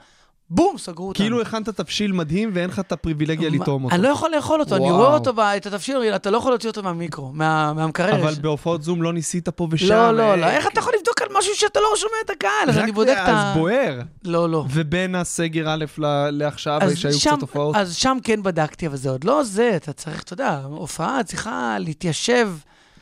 בום, 0.50 0.78
סגרו 0.78 1.08
אותנו. 1.08 1.24
כאילו 1.24 1.40
הכנת 1.42 1.68
תבשיל 1.68 2.12
מדהים 2.12 2.50
ואין 2.54 2.70
לך 2.70 2.78
את 2.78 2.92
הפריבילגיה 2.92 3.50
לטעום 3.50 3.84
אותו. 3.84 3.94
אני 3.94 4.02
לא 4.02 4.08
יכול 4.08 4.30
לאכול 4.36 4.60
אותו, 4.60 4.76
אני. 4.76 4.90
רואה 4.90 5.14
אותו, 5.14 5.32
את 5.56 5.66
התבשיל, 5.66 5.96
אתה 6.16 6.30
לא 6.30 6.38
יכול 6.38 6.52
להוציא 6.52 6.68
אותו 6.68 6.82
מהמיקרו, 6.82 7.30
מה- 7.32 7.72
מהמקרר. 7.72 8.22
אבל 8.22 8.34
בהופעות 8.40 8.82
זום 8.82 9.02
לא 9.02 9.12
ניסית 9.12 9.48
פה 9.48 9.68
ושם. 9.70 9.88
לא, 9.88 10.10
לא, 10.10 10.34
לא, 10.34 10.46
איך 10.46 10.66
אתה 10.66 10.78
יכול 10.80 10.92
לבדוק 10.98 11.22
על 11.22 11.28
משהו 11.38 11.54
שאתה 11.54 11.80
לא 11.80 11.96
שומע 11.96 12.12
את 12.24 12.30
הקהל? 12.30 12.68
אז 12.68 12.78
אני 12.78 12.92
בודק 12.92 13.16
את 13.22 13.28
ה... 13.28 13.50
אז 13.50 13.56
בוער. 13.56 14.00
לא, 14.24 14.48
לא. 14.50 14.64
ובין 14.70 15.14
הסגר 15.14 15.68
א' 15.68 15.84
לעכשיו, 16.30 16.80
שהיו 16.94 17.18
קצת 17.20 17.40
הופעות. 17.40 17.76
אז 17.76 17.94
שם 17.96 18.18
כן 18.24 18.42
בדקתי, 18.42 18.86
אבל 18.86 18.96
זה 18.96 19.10
עוד 19.10 19.24
לא 19.24 19.44
זה, 19.44 19.72
אתה 19.76 19.92
צריך, 19.92 20.22
אתה 20.22 20.32
יודע, 20.32 20.60
הופעה 20.64 21.22
צריכה 21.24 21.76
להתיישב 21.80 22.50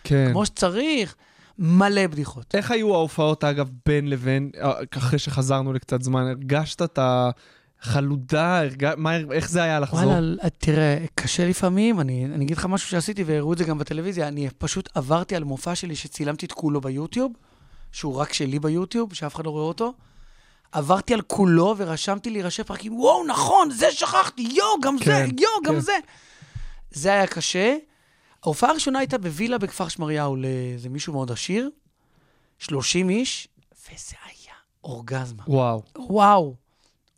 כן. 0.04 0.28
כמו 0.32 0.46
שצריך, 0.46 1.14
מלא 1.58 2.06
בדיחות. 2.06 2.54
איך 2.54 2.70
היו 2.70 2.94
ההופעות, 2.94 3.44
אגב, 3.44 3.68
בין 3.86 4.08
לבין, 4.10 4.50
אה, 4.60 4.72
אחרי 4.98 5.18
שחזרנו 5.18 5.72
לקצת 5.72 6.02
זמן? 6.02 6.20
הרגשת 6.26 6.82
את 6.82 6.98
החלודה? 7.82 8.58
הרג- 8.58 8.94
מה- 8.96 9.16
איך 9.32 9.50
זה 9.50 9.62
היה 9.62 9.80
לחזור? 9.80 10.10
וואלה, 10.10 10.50
תראה, 10.58 10.98
קשה 11.14 11.46
לפעמים, 11.48 12.00
אני, 12.00 12.24
אני 12.24 12.44
אגיד 12.44 12.56
לך 12.56 12.66
משהו 12.66 12.88
שעשיתי 12.88 13.24
והראו 13.24 13.52
את 13.52 13.58
זה 13.58 13.64
גם 13.64 13.78
בטלוויזיה, 13.78 14.28
אני 14.28 14.48
פשוט 14.58 14.88
עברתי 14.94 15.36
על 15.36 15.44
מופע 15.44 15.74
שלי 15.74 15.96
שצילמתי 15.96 16.46
את 16.46 16.52
כולו 16.52 16.80
ביוטיוב, 16.80 17.32
שהוא 17.92 18.16
רק 18.16 18.32
שלי 18.32 18.58
ביוטיוב, 18.58 19.14
שאף 19.14 19.34
אחד 19.34 19.44
לא 19.44 19.50
רואה 19.50 19.64
אותו. 19.64 19.92
עברתי 20.72 21.14
על 21.14 21.20
כולו 21.22 21.74
ורשמתי 21.76 22.30
לי 22.30 22.42
ראשי 22.42 22.64
פרקים, 22.64 22.94
וואו, 22.96 23.26
נכון, 23.26 23.70
זה 23.70 23.86
שכחתי, 23.90 24.42
יואו, 24.56 24.80
גם 24.82 24.96
זה, 24.98 25.04
כן, 25.04 25.28
יואו, 25.38 25.62
גם 25.64 25.74
כן. 25.74 25.80
זה. 25.80 25.92
זה 26.90 27.12
היה 27.12 27.26
קשה. 27.26 27.76
ההופעה 28.44 28.70
הראשונה 28.70 28.98
הייתה 28.98 29.18
בווילה 29.18 29.58
בכפר 29.58 29.88
שמריהו 29.88 30.36
לאיזה 30.36 30.88
מישהו 30.88 31.12
מאוד 31.12 31.30
עשיר, 31.32 31.70
30 32.58 33.10
איש, 33.10 33.48
וזה 33.84 34.16
היה 34.24 34.54
אורגזמה. 34.84 35.42
וואו. 35.46 35.82
וואו, 35.96 36.54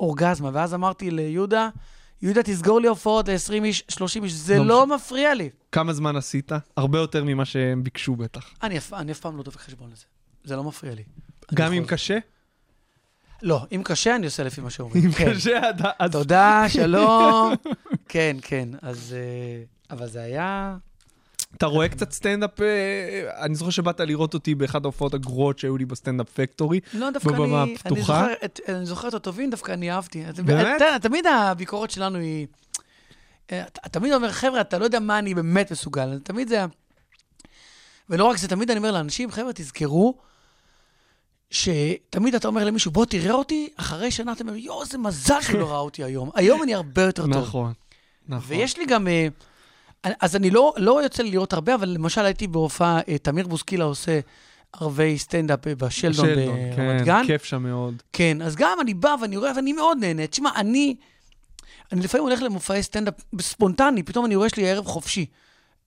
אורגזמה. 0.01 0.51
ואז 0.53 0.75
אמרתי 0.75 1.11
ליהודה, 1.11 1.69
יהודה, 2.23 2.43
תסגור 2.43 2.81
לי 2.81 2.89
הופעות 2.89 3.29
ל-20 3.29 3.65
איש, 3.65 3.85
30 3.89 4.25
איש, 4.25 4.33
זה 4.33 4.59
לא 4.59 4.65
לא 4.67 4.87
מפריע 4.87 5.35
לי. 5.35 5.51
כמה 5.73 5.93
זמן 5.93 6.17
עשית? 6.17 6.53
הרבה 6.77 6.99
יותר 6.99 7.25
ממה 7.25 7.45
שהם 7.45 7.85
ביקשו 7.85 8.17
בטח. 8.17 8.51
אני 8.63 8.79
אני 8.93 9.13
אף 9.13 9.21
פעם 9.21 9.37
לא 9.37 9.43
דופק 9.43 9.61
חשבון 9.61 9.91
לזה. 9.93 10.05
זה 10.45 10.57
לא 10.57 10.65
מפריע 10.65 10.95
לי. 10.95 11.03
גם 11.55 11.73
אם 11.73 11.85
קשה? 11.87 12.19
לא, 13.43 13.61
אם 13.73 13.83
קשה, 13.85 14.17
אני 14.17 14.27
עושה 14.27 14.43
לפי 14.45 14.61
מה 14.61 14.71
שאומרים. 14.71 15.05
אם 15.05 15.13
כן. 15.13 15.35
קשה, 15.35 15.71
אתה- 15.71 15.91
אז... 15.99 16.11
תודה, 16.11 16.65
שלום. 16.69 17.53
כן, 18.09 18.37
כן, 18.43 18.69
אז... 18.83 19.15
אה, 19.17 19.63
אבל 19.97 20.09
זה 20.09 20.21
היה... 20.23 20.77
אתה 21.57 21.67
רואה 21.67 21.89
קצת 21.89 22.13
סטנדאפ, 22.13 22.61
אה, 22.61 23.45
אני 23.45 23.55
זוכר 23.55 23.71
שבאת 23.71 24.01
לראות 24.01 24.35
אותי 24.35 24.55
באחת 24.55 24.85
ההופעות 24.85 25.15
הגרועות 25.15 25.59
שהיו 25.59 25.77
לי 25.77 25.85
בסטנדאפ 25.85 26.29
פקטורי. 26.35 26.81
לא, 26.93 27.11
דווקא 27.11 27.33
בבמה 27.33 27.63
אני... 27.63 27.71
אני 27.71 27.75
הפתוחה? 27.75 28.27
אני 28.69 28.87
זוכר 28.87 29.09
את 29.09 29.15
הטובים, 29.15 29.51
דווקא 29.51 29.73
אני 29.73 29.91
אהבתי. 29.93 30.25
באמת? 30.45 30.83
תמיד 31.03 31.27
הביקורת 31.27 31.91
שלנו 31.91 32.19
היא... 32.19 32.47
אה, 33.53 33.63
אתה 33.63 33.89
תמיד 33.89 34.13
אומר, 34.13 34.33
חבר'ה, 34.33 34.61
אתה 34.61 34.79
לא 34.79 34.85
יודע 34.85 35.01
מה 35.01 35.19
אני 35.19 35.35
באמת 35.35 35.73
מסוגל. 35.73 36.19
תמיד 36.23 36.49
זה... 36.49 36.65
ולא 38.11 38.25
רק 38.25 38.37
זה, 38.37 38.49
תמיד 38.49 38.71
אני 38.71 38.79
אומר 38.79 38.93
לאנשים, 38.93 39.31
חבר'ה, 39.31 39.53
תזכרו 39.55 40.15
שתמיד 41.51 42.35
אתה 42.35 42.49
אומר 42.49 42.65
למישהו, 42.65 42.91
בוא 42.91 43.07
תראה 43.07 43.33
אותי, 43.33 43.69
אחרי 43.77 44.11
שנה 44.11 44.33
אתה 44.33 44.45
אומר, 44.45 44.57
יואו, 44.57 44.83
איזה 44.83 44.99
מזל 44.99 45.41
שהוא 45.41 45.61
לא 45.61 45.71
ראה 45.71 45.79
אותי 45.79 46.05
היום. 46.05 46.31
היום 46.35 46.63
אני 46.63 46.75
הרבה 46.75 47.03
יותר 47.03 47.23
טוב. 47.23 47.37
נכון, 47.37 47.73
נכון. 48.29 48.57
ויש 48.57 48.79
לי 48.79 48.87
גם... 48.87 49.09
אה, 49.09 49.29
אז 50.21 50.37
אני 50.37 50.51
לא, 50.51 50.75
לא 50.77 51.03
יוצא 51.03 51.23
לי 51.23 51.31
לראות 51.31 51.53
הרבה, 51.53 51.75
אבל 51.75 51.89
למשל 51.89 52.25
הייתי 52.25 52.47
בהופעה, 52.47 53.01
אה, 53.09 53.19
תמיר 53.19 53.47
בוסקילה 53.47 53.85
עושה 53.85 54.21
ערבי 54.73 55.19
סטנדאפ 55.19 55.67
אה, 55.67 55.75
בשלדון 55.75 56.27
שלדון, 56.27 56.57
ברמת 56.57 56.77
כן, 56.77 57.05
גן. 57.05 57.23
כיף 57.27 57.45
שם 57.45 57.63
מאוד. 57.63 58.03
כן, 58.13 58.43
אז 58.43 58.57
גם 58.57 58.79
אני 58.81 58.95
בא 58.95 59.15
ואני 59.21 59.37
רואה 59.37 59.53
ואני 59.57 59.73
מאוד 59.73 59.99
נהנה. 60.01 60.27
תשמע, 60.27 60.51
אני, 60.57 60.97
אני 61.93 62.01
לפעמים 62.01 62.27
הולך 62.27 62.43
למופעי 62.43 62.83
סטנדאפ 62.83 63.15
ספונטני, 63.41 64.03
פתאום 64.03 64.27
אני 64.27 64.37
רואה 64.37 64.49
שיש 64.49 64.59
לי 64.59 64.71
ערב 64.71 64.87
חופשי. 64.87 65.27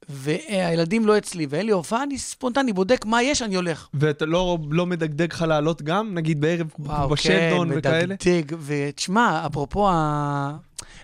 והילדים 0.10 1.06
לא 1.06 1.18
אצלי, 1.18 1.48
ואין 1.50 1.66
לי 1.66 1.72
הופעה, 1.72 2.04
אני 2.04 2.18
ספונטני, 2.18 2.74
בודק 2.74 3.06
מה 3.06 3.24
יש, 3.24 3.42
אני 3.42 3.56
הולך. 3.56 3.88
ואתה 3.94 4.26
לא, 4.26 4.58
לא 4.70 4.86
מדגדג 4.86 5.34
לך 5.34 5.42
לעלות 5.42 5.82
גם? 5.82 6.14
נגיד 6.14 6.42
בערב 6.42 6.68
וואו, 6.80 7.10
בשלדון 7.10 7.70
כן, 7.70 7.78
וכאלה? 7.78 8.16
מדגדג. 8.16 8.58
ותשמע, 8.60 9.46
אפרופו 9.46 9.90
ה... 9.90 10.58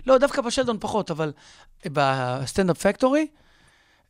לא, 0.06 0.18
דווקא 0.18 0.42
בשלדון 0.42 0.76
פחות, 0.80 1.10
אבל 1.10 1.32
בסטנדאפ 1.86 2.86
פקטורי, 2.86 3.26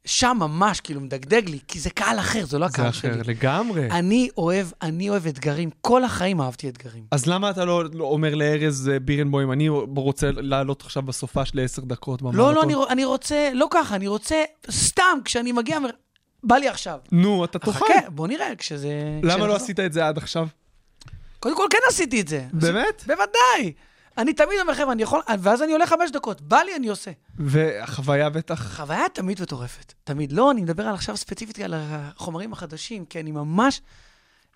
שם 0.05 0.37
ממש 0.41 0.81
כאילו 0.81 1.01
מדגדג 1.01 1.49
לי, 1.49 1.59
כי 1.69 1.81
זה 1.81 1.91
קהל 1.91 2.19
אחר, 2.19 2.47
זה 2.47 2.59
לא 2.59 2.69
זה 2.69 2.73
הקהל 2.73 2.89
אחר, 2.89 2.99
שלי. 2.99 3.35
לגמרי. 3.35 3.91
אני 3.91 4.29
אוהב, 4.39 4.67
אני 4.83 5.11
אוהב 5.11 5.27
אתגרים. 5.27 5.71
כל 5.81 6.05
החיים 6.05 6.41
אהבתי 6.41 6.69
אתגרים. 6.69 7.05
אז 7.11 7.27
למה 7.27 7.51
אתה 7.51 7.65
לא 7.65 7.85
לא 7.93 8.05
אומר 8.05 8.35
לארז 8.35 8.89
אה, 8.89 9.01
בירנבוים, 9.01 9.53
אני 9.53 9.69
רוצה 9.97 10.31
לעלות 10.33 10.83
עכשיו 10.83 11.03
בסופה 11.03 11.45
של 11.45 11.61
עשר 11.61 11.83
דקות 11.83 12.23
במרתון? 12.23 12.41
לא, 12.41 12.55
לא, 12.55 12.63
אני, 12.63 12.75
אני 12.91 13.05
רוצה, 13.05 13.51
לא 13.55 13.69
ככה, 13.71 13.97
אני 13.97 14.07
רוצה 14.07 14.43
סתם, 14.71 15.19
כשאני 15.25 15.53
מגיע, 15.53 15.79
בא 16.43 16.57
לי 16.57 16.69
עכשיו. 16.69 16.99
נו, 17.13 17.45
אתה 17.45 17.59
תוכל. 17.59 17.85
חכה, 17.85 18.11
בוא 18.11 18.29
נראה, 18.29 18.57
כשזה... 18.59 18.89
למה 19.23 19.29
כשנחזור. 19.29 19.47
לא 19.47 19.57
עשית 19.57 19.81
את 19.81 19.93
זה 19.93 20.07
עד 20.07 20.19
עכשיו? 20.19 20.47
קודם 21.41 21.57
כל, 21.57 21.67
כן 21.71 21.79
עשיתי 21.89 22.21
את 22.21 22.29
זה. 22.29 22.45
באמת? 22.53 23.05
בוודאי. 23.07 23.73
אני 24.19 24.33
תמיד 24.33 24.61
אומר, 24.61 24.75
חבר'ה, 24.75 24.93
אני 24.93 25.03
יכול, 25.03 25.21
ואז 25.39 25.63
אני 25.63 25.73
הולך 25.73 25.89
חמש 25.89 26.11
דקות, 26.11 26.41
בא 26.41 26.59
לי, 26.59 26.77
אני 26.77 26.89
עושה. 26.89 27.11
והחוויה 27.39 28.31
בטח... 28.31 28.77
חוויה 28.77 29.09
תמיד 29.13 29.43
מטורפת. 29.43 29.93
תמיד. 30.05 30.33
לא, 30.33 30.51
אני 30.51 30.63
מדבר 30.63 30.87
על 30.87 30.95
עכשיו 30.95 31.17
ספציפית 31.17 31.59
על 31.59 31.75
החומרים 31.77 32.53
החדשים, 32.53 33.05
כי 33.05 33.21
אני 33.21 33.33
ממש... 33.33 33.81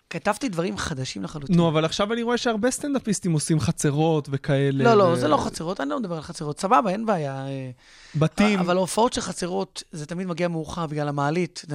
כתבתי 0.09 0.49
דברים 0.49 0.77
חדשים 0.77 1.23
לחלוטין. 1.23 1.55
נו, 1.55 1.69
אבל 1.69 1.85
עכשיו 1.85 2.13
אני 2.13 2.23
רואה 2.23 2.37
שהרבה 2.37 2.71
סטנדאפיסטים 2.71 3.31
עושים 3.31 3.59
חצרות 3.59 4.27
וכאלה. 4.31 4.83
לא, 4.83 4.93
לא, 4.93 5.03
ו- 5.03 5.15
זה 5.15 5.27
לא 5.27 5.37
חצרות, 5.37 5.81
אני 5.81 5.89
לא 5.89 5.99
מדבר 5.99 6.15
על 6.15 6.21
חצרות. 6.21 6.59
סבבה, 6.59 6.89
אין 6.89 7.05
בעיה. 7.05 7.47
אה, 7.47 7.69
בתים. 8.15 8.59
אבל 8.59 8.77
ההופעות 8.77 9.13
של 9.13 9.21
חצרות, 9.21 9.83
זה 9.91 10.05
תמיד 10.05 10.27
מגיע 10.27 10.47
מאוחר 10.47 10.87
בגלל 10.87 11.07
המעלית. 11.07 11.65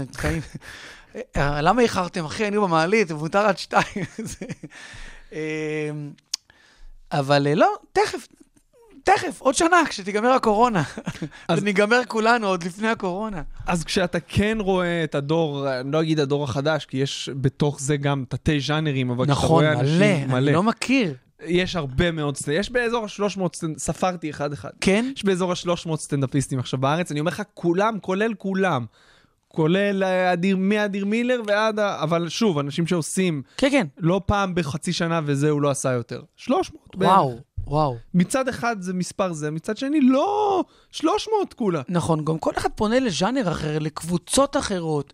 אה, 1.37 1.61
למה 1.61 1.83
איחרתם, 1.83 2.25
אחי? 2.25 2.49
אני 2.49 2.57
במעלית, 2.57 3.13
מותר 3.13 3.39
עד 3.39 3.59
שתיים. 3.59 4.05
אבל 7.19 7.47
אה, 7.47 7.55
לא, 7.55 7.75
תכף, 7.93 8.29
תכף, 9.05 9.41
עוד 9.41 9.55
שנה, 9.55 9.83
כשתיגמר 9.89 10.29
הקורונה. 10.29 10.83
אז- 11.49 11.59
וניגמר 11.63 12.01
כולנו 12.09 12.47
עוד 12.47 12.63
לפני 12.63 12.89
הקורונה. 12.89 13.43
אז 13.67 13.85
כשאתה 13.85 14.21
כן 14.21 14.59
רואה 14.61 15.05
את 15.05 15.15
הדור, 15.15 15.71
אני 15.81 15.93
לא 15.93 16.01
אגיד 16.01 16.21
הדור 16.21 16.45
החדש, 16.45 16.87
כי 16.87 16.97
יש 16.97 17.31
בתוך 17.41 17.81
זה 17.81 17.97
גם 17.97 18.25
תתי 18.29 18.61
ז'אנרים, 18.61 19.11
אבל 19.11 19.25
כשאתה 19.25 19.33
נכון, 19.33 19.65
רואה 19.65 19.75
מלא, 19.77 19.81
אנשים, 19.81 20.35
אני 20.37 20.53
לא 20.53 20.63
מכיר. 20.63 21.15
יש 21.47 21.77
הרבה 21.77 22.11
מאוד 22.11 22.37
יש 22.53 22.71
באזור 22.71 23.05
ה-300, 23.05 23.41
ספרתי 23.79 24.31
אחד-אחד. 24.31 24.71
כן? 24.81 25.13
יש 25.17 25.25
באזור 25.25 25.53
ה-300 25.53 25.97
סטנדאפיסטים 25.97 26.59
עכשיו 26.59 26.81
בארץ, 26.81 27.11
אני 27.11 27.21
אומר 27.21 27.31
לך, 27.31 27.43
כולם, 27.55 27.99
כולל 28.01 28.35
כולם. 28.35 28.85
כולל 29.55 30.05
אדיר, 30.05 30.57
מאדיר 30.57 31.05
מילר 31.05 31.41
ועד 31.47 31.79
ה... 31.79 32.03
אבל 32.03 32.29
שוב, 32.29 32.59
אנשים 32.59 32.87
שעושים 32.87 33.43
כן, 33.57 33.71
כן. 33.71 33.87
לא 33.99 34.21
פעם 34.27 34.55
בחצי 34.55 34.93
שנה 34.93 35.21
וזה 35.25 35.51
הוא 35.51 35.63
לא 35.63 35.71
עשה 35.71 35.93
יותר. 35.93 36.23
300 36.37 36.97
בערך. 36.97 37.13
וואו, 37.13 37.39
וואו. 37.67 37.97
מצד 38.15 38.49
אחד 38.49 38.77
זה 38.81 38.95
מספר 38.95 39.33
זה, 39.33 39.51
מצד 39.51 39.77
שני 39.77 40.01
לא 40.01 40.65
300 40.91 41.55
כולה. 41.55 41.83
נכון, 41.89 42.25
גם 42.25 42.39
כל 42.39 42.53
אחד 42.57 42.69
פונה 42.75 43.01
לז'אנר 43.01 43.53
אחר, 43.53 43.79
לקבוצות 43.79 44.57
אחרות. 44.57 45.13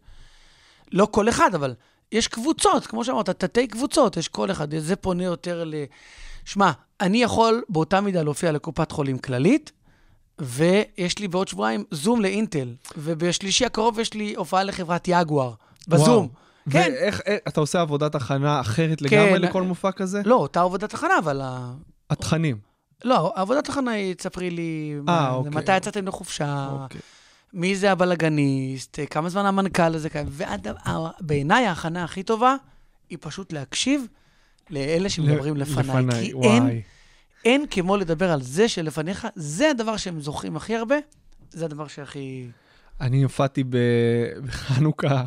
לא 0.93 1.09
כל 1.11 1.29
אחד, 1.29 1.55
אבל 1.55 1.75
יש 2.13 2.29
קבוצות, 2.29 2.87
כמו 2.87 3.05
שאמרת, 3.05 3.31
תתי 3.31 3.67
קבוצות, 3.67 4.17
יש 4.17 4.29
כל 4.29 4.51
אחד. 4.51 4.79
זה 4.79 4.97
פונה 4.97 5.25
יותר 5.25 5.65
ל... 5.65 5.75
שמע, 6.45 6.71
אני 7.01 7.23
יכול 7.23 7.63
באותה 7.69 8.01
מידה 8.01 8.23
להופיע 8.23 8.53
לקופת 8.53 8.93
חולים 8.93 9.19
כללית, 9.19 9.73
ויש 10.41 11.19
לי 11.19 11.29
בעוד 11.29 11.49
שבועיים 11.49 11.85
זום 11.91 12.21
לאינטל, 12.21 12.75
ובשלישי 12.97 13.65
הקרוב 13.67 13.99
יש 13.99 14.15
לי 14.15 14.35
הופעה 14.37 14.63
לחברת 14.65 15.05
יגואר, 15.09 15.53
בזום. 15.89 16.07
וואו. 16.09 16.29
כן. 16.71 16.93
ואיך, 16.95 17.21
איך- 17.27 17.41
אתה 17.49 17.61
עושה 17.61 17.81
עבודת 17.81 18.15
הכנה 18.15 18.61
אחרת 18.61 18.99
כן. 18.99 19.05
לגמרי 19.05 19.39
לכל 19.39 19.63
מופע 19.63 19.93
כזה? 19.93 20.23
לא, 20.25 20.35
אותה 20.35 20.61
עבודת 20.61 20.95
הכנה, 20.95 21.19
אבל... 21.19 21.41
התכנים. 22.11 22.57
לא, 23.05 23.33
עבודת 23.37 23.69
הכנה 23.69 23.91
היא, 23.91 24.15
תספרי 24.15 24.51
לי, 24.51 24.95
מה- 25.03 25.31
אוקיי. 25.31 25.53
מתי 25.55 25.77
יצאתם 25.77 26.07
לחופשה, 26.07 26.69
אוקיי. 26.73 27.01
מי 27.53 27.77
זה 27.77 27.93
הבלאגניסט, 27.93 28.99
כמה 29.11 29.29
זמן 29.29 29.47
המנכ"ל 29.47 29.95
הזה 29.95 30.11
קיים, 30.11 30.27
ובעיניי 31.21 31.67
ההכנה 31.67 32.05
הכי 32.05 32.23
טובה 32.23 32.55
היא 33.11 33.19
פשוט 33.21 33.53
להקשיב 33.53 34.07
לאלה 34.71 35.09
שמדברים 35.09 35.57
לפניי. 35.57 36.05
כי 36.21 36.27
אין, 36.27 36.35
וואי. 36.37 36.49
אין 36.51 36.81
כמו 37.71 37.97
לדבר 37.97 38.31
על 38.33 38.43
זה 38.43 38.69
שלפניך, 38.69 39.27
זה 39.35 39.71
הדבר 39.71 39.97
שהם 39.97 40.21
זוכרים 40.21 40.57
הכי 40.57 40.77
הרבה, 40.77 40.97
זה 41.51 41.65
הדבר 41.65 41.87
שהכי... 41.89 42.47
אני 43.01 43.23
הופעתי 43.23 43.65
בחנוכה. 44.45 45.25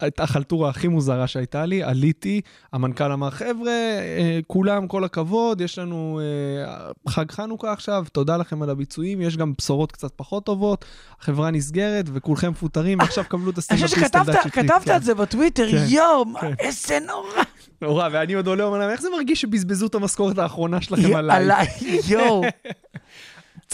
הייתה 0.00 0.22
החלטורה 0.22 0.70
הכי 0.70 0.88
מוזרה 0.88 1.26
שהייתה 1.26 1.66
לי, 1.66 1.82
עליתי, 1.82 2.40
המנכ"ל 2.72 3.12
אמר, 3.12 3.30
חבר'ה, 3.30 3.70
אה, 3.70 4.38
כולם, 4.46 4.86
כל 4.86 5.04
הכבוד, 5.04 5.60
יש 5.60 5.78
לנו 5.78 6.20
אה, 6.66 6.90
חג 7.08 7.30
חנוכה 7.30 7.72
עכשיו, 7.72 8.04
תודה 8.12 8.36
לכם 8.36 8.62
על 8.62 8.70
הביצועים, 8.70 9.20
יש 9.20 9.36
גם 9.36 9.52
בשורות 9.58 9.92
קצת 9.92 10.10
פחות 10.16 10.44
טובות, 10.44 10.84
החברה 11.20 11.50
נסגרת 11.50 12.06
וכולכם 12.12 12.50
מפוטרים, 12.50 12.98
ועכשיו 12.98 13.24
קבלו 13.28 13.50
את 13.50 13.58
אני 13.70 13.82
חושב 13.82 13.84
הסטנדאפיסט 13.84 14.06
שכתבת 14.12 14.28
אלדד 14.28 14.48
שטרית. 14.48 14.70
כתבת 14.70 14.84
כן. 14.84 14.96
את 14.96 15.02
זה 15.02 15.14
בטוויטר, 15.14 15.70
כן, 15.70 15.84
יואו, 15.88 16.24
מה- 16.24 16.40
כן. 16.40 16.52
איזה 16.58 16.98
נורא. 17.06 17.42
נורא, 17.82 18.08
ואני 18.12 18.32
עוד 18.32 18.46
עולה, 18.46 18.64
אומר 18.64 18.78
להם, 18.78 18.90
איך 18.90 19.00
זה 19.00 19.08
מרגיש 19.10 19.40
שבזבזו 19.40 19.86
את 19.86 19.94
המשכורת 19.94 20.38
האחרונה 20.38 20.80
שלכם 20.80 21.14
עליי? 21.16 21.36
עליי, 21.36 21.66
יואו. 22.08 22.42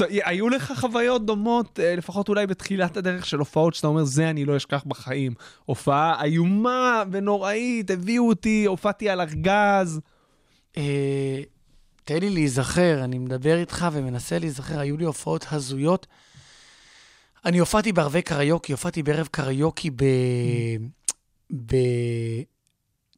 היו 0.01 0.49
לך 0.49 0.73
חוויות 0.77 1.27
דומות, 1.27 1.81
אה, 1.81 1.97
לפחות 1.97 2.29
אולי 2.29 2.47
בתחילת 2.47 2.97
הדרך 2.97 3.27
של 3.27 3.39
הופעות, 3.39 3.75
שאתה 3.75 3.87
אומר, 3.87 4.05
זה 4.05 4.31
אני 4.31 4.45
לא 4.45 4.57
אשכח 4.57 4.85
בחיים. 4.87 5.35
הופעה 5.65 6.25
איומה 6.25 7.03
ונוראית, 7.11 7.91
הביאו 7.91 8.29
אותי, 8.29 8.65
הופעתי 8.65 9.09
על 9.09 9.21
ארגז. 9.21 10.01
אה, 10.77 11.43
תן 12.05 12.19
לי 12.19 12.31
להיזכר, 12.31 13.05
אני 13.05 13.19
מדבר 13.19 13.59
איתך 13.59 13.87
ומנסה 13.93 14.39
להיזכר, 14.39 14.81
היו 14.81 14.97
לי 14.97 15.05
הופעות 15.05 15.47
הזויות. 15.51 16.07
אני 17.45 17.59
הופעתי 17.59 17.93
בערבי 17.93 18.23
קריוקי, 18.23 18.73
הופעתי 18.73 19.03
בערב 19.03 19.29
קריוקי 19.31 19.91
ב... 19.91 20.05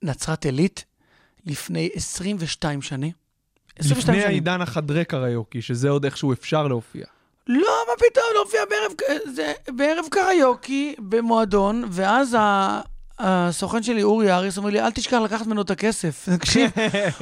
בנצרת 0.03 0.45
עילית 0.45 0.85
לפני 1.47 1.91
22 1.95 2.83
שנים. 2.83 3.24
22 3.79 4.18
לפני. 4.18 4.33
העידן 4.33 4.61
החדרי 4.61 5.05
קריוקי, 5.05 5.62
שזה 5.62 5.91
עוד 5.91 6.05
איכשהו 6.05 6.33
אפשר 6.33 6.66
להופיע. 6.66 7.05
לא, 7.47 7.72
מה 7.89 7.93
פתאום, 7.97 8.25
להופיע 8.35 8.61
בערב, 8.70 9.20
זה, 9.35 9.53
בערב 9.68 10.05
קריוקי 10.11 10.95
במועדון, 10.99 11.85
ואז 11.91 12.37
ה... 12.39 12.81
הסוכן 13.18 13.83
שלי, 13.83 14.03
אורי 14.03 14.33
אריס, 14.33 14.59
אומר 14.59 14.70
לי, 14.70 14.81
אל 14.81 14.91
תשכח 14.91 15.16
לקחת 15.16 15.47
ממנו 15.47 15.62
את 15.62 15.70
הכסף. 15.70 16.29
תקשיב, 16.39 16.70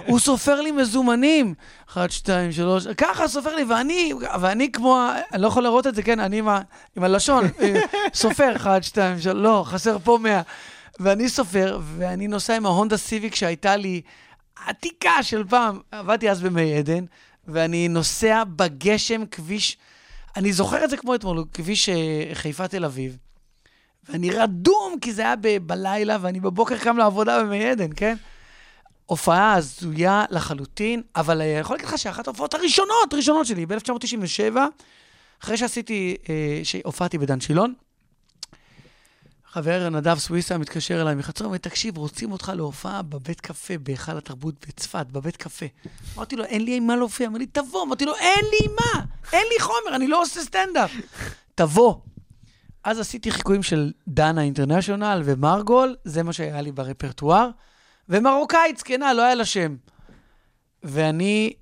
הוא 0.07 0.19
סופר 0.19 0.61
לי 0.61 0.71
מזומנים. 0.71 1.55
אחת, 1.91 2.11
שתיים, 2.11 2.53
שלוש, 2.53 2.87
ככה 2.87 3.29
סופר 3.29 3.55
לי, 3.55 3.65
ואני, 3.65 4.13
ואני 4.41 4.73
כמו, 4.73 5.09
אני 5.33 5.43
לא 5.43 5.47
יכול 5.47 5.63
להראות 5.63 5.87
את 5.87 5.95
זה, 5.95 6.03
כן, 6.03 6.21
אני 6.21 6.39
עם, 6.39 6.49
ה, 6.49 6.61
עם 6.97 7.05
הלשון, 7.05 7.45
אה, 7.61 7.81
סופר, 8.15 8.57
אחת, 8.57 8.85
שתיים, 8.85 9.21
שלוש, 9.21 9.43
לא, 9.43 9.65
חסר 9.67 9.99
פה 9.99 10.19
מאה. 10.23 10.43
ואני 11.01 11.29
סופר, 11.29 11.79
ואני 11.97 12.29
נוסע 12.29 12.57
עם 12.57 12.67
ההונדה 12.67 12.97
סיביק 12.97 13.35
שהייתה 13.35 13.77
לי 13.77 14.01
עתיקה 14.57 15.23
של 15.23 15.45
פעם, 15.49 15.81
עבדתי 15.91 16.31
אז 16.31 16.43
במי 16.43 16.75
עדן, 16.75 17.05
ואני 17.49 17.89
נוסע 17.89 18.45
בגשם, 18.45 19.27
כביש, 19.27 19.77
אני 20.37 20.53
זוכר 20.53 20.85
את 20.85 20.91
זה 20.91 20.97
כמו 20.97 21.15
אתמול, 21.15 21.45
כביש 21.53 21.89
אה, 21.89 22.31
חיפה 22.33 22.69
תל 22.69 22.85
אביב. 22.85 23.17
ואני 24.09 24.31
רדום, 24.31 24.97
כי 25.01 25.13
זה 25.13 25.23
היה 25.23 25.37
ב- 25.37 25.59
בלילה, 25.59 26.17
ואני 26.21 26.41
בבוקר 26.41 26.79
קם 26.79 26.97
לעבודה 26.97 27.43
במי 27.43 27.65
עדן, 27.65 27.91
כן? 27.97 28.17
הופעה 29.07 29.55
הזויה 29.55 30.25
לחלוטין, 30.31 31.03
אבל 31.17 31.41
אה, 31.41 31.53
אני 31.53 31.61
יכול 31.61 31.77
להגיד 31.77 31.89
לך 31.89 31.99
שאחת 31.99 32.27
ההופעות 32.27 32.55
הראשונות, 32.55 33.15
ראשונות 33.15 33.47
שלי, 33.47 33.67
ב-1997, 33.67 34.57
אחרי 35.43 35.57
שעשיתי, 35.57 36.17
אה, 36.29 36.61
שהופעתי 36.65 37.19
בדן 37.19 37.41
שילון, 37.41 37.75
חבר 39.53 39.89
נדב 39.89 40.19
סוויסה 40.19 40.59
מתקשר 40.59 41.03
אליי 41.03 41.15
מחצור, 41.15 41.47
ואומר, 41.47 41.59
תקשיב, 41.59 41.97
רוצים 41.97 42.33
אותך 42.33 42.53
להופעה 42.57 43.03
בבית 43.03 43.41
קפה, 43.41 43.79
בהיכל 43.79 44.19
התרבות 44.19 44.55
בצפת, 44.69 45.07
בבית 45.07 45.37
קפה. 45.37 45.67
אמרתי 46.17 46.37
לו, 46.37 46.45
אין 46.45 46.65
לי 46.65 46.77
עם 46.77 46.87
מה 46.87 46.97
להופיע. 46.97 47.27
אמר 47.27 47.39
לי, 47.39 47.47
תבוא. 47.47 47.83
אמרתי 47.83 48.05
לו, 48.05 48.15
אין 48.15 48.45
לי 48.45 48.69
מה, 48.75 49.05
אין 49.33 49.47
לי 49.53 49.61
חומר, 49.61 49.97
אני 49.97 50.09
לא 50.09 50.23
עושה 50.23 50.41
סטנדאפ. 50.41 50.91
תבוא. 51.55 51.95
אז 52.85 52.99
עשיתי 52.99 53.31
חיקויים 53.31 53.63
של 53.63 53.93
דנה 54.09 54.43
אינטרנשיונל 54.43 55.23
ומרגול, 55.25 55.97
זה 56.05 56.23
מה 56.23 56.33
שהיה 56.33 56.61
לי 56.61 56.73
ברפרטואר, 56.73 57.51
ומרוקאית 58.09 58.79
זקנה, 58.79 59.13
לא 59.13 59.23
היה 59.23 59.35
לה 59.35 59.45
שם. 59.45 59.77
ואני 60.83 61.53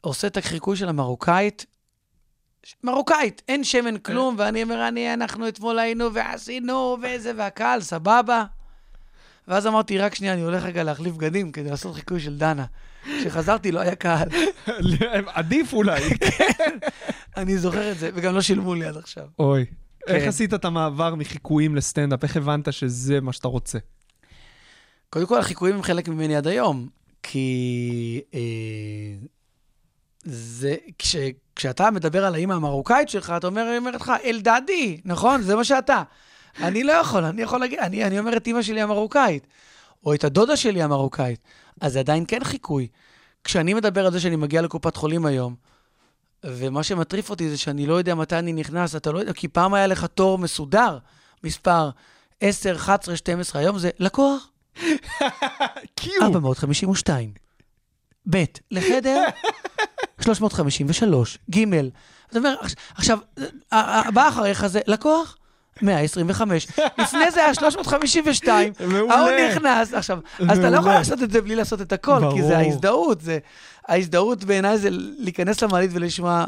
עושה 0.00 0.26
את 0.26 0.36
החיקוי 0.36 0.76
של 0.76 0.88
המרוקאית, 0.88 1.66
מרוקאית, 2.84 3.42
אין 3.48 3.64
שמן 3.64 3.98
כלום, 3.98 4.34
ואני 4.38 4.62
אומר, 4.62 4.88
אני, 4.88 5.14
אנחנו 5.14 5.48
אתמול 5.48 5.78
היינו 5.78 6.14
ועשינו 6.14 6.96
וזה, 7.02 7.32
והקהל, 7.36 7.80
סבבה. 7.80 8.44
ואז 9.48 9.66
אמרתי, 9.66 9.98
רק 9.98 10.14
שנייה, 10.14 10.32
אני 10.32 10.42
הולך 10.42 10.64
רגע 10.64 10.82
להחליף 10.82 11.14
בגדים 11.14 11.52
כדי 11.52 11.70
לעשות 11.70 11.94
חיקוי 11.94 12.20
של 12.20 12.38
דנה. 12.38 12.64
כשחזרתי 13.20 13.72
לא 13.72 13.80
היה 13.80 13.94
קהל. 13.94 14.28
עדיף 15.26 15.72
אולי. 15.72 16.02
אני 17.36 17.58
זוכר 17.58 17.92
את 17.92 17.98
זה, 17.98 18.10
וגם 18.14 18.34
לא 18.34 18.40
שילמו 18.42 18.74
לי 18.74 18.86
עד 18.86 18.96
עכשיו. 18.96 19.26
אוי. 19.38 19.64
איך 20.06 20.22
כן. 20.22 20.28
עשית 20.28 20.54
את 20.54 20.64
המעבר 20.64 21.14
מחיקויים 21.14 21.76
לסטנדאפ? 21.76 22.22
איך 22.22 22.36
הבנת 22.36 22.72
שזה 22.72 23.20
מה 23.20 23.32
שאתה 23.32 23.48
רוצה? 23.48 23.78
קודם 25.10 25.26
כל, 25.26 25.38
החיקויים 25.38 25.76
הם 25.76 25.82
חלק 25.82 26.08
ממני 26.08 26.36
עד 26.36 26.46
היום, 26.46 26.88
כי 27.22 28.20
אה, 28.34 28.40
זה, 30.24 30.76
כש, 30.98 31.16
כשאתה 31.56 31.90
מדבר 31.90 32.24
על 32.24 32.34
האימא 32.34 32.54
המרוקאית 32.54 33.08
שלך, 33.08 33.32
אתה 33.36 33.46
אומר, 33.46 33.62
היא 33.62 33.78
אומרת 33.78 33.94
לך, 33.94 34.12
אלדדי, 34.24 35.00
נכון? 35.04 35.42
זה 35.42 35.56
מה 35.56 35.64
שאתה. 35.64 36.02
אני 36.60 36.84
לא 36.84 36.92
יכול, 36.92 37.24
אני 37.24 37.42
יכול 37.42 37.60
להגיד, 37.60 37.78
אני, 37.78 38.04
אני 38.04 38.18
אומר 38.18 38.36
את 38.36 38.46
אימא 38.46 38.62
שלי 38.62 38.80
המרוקאית, 38.80 39.46
או 40.06 40.14
את 40.14 40.24
הדודה 40.24 40.56
שלי 40.56 40.82
המרוקאית, 40.82 41.40
אז 41.80 41.92
זה 41.92 41.98
עדיין 41.98 42.24
כן 42.28 42.44
חיקוי. 42.44 42.88
כשאני 43.44 43.74
מדבר 43.74 44.06
על 44.06 44.12
זה 44.12 44.20
שאני 44.20 44.36
מגיע 44.36 44.62
לקופת 44.62 44.96
חולים 44.96 45.26
היום, 45.26 45.54
ומה 46.44 46.82
שמטריף 46.82 47.30
אותי 47.30 47.50
זה 47.50 47.58
שאני 47.58 47.86
לא 47.86 47.94
יודע 47.94 48.14
מתי 48.14 48.38
אני 48.38 48.52
נכנס, 48.52 48.96
אתה 48.96 49.12
לא 49.12 49.18
יודע, 49.18 49.32
כי 49.32 49.48
פעם 49.48 49.74
היה 49.74 49.86
לך 49.86 50.04
תור 50.04 50.38
מסודר, 50.38 50.98
מספר 51.44 51.90
10, 52.40 52.76
11, 52.76 53.16
12, 53.16 53.60
היום 53.60 53.78
זה 53.78 53.90
לקוח 53.98 54.50
קיו. 55.96 56.22
452. 56.22 57.43
ב', 58.30 58.44
לחדר 58.70 59.24
353. 60.20 61.38
ג', 61.50 61.64
זאת 62.30 62.36
אומרת, 62.36 62.58
עכשיו, 62.96 63.18
הבא 63.72 64.28
אחריך 64.28 64.66
זה 64.66 64.80
לקוח 64.86 65.36
125. 65.82 66.66
לפני 66.98 67.30
זה 67.30 67.44
היה 67.44 67.54
352. 67.54 68.72
מעולה. 68.88 69.14
ההוא 69.14 69.30
נכנס. 69.50 69.94
עכשיו, 69.94 70.18
אז 70.50 70.58
אתה 70.58 70.70
לא 70.70 70.76
יכול. 70.76 70.92
לעשות 70.92 71.22
את 71.22 71.30
זה 71.30 71.40
בלי 71.42 71.56
לעשות 71.56 71.80
את 71.80 71.92
הכל, 71.92 72.20
כי. 72.34 72.42
זה 72.42 72.58
ההזדהות. 72.58 73.20
זה- 73.20 73.38
ההזדהות 73.88 74.44
בעיניי 74.44 74.78
זה 74.78 74.88
להיכנס 75.18 75.62
למעלית 75.62 75.90
ולשמוע 75.94 76.44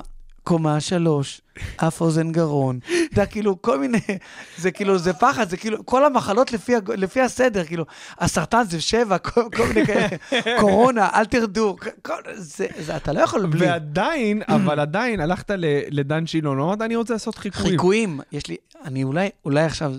קומה 0.46 0.80
שלוש, 0.80 1.40
אף 1.76 2.00
אוזן 2.00 2.32
גרון. 2.32 2.78
אתה 2.84 2.92
יודע, 3.12 3.26
כאילו, 3.26 3.62
כל 3.62 3.78
מיני, 3.78 3.98
זה 4.58 4.70
כאילו, 4.70 4.98
זה 4.98 5.12
פחד, 5.12 5.50
זה 5.50 5.56
כאילו, 5.56 5.86
כל 5.86 6.04
המחלות 6.04 6.52
לפי, 6.52 6.72
לפי 6.96 7.20
הסדר, 7.20 7.64
כאילו, 7.64 7.84
הסרטן 8.18 8.62
זה 8.68 8.80
שבע, 8.80 9.18
כל, 9.18 9.42
כל 9.56 9.66
מיני 9.68 9.86
כאלה, 9.86 10.06
קורונה, 10.60 11.08
אל 11.14 11.24
תרדו, 11.24 11.76
כל, 12.02 12.12
זה, 12.34 12.66
זה, 12.78 12.96
אתה 12.96 13.12
לא 13.12 13.20
יכול 13.20 13.46
בלי. 13.46 13.66
ועדיין, 13.66 14.42
אבל 14.48 14.80
עדיין, 14.80 15.20
הלכת 15.20 15.50
ל- 15.50 15.64
לדן 15.90 16.26
שילון, 16.26 16.60
אמרת, 16.60 16.82
אני 16.82 16.96
רוצה 16.96 17.12
לעשות 17.14 17.38
חיקויים. 17.38 17.70
חיקויים, 17.70 18.20
יש 18.32 18.46
לי, 18.46 18.56
אני 18.84 19.04
אולי, 19.04 19.28
אולי 19.44 19.64
עכשיו, 19.64 19.92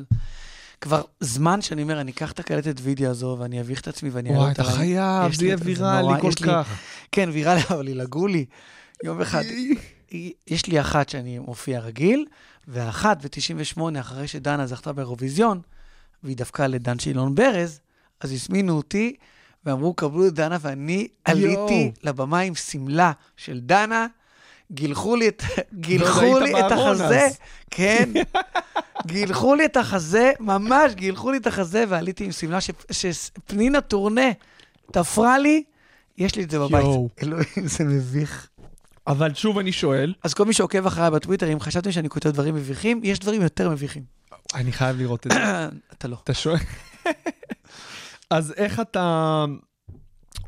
כבר 0.81 1.01
זמן 1.19 1.61
שאני 1.61 1.81
אומר, 1.81 2.01
אני 2.01 2.11
אקח 2.11 2.31
את 2.31 2.39
הקלטת 2.39 2.75
וידאו 2.81 3.09
הזו 3.09 3.37
ואני 3.39 3.61
אביך 3.61 3.81
את 3.81 3.87
עצמי 3.87 4.09
ואני 4.09 4.29
אעלה 4.29 4.39
וואי, 4.39 4.49
אותה. 4.49 4.61
אתה 4.61 4.71
ל- 4.71 4.73
חייב, 4.73 5.33
זה 5.33 5.45
יהיה 5.45 5.55
ויראלי 5.63 6.21
כל 6.21 6.31
כך. 6.45 6.67
כן, 7.11 7.29
ויראלי, 7.33 7.61
אבל 7.69 7.87
ילעגו 7.87 8.27
לי. 8.27 8.45
יום 9.03 9.21
אחד, 9.21 9.41
יש 10.47 10.65
לי 10.67 10.81
אחת 10.81 11.09
שאני 11.09 11.39
מופיע 11.39 11.79
רגיל, 11.79 12.25
ואחת 12.67 13.25
ב-98, 13.25 13.81
אחרי 13.99 14.27
שדנה 14.27 14.67
זכתה 14.67 14.93
באירוויזיון, 14.93 15.61
והיא 16.23 16.37
דווקא 16.37 16.61
לדן 16.61 16.99
שילון 16.99 17.35
ברז, 17.35 17.79
אז 18.21 18.31
הזמינו 18.31 18.77
אותי, 18.77 19.15
ואמרו, 19.65 19.93
קבלו 19.93 20.27
את 20.27 20.33
דנה, 20.33 20.57
ואני 20.61 21.07
עליתי 21.25 21.91
לבמה 22.03 22.39
עם 22.39 22.55
שמלה 22.55 23.11
של 23.37 23.59
דנה, 23.59 24.07
גילחו 24.71 25.15
לי 25.15 25.27
את, 25.27 25.43
גילחו 25.73 26.39
לי 26.39 26.59
את 26.59 26.71
החזה, 26.71 27.25
אז. 27.25 27.37
כן, 27.71 28.09
גילחו 29.07 29.55
לי 29.55 29.65
את 29.65 29.77
החזה, 29.77 30.31
ממש 30.39 30.93
גילחו 30.93 31.31
לי 31.31 31.37
את 31.37 31.47
החזה, 31.47 31.83
ועליתי 31.89 32.25
עם 32.25 32.31
שמלה 32.31 32.61
ש- 32.61 32.71
שפנינה 32.91 33.81
טורנה 33.81 34.31
תפרה 34.91 35.39
לי, 35.39 35.63
יש 36.17 36.35
לי 36.35 36.43
את 36.43 36.49
זה 36.51 36.59
בבית. 36.59 36.85
אלוהים, 37.23 37.45
זה 37.55 37.83
מביך. 37.83 38.49
אבל 39.07 39.33
שוב 39.33 39.57
אני 39.57 39.71
שואל, 39.71 40.13
אז 40.23 40.33
כל 40.33 40.45
מי 40.45 40.53
שעוקב 40.53 40.85
אחריי 40.85 41.11
בטוויטר, 41.11 41.53
אם 41.53 41.59
חשבתם 41.59 41.91
שאני 41.91 42.09
כותב 42.09 42.29
דברים 42.29 42.55
מביכים, 42.55 43.01
יש 43.03 43.19
דברים 43.19 43.41
יותר 43.41 43.69
מביכים. 43.69 44.03
אני 44.53 44.71
חייב 44.71 44.97
לראות 44.97 45.27
את 45.27 45.31
זה. 45.31 45.39
אתה 45.93 46.07
לא. 46.07 46.17
אתה 46.23 46.33
שואל? 46.33 46.57
אז 48.29 48.53
איך 48.57 48.79
אתה 48.79 49.45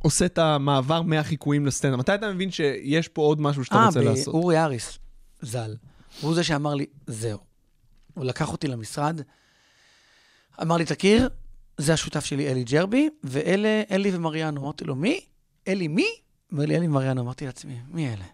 עושה 0.02 0.26
את 0.26 0.38
המעבר 0.38 1.02
מהחיקויים 1.02 1.66
לסטנדאפ? 1.66 2.00
מתי 2.00 2.16
אתה 2.16 2.34
מבין 2.34 2.52
שיש 2.52 3.08
פה 3.08 3.22
עוד 3.22 3.42
משהו 3.42 3.66
שאתה 3.66 3.86
רוצה 3.86 4.00
אה, 4.00 4.06
לעשות? 4.06 4.34
אורי 4.34 4.60
אריס, 4.60 5.00
ז"ל. 5.42 5.76
הוא 6.22 6.36
זה 6.36 6.44
שאמר 6.44 6.74
לי, 6.74 6.86
זהו. 7.08 7.40
הוא 8.14 8.26
לקח 8.26 8.52
אותי 8.52 8.68
למשרד, 8.68 9.22
אמר 10.62 10.78
לי, 10.78 10.86
תכיר, 10.86 11.30
זה 11.78 11.94
השותף 11.94 12.26
שלי, 12.26 12.52
אלי 12.52 12.64
ג'רבי, 12.64 13.10
ואלה, 13.24 13.82
אלי 13.92 14.16
ומריאנו. 14.16 14.62
אמרתי 14.62 14.86
לו, 14.86 14.96
מי? 14.96 15.20
אלי 15.68 15.88
מי? 15.88 16.08
אומר 16.52 16.66
לי, 16.66 16.76
אלי 16.76 16.88
ומריאנו. 16.88 17.22
אמרתי 17.22 17.46
לעצמי, 17.46 17.80
מי 17.88 18.08
אלה? 18.08 18.26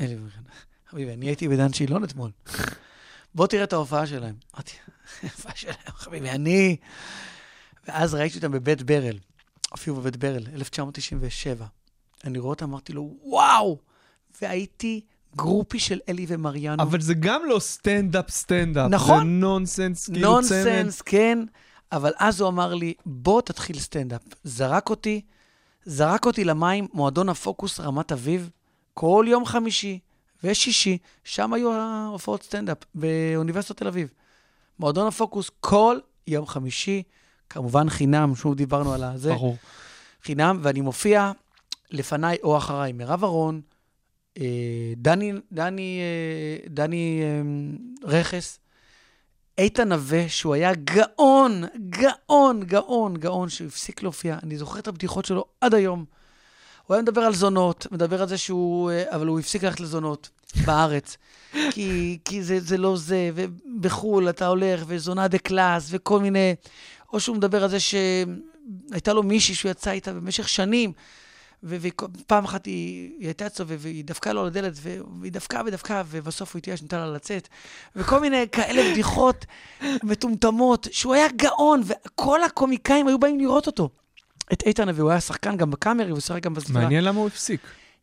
אלי 0.00 0.14
ומריאנו. 0.14 0.48
חביבי, 0.90 1.12
אני 1.12 1.26
הייתי 1.26 1.48
בדן 1.48 1.72
שילון 1.72 2.04
אתמול. 2.04 2.30
בוא 3.34 3.46
תראה 3.46 3.64
את 3.64 3.72
ההופעה 3.72 4.06
שלהם. 4.06 4.34
אמרתי, 4.54 4.72
ההופעה 5.22 5.52
שלהם, 5.54 5.76
חביבי, 5.86 6.30
אני... 6.30 6.76
ואז 7.88 8.14
ראיתי 8.14 8.36
אותם 8.36 8.52
בבית 8.52 8.82
ברל, 8.82 9.18
הופיעו 9.70 9.96
בבית 9.96 10.16
ברל, 10.16 10.46
1997. 10.54 11.66
אני 12.24 12.38
רואה 12.38 12.50
אותם, 12.50 12.64
אמרתי 12.70 12.92
לו, 12.92 13.14
וואו! 13.22 13.78
והייתי 14.42 15.00
גרופי 15.36 15.78
של 15.78 15.98
אלי 16.08 16.26
ומריאנו. 16.28 16.82
אבל 16.82 17.00
זה 17.00 17.14
גם 17.14 17.42
לא 17.48 17.58
סטנדאפ 17.58 18.30
סטנדאפ. 18.30 18.90
נכון. 18.90 19.18
זה 19.18 19.24
נונסנס, 19.24 20.06
כאילו 20.06 20.20
צמד. 20.42 20.58
נונסנס, 20.58 21.02
כן, 21.02 21.38
אבל 21.92 22.12
אז 22.18 22.40
הוא 22.40 22.48
אמר 22.48 22.74
לי, 22.74 22.94
בוא 23.06 23.40
תתחיל 23.40 23.78
סטנדאפ. 23.78 24.22
זרק 24.44 24.90
אותי, 24.90 25.20
זרק 25.84 26.26
אותי 26.26 26.44
למים, 26.44 26.88
מועדון 26.92 27.28
הפוקוס 27.28 27.80
רמת 27.80 28.12
אביב, 28.12 28.50
כל 28.98 29.24
יום 29.28 29.44
חמישי 29.44 29.98
ושישי, 30.44 30.98
שם 31.24 31.52
היו 31.52 31.72
ההופעות 31.72 32.42
סטנדאפ, 32.42 32.78
באוניברסיטת 32.94 33.76
תל 33.76 33.86
אביב. 33.86 34.10
מועדון 34.78 35.06
הפוקוס 35.06 35.50
כל 35.60 35.98
יום 36.26 36.46
חמישי, 36.46 37.02
כמובן 37.50 37.90
חינם, 37.90 38.34
שוב 38.34 38.54
דיברנו 38.54 38.92
על 38.92 39.04
הזה. 39.04 39.32
ברור. 39.32 39.56
חינם, 40.22 40.58
ואני 40.62 40.80
מופיע 40.80 41.32
לפניי 41.90 42.36
או 42.42 42.56
אחריי 42.56 42.92
מירב 42.92 43.24
אהרון, 43.24 43.60
אה, 44.38 44.92
דני, 44.96 45.32
דני, 45.52 46.00
אה, 46.00 46.68
דני 46.68 47.22
אה, 47.22 48.08
רכס, 48.08 48.58
איתן 49.58 49.88
נווה, 49.88 50.28
שהוא 50.28 50.54
היה 50.54 50.72
גאון, 50.74 51.64
גאון, 51.88 52.64
גאון, 52.64 53.16
גאון, 53.16 53.48
שהפסיק 53.48 54.02
להופיע. 54.02 54.38
אני 54.42 54.56
זוכר 54.56 54.78
את 54.78 54.88
הבדיחות 54.88 55.24
שלו 55.24 55.44
עד 55.60 55.74
היום. 55.74 56.04
הוא 56.86 56.94
היה 56.94 57.02
מדבר 57.02 57.20
על 57.20 57.34
זונות, 57.34 57.86
מדבר 57.92 58.22
על 58.22 58.28
זה 58.28 58.38
שהוא... 58.38 58.90
אה, 58.90 59.14
אבל 59.16 59.26
הוא 59.26 59.40
הפסיק 59.40 59.64
ללכת 59.64 59.80
לזונות 59.80 60.30
בארץ. 60.64 61.16
כי, 61.72 62.18
כי 62.24 62.42
זה, 62.42 62.60
זה 62.60 62.78
לא 62.78 62.96
זה, 62.96 63.30
ובחו"ל 63.34 64.28
אתה 64.28 64.46
הולך, 64.46 64.84
וזונה 64.86 65.28
דה 65.28 65.38
קלאס, 65.38 65.88
וכל 65.90 66.20
מיני... 66.20 66.54
או 67.12 67.20
שהוא 67.20 67.36
מדבר 67.36 67.64
על 67.64 67.70
זה 67.70 67.78
שהייתה 67.80 69.12
לו 69.12 69.22
מישהי 69.22 69.54
שהוא 69.54 69.70
יצא 69.70 69.90
איתה 69.90 70.12
במשך 70.12 70.48
שנים, 70.48 70.92
ופעם 71.62 72.44
אחת 72.44 72.66
היא, 72.66 73.10
היא 73.18 73.26
הייתה 73.26 73.46
אצלו, 73.46 73.66
והיא 73.68 74.04
דפקה 74.04 74.32
לו 74.32 74.40
על 74.40 74.46
הדלת, 74.46 74.72
והיא 75.20 75.32
דפקה 75.32 75.62
ודפקה, 75.66 76.02
ובסוף 76.10 76.52
הוא 76.52 76.58
התייאש, 76.58 76.82
נתן 76.82 76.98
לה 76.98 77.06
לצאת. 77.06 77.48
וכל 77.96 78.20
מיני 78.20 78.44
כאלה 78.52 78.92
בדיחות 78.92 79.46
מטומטמות, 80.02 80.86
שהוא 80.90 81.14
היה 81.14 81.26
גאון, 81.36 81.82
וכל 81.84 82.42
הקומיקאים 82.42 83.08
היו 83.08 83.18
באים 83.18 83.40
לראות 83.40 83.66
אותו. 83.66 83.90
את 84.52 84.62
איתן 84.66 84.88
אבי, 84.88 85.00
הוא 85.00 85.10
היה 85.10 85.20
שחקן 85.20 85.56
גם 85.56 85.70
בקאמרי, 85.70 86.10
הוא 86.10 86.20
שיחק 86.20 86.42
גם 86.42 86.54
בסדרה. 86.54 86.82
מעניין 86.82 87.04
למה 87.04 87.18
הוא 87.20 87.26
הפסיק. 87.26 87.60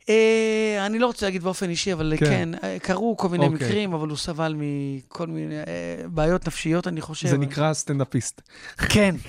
אה, 0.08 0.82
אני 0.86 0.98
לא 0.98 1.06
רוצה 1.06 1.26
להגיד 1.26 1.42
באופן 1.42 1.70
אישי, 1.70 1.92
אבל 1.92 2.12
כן. 2.18 2.26
כן, 2.26 2.48
אה, 2.64 2.76
קרו 2.82 3.16
כל 3.16 3.28
מיני 3.28 3.46
אוקיי. 3.46 3.66
מקרים, 3.66 3.92
אבל 3.92 4.08
הוא 4.08 4.16
סבל 4.16 4.54
מכל 4.58 5.26
מיני 5.26 5.54
אה, 5.58 5.64
בעיות 6.08 6.46
נפשיות, 6.46 6.88
אני 6.88 7.00
חושב. 7.00 7.28
זה 7.28 7.38
נקרא 7.38 7.72
סטנדאפיסט. 7.72 8.40
כן. 8.76 9.14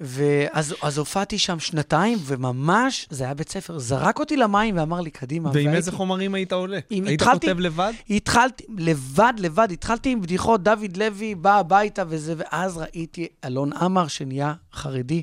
ואז 0.00 0.74
אז 0.82 0.98
הופעתי 0.98 1.38
שם 1.38 1.60
שנתיים, 1.60 2.18
וממש, 2.26 3.06
זה 3.10 3.24
היה 3.24 3.34
בית 3.34 3.48
ספר, 3.48 3.78
זרק 3.78 4.18
אותי 4.20 4.36
למים 4.36 4.76
ואמר 4.76 5.00
לי, 5.00 5.10
קדימה. 5.10 5.48
ועם 5.48 5.54
והייתי- 5.56 5.76
איזה 5.76 5.92
חומרים 5.92 6.34
היית 6.34 6.52
עולה? 6.52 6.78
היית 6.90 7.08
התחלתי- 7.08 7.46
כותב 7.46 7.60
לבד? 7.60 7.92
התחלתי, 8.10 8.64
לבד, 8.78 9.32
לבד, 9.38 9.68
התחלתי 9.72 10.10
עם 10.10 10.20
בדיחות, 10.20 10.62
דוד 10.62 10.96
לוי 10.96 11.34
בא 11.34 11.58
הביתה 11.58 12.02
וזה, 12.08 12.34
ואז 12.36 12.76
ראיתי 12.78 13.28
אלון 13.44 13.72
עמר 13.72 14.08
שנהיה 14.08 14.54
חרדי. 14.74 15.22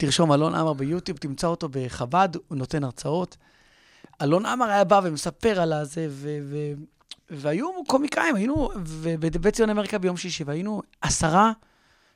תרשום 0.00 0.32
אלון 0.32 0.54
עמר 0.54 0.72
ביוטיוב, 0.72 1.18
תמצא 1.18 1.46
אותו 1.46 1.68
בחב"ד, 1.70 2.28
הוא 2.48 2.58
נותן 2.58 2.84
הרצאות. 2.84 3.36
אלון 4.22 4.46
עמר 4.46 4.66
היה 4.66 4.84
בא 4.84 5.00
ומספר 5.04 5.60
על 5.60 5.72
הזה, 5.72 6.06
ו- 6.10 6.38
ו- 6.42 6.72
והיו 7.30 7.66
קומיקאים, 7.86 8.36
היינו, 8.36 8.70
ובבית 8.76 9.54
ציון 9.54 9.70
אמריקה 9.70 9.98
ביום 9.98 10.16
שישי, 10.16 10.44
והיינו 10.44 10.82
עשרה 11.00 11.52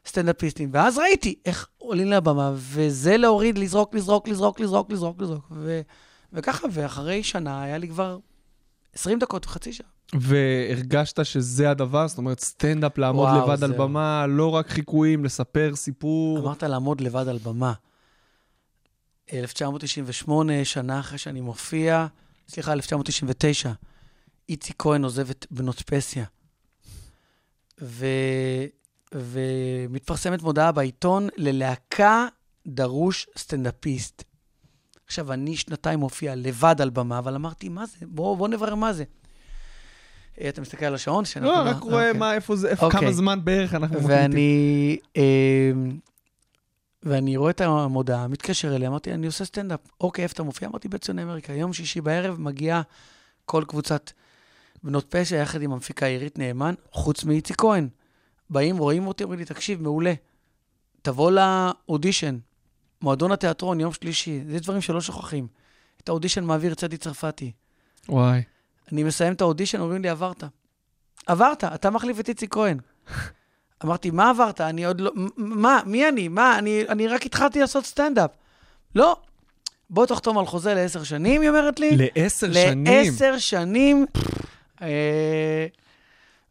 סטנדאפיסטים, 0.06 0.70
ואז 0.72 0.98
ראיתי 0.98 1.34
איך 1.44 1.68
עולים 1.78 2.10
לבמה, 2.10 2.52
וזה 2.56 3.16
להוריד, 3.16 3.58
לזרוק, 3.58 3.94
לזרוק, 3.94 4.28
לזרוק, 4.28 4.60
לזרוק, 4.60 4.90
לזרוק, 4.90 5.22
לזרוק, 5.22 5.46
ו- 5.50 5.80
וככה, 6.32 6.66
ואחרי 6.70 7.22
שנה 7.22 7.62
היה 7.62 7.78
לי 7.78 7.88
כבר 7.88 8.18
20 8.94 9.18
דקות, 9.18 9.44
חצי 9.44 9.72
שעה. 9.72 9.93
והרגשת 10.20 11.24
שזה 11.24 11.70
הדבר? 11.70 12.08
זאת 12.08 12.18
אומרת, 12.18 12.40
סטנדאפ, 12.40 12.98
לעמוד 12.98 13.28
וואו, 13.28 13.50
לבד 13.50 13.64
על 13.64 13.70
זהו. 13.70 13.78
במה, 13.78 14.26
לא 14.26 14.54
רק 14.54 14.68
חיקויים, 14.68 15.24
לספר 15.24 15.76
סיפור. 15.76 16.38
אמרת 16.38 16.62
לעמוד 16.62 17.00
לבד 17.00 17.28
על 17.28 17.38
במה. 17.38 17.72
1998, 19.32 20.64
שנה 20.64 21.00
אחרי 21.00 21.18
שאני 21.18 21.40
מופיע, 21.40 22.06
סליחה, 22.48 22.72
1999, 22.72 23.72
איציק 24.48 24.76
כהן 24.78 25.04
עוזב 25.04 25.30
את 25.30 25.46
בנות 25.50 25.82
פסיה. 25.82 26.24
ו... 27.80 28.06
ומתפרסמת 29.14 30.42
מודעה 30.42 30.72
בעיתון, 30.72 31.28
ללהקה 31.36 32.26
דרוש 32.66 33.26
סטנדאפיסט. 33.38 34.24
עכשיו, 35.06 35.32
אני 35.32 35.56
שנתיים 35.56 35.98
מופיע 35.98 36.34
לבד 36.34 36.80
על 36.80 36.90
במה, 36.90 37.18
אבל 37.18 37.34
אמרתי, 37.34 37.68
מה 37.68 37.86
זה? 37.86 37.96
בואו 38.02 38.36
בוא 38.36 38.48
נברר 38.48 38.74
מה 38.74 38.92
זה. 38.92 39.04
אה, 40.40 40.48
אתה 40.48 40.60
מסתכל 40.60 40.84
על 40.84 40.94
השעון? 40.94 41.24
לא, 41.40 41.62
רק 41.64 41.82
רואה 41.82 42.06
אוקיי. 42.06 42.18
מה, 42.18 42.34
איפה 42.34 42.56
זה, 42.56 42.68
איפה, 42.68 42.86
אוקיי. 42.86 43.00
כמה 43.00 43.12
זמן 43.12 43.44
בערך 43.44 43.74
אנחנו 43.74 43.96
מקליטים. 43.96 44.20
ואני, 44.20 44.96
אה, 45.16 45.72
ואני 47.02 47.36
רואה 47.36 47.50
את 47.50 47.60
המודעה, 47.60 48.28
מתקשר 48.28 48.76
אליה, 48.76 48.88
אמרתי, 48.88 49.14
אני 49.14 49.26
עושה 49.26 49.44
סטנדאפ. 49.44 49.80
אוקיי, 50.00 50.22
איפה 50.22 50.32
אתה 50.32 50.42
מופיע? 50.42 50.68
אמרתי, 50.68 50.88
בית 50.88 51.04
ציוני 51.04 51.22
אמריקה. 51.22 51.52
יום 51.52 51.72
שישי 51.72 52.00
בערב 52.00 52.40
מגיעה 52.40 52.82
כל 53.44 53.64
קבוצת 53.68 54.10
בנות 54.82 55.06
פשע, 55.08 55.36
יחד 55.36 55.62
עם 55.62 55.72
המפיקה 55.72 56.06
עירית 56.06 56.38
נאמן, 56.38 56.74
חוץ 56.92 57.24
מאיציק 57.24 57.60
כהן. 57.60 57.88
באים, 58.50 58.76
רואים 58.76 59.06
אותי, 59.06 59.24
אומרים 59.24 59.40
לי, 59.40 59.44
תקשיב, 59.46 59.82
מעולה. 59.82 60.14
תבוא 61.02 61.30
לאודישן, 61.30 62.38
מועדון 63.02 63.32
התיאטרון, 63.32 63.80
יום 63.80 63.92
שלישי. 63.92 64.40
זה 64.50 64.58
דברים 64.58 64.80
שלא 64.80 65.00
שוכחים. 65.00 65.46
את 66.02 66.08
האודישן 66.08 66.44
מעביר 66.44 66.74
צדי 66.74 66.96
צרפתי. 66.96 67.52
וואי. 68.08 68.42
אני 68.92 69.04
מסיים 69.04 69.32
את 69.32 69.40
האודישן, 69.40 69.80
אומרים 69.80 70.02
לי, 70.02 70.08
עברת. 70.08 70.44
עברת, 71.26 71.64
אתה 71.64 71.90
מחליף 71.90 72.20
את 72.20 72.28
איציק 72.28 72.54
כהן. 72.54 72.78
אמרתי, 73.84 74.10
מה 74.10 74.30
עברת? 74.30 74.60
אני 74.60 74.84
עוד 74.84 75.00
לא... 75.00 75.12
מה? 75.36 75.80
מי 75.86 76.08
אני? 76.08 76.28
מה? 76.28 76.58
אני, 76.58 76.84
אני 76.88 77.08
רק 77.08 77.26
התחלתי 77.26 77.60
לעשות 77.60 77.84
סטנדאפ. 77.84 78.30
לא. 78.94 79.16
בוא 79.90 80.06
תחתום 80.06 80.38
על 80.38 80.46
חוזה 80.46 80.74
לעשר 80.74 81.02
שנים, 81.02 81.40
היא 81.40 81.48
אומרת 81.48 81.80
לי. 81.80 81.96
לעשר 81.96 82.52
שנים. 82.52 82.84
לעשר 82.84 83.38
שנים. 83.38 84.06
אה, 84.82 85.66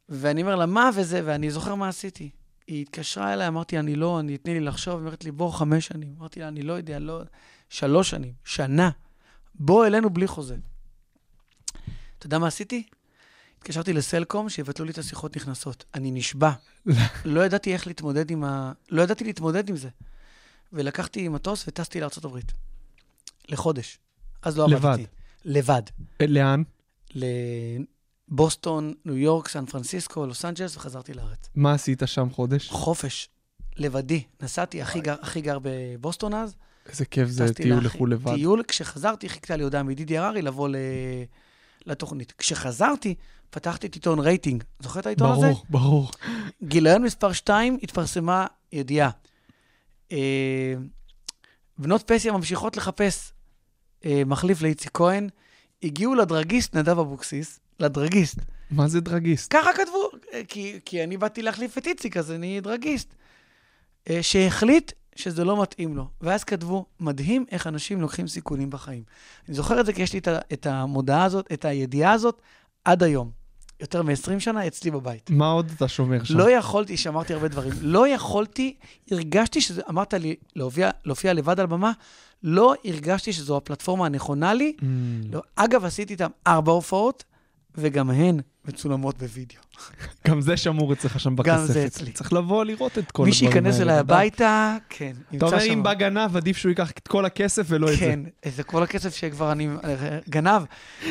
ואני 0.09 0.41
אומר 0.41 0.55
לה, 0.55 0.65
מה 0.65 0.89
וזה? 0.95 1.21
ואני 1.25 1.51
זוכר 1.51 1.75
מה 1.75 1.87
עשיתי. 1.87 2.29
היא 2.67 2.81
התקשרה 2.81 3.33
אליי, 3.33 3.47
אמרתי, 3.47 3.79
אני 3.79 3.95
לא, 3.95 4.19
אני, 4.19 4.37
תני 4.37 4.53
לי 4.53 4.59
לחשוב. 4.59 4.93
היא 4.93 4.99
אומרת 4.99 5.23
לי, 5.23 5.31
בוא, 5.31 5.51
חמש 5.51 5.87
שנים. 5.87 6.15
אמרתי 6.19 6.39
לה, 6.39 6.47
אני 6.47 6.61
לא 6.61 6.73
יודע, 6.73 6.99
לא... 6.99 7.21
שלוש 7.69 8.09
שנים, 8.09 8.33
שנה. 8.45 8.89
בוא 9.55 9.85
אלינו 9.85 10.09
בלי 10.09 10.27
חוזה. 10.27 10.55
אתה 12.23 12.27
יודע 12.27 12.39
מה 12.39 12.47
עשיתי? 12.47 12.83
התקשרתי 13.57 13.93
לסלקום, 13.93 14.49
שיבטלו 14.49 14.85
לי 14.85 14.91
את 14.91 14.97
השיחות 14.97 15.35
נכנסות. 15.35 15.85
אני 15.93 16.11
נשבע. 16.11 16.51
לא 17.25 17.45
ידעתי 17.45 17.73
איך 17.73 17.87
להתמודד 17.87 18.31
עם 18.31 18.43
ה... 18.43 18.71
לא 18.89 19.01
ידעתי 19.01 19.23
להתמודד 19.23 19.69
עם 19.69 19.75
זה. 19.75 19.89
ולקחתי 20.73 21.27
מטוס 21.27 21.67
וטסתי 21.67 21.99
לארה"ב. 21.99 22.39
לחודש. 23.49 23.99
אז 24.41 24.57
לא 24.57 24.67
לבד. 24.69 24.85
עבדתי. 24.85 25.05
לבד. 25.45 25.81
אה, 26.21 26.27
לאן? 26.27 26.63
לבוסטון, 28.29 28.93
ניו 29.05 29.17
יורק, 29.17 29.47
סן 29.47 29.65
פרנסיסקו, 29.65 30.25
לוס 30.25 30.45
אנג'לס, 30.45 30.75
וחזרתי 30.75 31.13
לארץ. 31.13 31.49
מה 31.55 31.73
עשית 31.73 32.01
שם 32.05 32.29
חודש? 32.29 32.69
חופש, 32.69 33.29
לבדי. 33.77 34.23
נסעתי, 34.41 34.81
אחי 34.81 35.01
גר, 35.01 35.15
אחי 35.21 35.41
גר 35.41 35.57
בבוסטון 35.61 36.33
אז. 36.33 36.55
איזה 36.89 37.05
כיף 37.05 37.29
זה 37.29 37.53
טיול 37.53 37.85
לחו"ל 37.85 38.11
לבד. 38.11 38.35
טיול, 38.35 38.63
כשחזרתי, 38.67 39.29
חיכתה 39.29 39.55
לי 39.55 39.63
הודעה 39.63 39.83
מדידי 39.83 40.17
הררי 40.17 40.41
לבוא 40.41 40.69
ל... 40.69 40.75
לתוכנית. 41.85 42.33
כשחזרתי, 42.37 43.15
פתחתי 43.49 43.87
את 43.87 43.93
עיתון 43.93 44.19
רייטינג. 44.19 44.63
זוכר 44.79 44.99
את 44.99 45.05
העיתון 45.05 45.31
הזה? 45.31 45.47
ברור, 45.47 45.65
ברור. 45.69 46.11
גיליון 46.63 47.03
מספר 47.03 47.33
2, 47.33 47.77
התפרסמה 47.83 48.47
ידיעה. 48.71 49.09
אה, 50.11 50.73
בנות 51.77 52.03
פסיה 52.11 52.31
ממשיכות 52.31 52.77
לחפש 52.77 53.31
אה, 54.05 54.21
מחליף 54.25 54.61
לאיציק 54.61 54.91
כהן. 54.93 55.29
הגיעו 55.83 56.15
לדרגיסט 56.15 56.75
נדב 56.75 56.99
אבוקסיס, 56.99 57.59
לדרגיסט. 57.79 58.37
מה 58.71 58.87
זה 58.87 59.01
דרגיסט? 59.01 59.53
ככה 59.53 59.73
כתבו, 59.73 60.09
אה, 60.33 60.41
כי, 60.47 60.79
כי 60.85 61.03
אני 61.03 61.17
באתי 61.17 61.41
להחליף 61.41 61.77
את 61.77 61.87
איציק, 61.87 62.17
אז 62.17 62.31
אני 62.31 62.61
דרגיסט. 62.61 63.13
אה, 64.09 64.23
שהחליט 64.23 64.91
שזה 65.15 65.43
לא 65.43 65.61
מתאים 65.61 65.95
לו. 65.95 66.07
ואז 66.21 66.43
כתבו, 66.43 66.85
מדהים 66.99 67.45
איך 67.51 67.67
אנשים 67.67 68.01
לוקחים 68.01 68.27
סיכונים 68.27 68.69
בחיים. 68.69 69.03
אני 69.47 69.55
זוכר 69.55 69.79
את 69.79 69.85
זה 69.85 69.93
כי 69.93 70.01
יש 70.01 70.13
לי 70.13 70.19
את, 70.53 70.65
המודעה 70.65 71.23
הזאת, 71.23 71.51
את 71.53 71.65
הידיעה 71.65 72.11
הזאת, 72.11 72.41
עד 72.85 73.03
היום. 73.03 73.43
יותר 73.79 74.01
מ-20 74.03 74.39
שנה 74.39 74.67
אצלי 74.67 74.91
בבית. 74.91 75.29
מה 75.29 75.47
עוד 75.47 75.71
אתה 75.75 75.87
שומר 75.87 76.23
שם? 76.23 76.37
לא 76.37 76.51
יכולתי, 76.51 76.97
שמרתי 76.97 77.33
הרבה 77.33 77.47
דברים, 77.47 77.73
לא 77.81 78.07
יכולתי, 78.07 78.75
הרגשתי 79.11 79.61
שזה, 79.61 79.81
אמרת 79.89 80.13
לי, 80.13 80.35
להופיע, 80.55 80.89
להופיע 81.05 81.33
לבד 81.33 81.59
על 81.59 81.65
במה, 81.65 81.91
לא 82.43 82.73
הרגשתי 82.85 83.33
שזו 83.33 83.57
הפלטפורמה 83.57 84.05
הנכונה 84.05 84.53
לי. 84.53 84.73
Mm. 84.79 84.83
לא, 85.31 85.41
אגב, 85.55 85.85
עשיתי 85.85 86.13
איתם 86.13 86.29
ארבע 86.47 86.71
הופעות, 86.71 87.23
וגם 87.75 88.09
הן 88.09 88.39
מצולמות 88.65 89.17
בווידאו. 89.17 89.59
גם 90.27 90.41
זה 90.41 90.57
שמור 90.57 90.93
אצלך 90.93 91.19
שם 91.19 91.35
בכספת. 91.35 91.53
גם 91.53 91.65
זה 91.65 91.85
אצלי. 91.85 92.11
צריך 92.11 92.33
לבוא 92.33 92.65
לראות 92.65 92.97
את 92.97 93.11
כל 93.11 93.23
מי 93.23 93.31
הדברים 93.31 93.51
האלה. 93.51 93.53
שייכנס 93.53 93.81
אליי. 93.81 93.97
הביתה, 93.97 94.77
כן, 94.89 95.13
אתה 95.37 95.45
אומר. 95.45 95.63
אם 95.63 95.83
בא 95.83 95.93
גנב, 95.93 96.37
עדיף 96.37 96.57
שהוא 96.57 96.69
ייקח 96.69 96.91
את 96.91 97.07
כל 97.07 97.25
הכסף 97.25 97.65
ולא 97.69 97.87
את 97.93 97.97
זה. 97.97 97.99
כן, 97.99 98.19
זה 98.45 98.63
כל 98.63 98.83
הכסף 98.83 99.15
שכבר 99.15 99.51
אני... 99.51 99.69
גנב, 100.29 100.61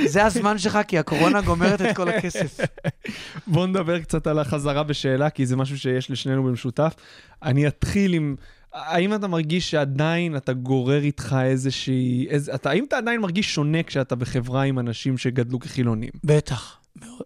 זה 0.04 0.24
הזמן 0.24 0.58
שלך, 0.58 0.78
כי 0.88 0.98
הקורונה 0.98 1.40
גומרת 1.40 1.82
את 1.82 1.96
כל 1.96 2.08
הכסף. 2.08 2.60
בואו 3.46 3.66
נדבר 3.66 4.00
קצת 4.00 4.26
על 4.26 4.38
החזרה 4.38 4.82
בשאלה, 4.82 5.30
כי 5.30 5.46
זה 5.46 5.56
משהו 5.56 5.78
שיש 5.78 6.10
לשנינו 6.10 6.42
במשותף. 6.44 6.94
אני 7.42 7.66
אתחיל 7.66 8.12
עם... 8.12 8.36
האם 8.72 9.14
אתה 9.14 9.28
מרגיש 9.28 9.70
שעדיין 9.70 10.36
אתה 10.36 10.52
גורר 10.52 11.02
איתך 11.02 11.36
איזושהי... 11.44 12.26
איזה, 12.28 12.54
אתה, 12.54 12.70
האם 12.70 12.84
אתה 12.84 12.96
עדיין 12.96 13.20
מרגיש 13.20 13.54
שונה 13.54 13.82
כשאתה 13.82 14.14
בחברה 14.14 14.62
עם 14.62 14.78
אנשים 14.78 15.18
שגדלו 15.18 15.60
כחילונים? 15.60 16.10
בטח. 16.24 16.78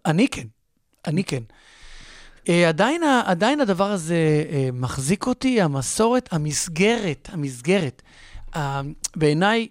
אני 0.05 0.27
כן, 0.27 0.47
אני 1.07 1.23
כן. 1.23 1.43
Uh, 2.45 2.49
עדיין, 2.67 3.01
עדיין 3.25 3.61
הדבר 3.61 3.91
הזה 3.91 4.43
uh, 4.49 4.71
מחזיק 4.73 5.27
אותי, 5.27 5.61
המסורת, 5.61 6.29
המסגרת, 6.31 7.29
המסגרת. 7.31 8.01
Uh, 8.53 8.57
בעיניי, 9.15 9.67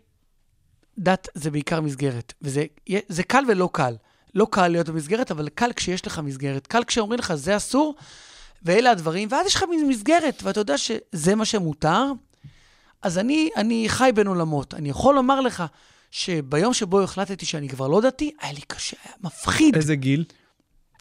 דת 0.99 1.29
זה 1.35 1.51
בעיקר 1.51 1.81
מסגרת, 1.81 2.33
וזה 2.43 2.65
זה 3.09 3.23
קל 3.23 3.45
ולא 3.49 3.69
קל. 3.73 3.95
לא 4.35 4.47
קל 4.51 4.69
להיות 4.69 4.89
במסגרת, 4.89 5.31
אבל 5.31 5.49
קל 5.49 5.73
כשיש 5.77 6.07
לך 6.07 6.19
מסגרת. 6.19 6.67
קל 6.67 6.85
כשאומרים 6.85 7.19
לך, 7.19 7.35
זה 7.35 7.57
אסור, 7.57 7.95
ואלה 8.63 8.91
הדברים, 8.91 9.29
ואז 9.31 9.47
יש 9.47 9.55
לך 9.55 9.65
מין 9.71 9.89
מסגרת, 9.89 10.43
ואתה 10.43 10.61
יודע 10.61 10.79
שזה 10.79 11.35
מה 11.35 11.45
שמותר. 11.45 12.13
אז 13.03 13.19
אני, 13.19 13.51
אני 13.57 13.85
חי 13.89 14.11
בין 14.15 14.27
עולמות. 14.27 14.75
אני 14.75 14.89
יכול 14.89 15.15
לומר 15.15 15.41
לך 15.41 15.65
שביום 16.11 16.75
שבו 16.75 17.01
החלטתי 17.01 17.47
שאני 17.47 17.69
כבר 17.69 17.89
לא 17.89 18.01
דתי, 18.01 18.31
היה 18.41 18.53
לי 18.53 18.61
קשה, 18.61 18.97
היה 19.05 19.15
מפחיד. 19.23 19.77
איזה 19.77 19.97
גיל? 19.97 20.25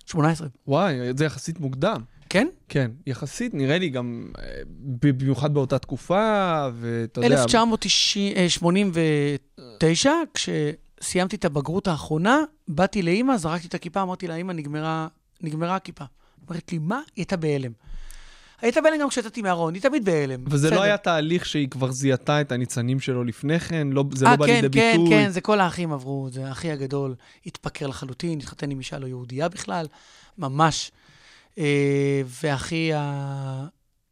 18. 0.05 0.47
וואי, 0.67 0.95
זה 1.17 1.25
יחסית 1.25 1.59
מוקדם. 1.59 2.01
כן? 2.29 2.47
כן, 2.69 2.91
יחסית, 3.07 3.53
נראה 3.53 3.77
לי 3.77 3.89
גם, 3.89 4.31
אה, 4.39 4.61
במיוחד 5.01 5.53
באותה 5.53 5.79
תקופה, 5.79 6.67
ואתה 6.73 7.21
יודע... 7.21 7.41
1989, 7.41 10.11
כשסיימתי 10.33 11.35
את 11.35 11.45
הבגרות 11.45 11.87
האחרונה, 11.87 12.39
באתי 12.67 13.01
לאימא, 13.01 13.37
זרקתי 13.37 13.67
את 13.67 13.73
הכיפה, 13.73 14.01
אמרתי 14.01 14.27
לה, 14.27 14.35
אימא, 14.35 14.51
נגמרה, 14.51 15.07
נגמרה 15.41 15.75
הכיפה. 15.75 16.05
אומרת 16.49 16.71
לי, 16.71 16.77
מה? 16.77 16.95
היא 16.95 17.03
הייתה 17.15 17.37
בהלם. 17.37 17.71
הייתה 18.61 18.81
בהלם 18.81 18.97
גם 19.01 19.09
כשיצאתי 19.09 19.41
מהארון, 19.41 19.73
היא 19.73 19.81
תמיד 19.81 20.05
בהלם. 20.05 20.43
וזה 20.47 20.67
בסדר. 20.67 20.79
לא 20.79 20.83
היה 20.83 20.97
תהליך 20.97 21.45
שהיא 21.45 21.69
כבר 21.69 21.91
זיהתה 21.91 22.41
את 22.41 22.51
הניצנים 22.51 22.99
שלו 22.99 23.23
לפני 23.23 23.59
כן? 23.59 23.87
לא, 23.91 24.03
זה 24.13 24.25
אה, 24.25 24.31
לא 24.31 24.37
בא 24.37 24.45
כן, 24.45 24.53
לידי 24.61 24.79
כן, 24.79 24.91
ביטוי? 24.97 25.09
כן, 25.09 25.29
זה 25.29 25.41
כל 25.41 25.59
האחים 25.59 25.93
עברו. 25.93 26.29
זה 26.31 26.47
האחי 26.47 26.71
הגדול 26.71 27.15
התפקר 27.45 27.87
לחלוטין, 27.87 28.39
התחתן 28.39 28.71
עם 28.71 28.79
אישה 28.79 28.99
לא 28.99 29.07
יהודייה 29.07 29.49
בכלל, 29.49 29.87
ממש. 30.37 30.91
אה, 31.57 32.21
ואחי 32.43 32.93
ה... 32.93 33.65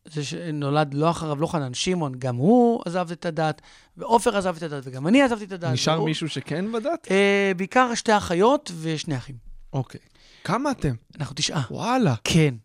זה 0.05 0.23
שנולד 0.23 0.93
לא 0.93 1.09
אחריו, 1.09 1.35
לא 1.35 1.47
חנן, 1.47 1.73
שמעון, 1.73 2.13
גם 2.19 2.35
הוא 2.35 2.81
עזב 2.85 3.07
את 3.11 3.25
הדת, 3.25 3.61
ועופר 3.97 4.37
עזב 4.37 4.55
את 4.57 4.63
הדת, 4.63 4.83
וגם 4.87 5.07
אני 5.07 5.21
עזבתי 5.21 5.43
את 5.43 5.51
הדת. 5.51 5.71
נשאר 5.73 5.93
והוא- 5.93 6.05
מישהו 6.05 6.29
שכן 6.29 6.71
בדת? 6.71 7.07
אה, 7.11 7.51
בעיקר 7.57 7.95
שתי 7.95 8.17
אחיות 8.17 8.71
ושני 8.81 9.17
אחים. 9.17 9.52
אוקיי. 9.73 9.99
כמה 10.43 10.71
אתם? 10.71 10.93
אנחנו 11.19 11.35
תשעה. 11.35 11.61
וואלה. 11.71 12.15
כן. 12.23 12.55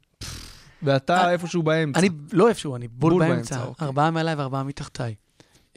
ואתה 0.82 1.24
אה, 1.24 1.30
איפשהו 1.30 1.62
באמצע. 1.62 2.00
אני 2.00 2.08
לא 2.32 2.48
איפשהו, 2.48 2.76
אני 2.76 2.88
בול, 2.88 3.18
באמצע. 3.18 3.64
אוקיי. 3.64 3.86
ארבעה 3.86 4.10
מעליי 4.10 4.34
וארבעה 4.34 4.62
מתחתיי. 4.62 5.14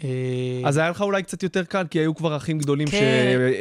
אה, 0.03 0.61
אז 0.65 0.77
היה 0.77 0.89
לך 0.89 1.01
אולי 1.01 1.23
קצת 1.23 1.43
יותר 1.43 1.63
קל, 1.63 1.87
כי 1.87 1.99
היו 1.99 2.15
כבר 2.15 2.37
אחים 2.37 2.57
גדולים 2.57 2.87
כן. 2.87 2.99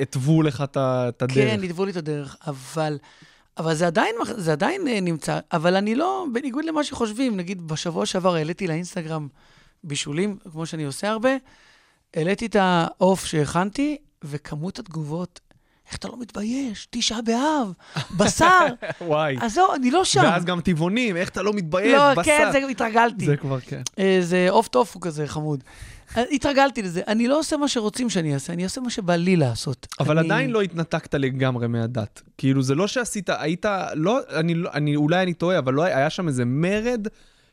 שהתוו 0.00 0.42
לך 0.42 0.64
את 0.76 1.22
הדרך. 1.22 1.34
כן, 1.34 1.60
נידבו 1.60 1.84
לי 1.84 1.90
את 1.90 1.96
הדרך, 1.96 2.36
אבל, 2.46 2.98
אבל 3.58 3.74
זה, 3.74 3.86
עדיין, 3.86 4.14
זה 4.36 4.52
עדיין 4.52 4.88
אה, 4.88 5.00
נמצא. 5.00 5.38
אבל 5.52 5.76
אני 5.76 5.94
לא, 5.94 6.26
בניגוד 6.32 6.64
למה 6.64 6.84
שחושבים, 6.84 7.36
נגיד 7.36 7.68
בשבוע 7.68 8.06
שעבר 8.06 8.34
העליתי 8.34 8.66
לאינסטגרם 8.66 9.28
בישולים, 9.84 10.36
כמו 10.52 10.66
שאני 10.66 10.84
עושה 10.84 11.10
הרבה, 11.10 11.30
העליתי 12.14 12.46
את 12.46 12.56
העוף 12.56 13.24
שהכנתי, 13.24 13.96
וכמות 14.24 14.78
התגובות, 14.78 15.40
איך 15.91 15.99
אתה 15.99 16.09
לא 16.09 16.14
מתבייש? 16.20 16.86
תשעה 16.91 17.22
באב, 17.22 17.72
בשר. 18.18 18.66
וואי. 19.01 19.36
אז 19.41 19.55
זהו, 19.55 19.74
אני 19.74 19.91
לא 19.91 20.05
שם. 20.05 20.20
ואז 20.24 20.45
גם 20.45 20.61
טבעונים, 20.61 21.16
איך 21.16 21.28
אתה 21.28 21.43
לא 21.43 21.53
מתבייש? 21.53 21.95
לא, 21.95 22.11
בשר. 22.14 22.22
כן, 22.22 22.49
זה 22.53 22.59
התרגלתי. 22.59 23.26
זה 23.26 23.36
כבר 23.36 23.61
כן. 23.61 23.82
אה, 23.99 24.18
זה 24.22 24.47
עוף 24.51 24.68
טופו 24.68 25.01
כזה 25.01 25.26
חמוד. 25.26 25.64
אה, 26.16 26.22
התרגלתי 26.32 26.82
לזה. 26.82 27.01
אני 27.07 27.28
לא 27.28 27.38
עושה 27.38 27.57
מה 27.57 27.68
שרוצים 27.68 28.11
שאני 28.11 28.34
אעשה, 28.34 28.53
אני 28.53 28.64
עושה 28.64 28.80
מה 28.80 28.91
שבא 28.91 29.16
לי 29.16 29.36
לעשות. 29.36 29.86
אבל 30.01 30.18
אני... 30.18 30.26
עדיין 30.28 30.51
לא 30.51 30.62
התנתקת 30.62 31.14
לגמרי 31.14 31.68
מהדת. 31.68 32.22
כאילו, 32.38 32.62
זה 32.62 32.74
לא 32.74 32.86
שעשית, 32.86 33.30
היית, 33.38 33.66
לא, 33.95 34.18
אני, 34.34 34.55
לא- 34.55 34.70
אני, 34.74 34.97
אולי 34.97 35.22
אני 35.22 35.34
טועה, 35.34 35.59
אבל 35.59 35.74
לא 35.74 35.82
היה 35.82 36.11
שם 36.11 36.28
איזה 36.28 36.45
מרד 36.45 37.07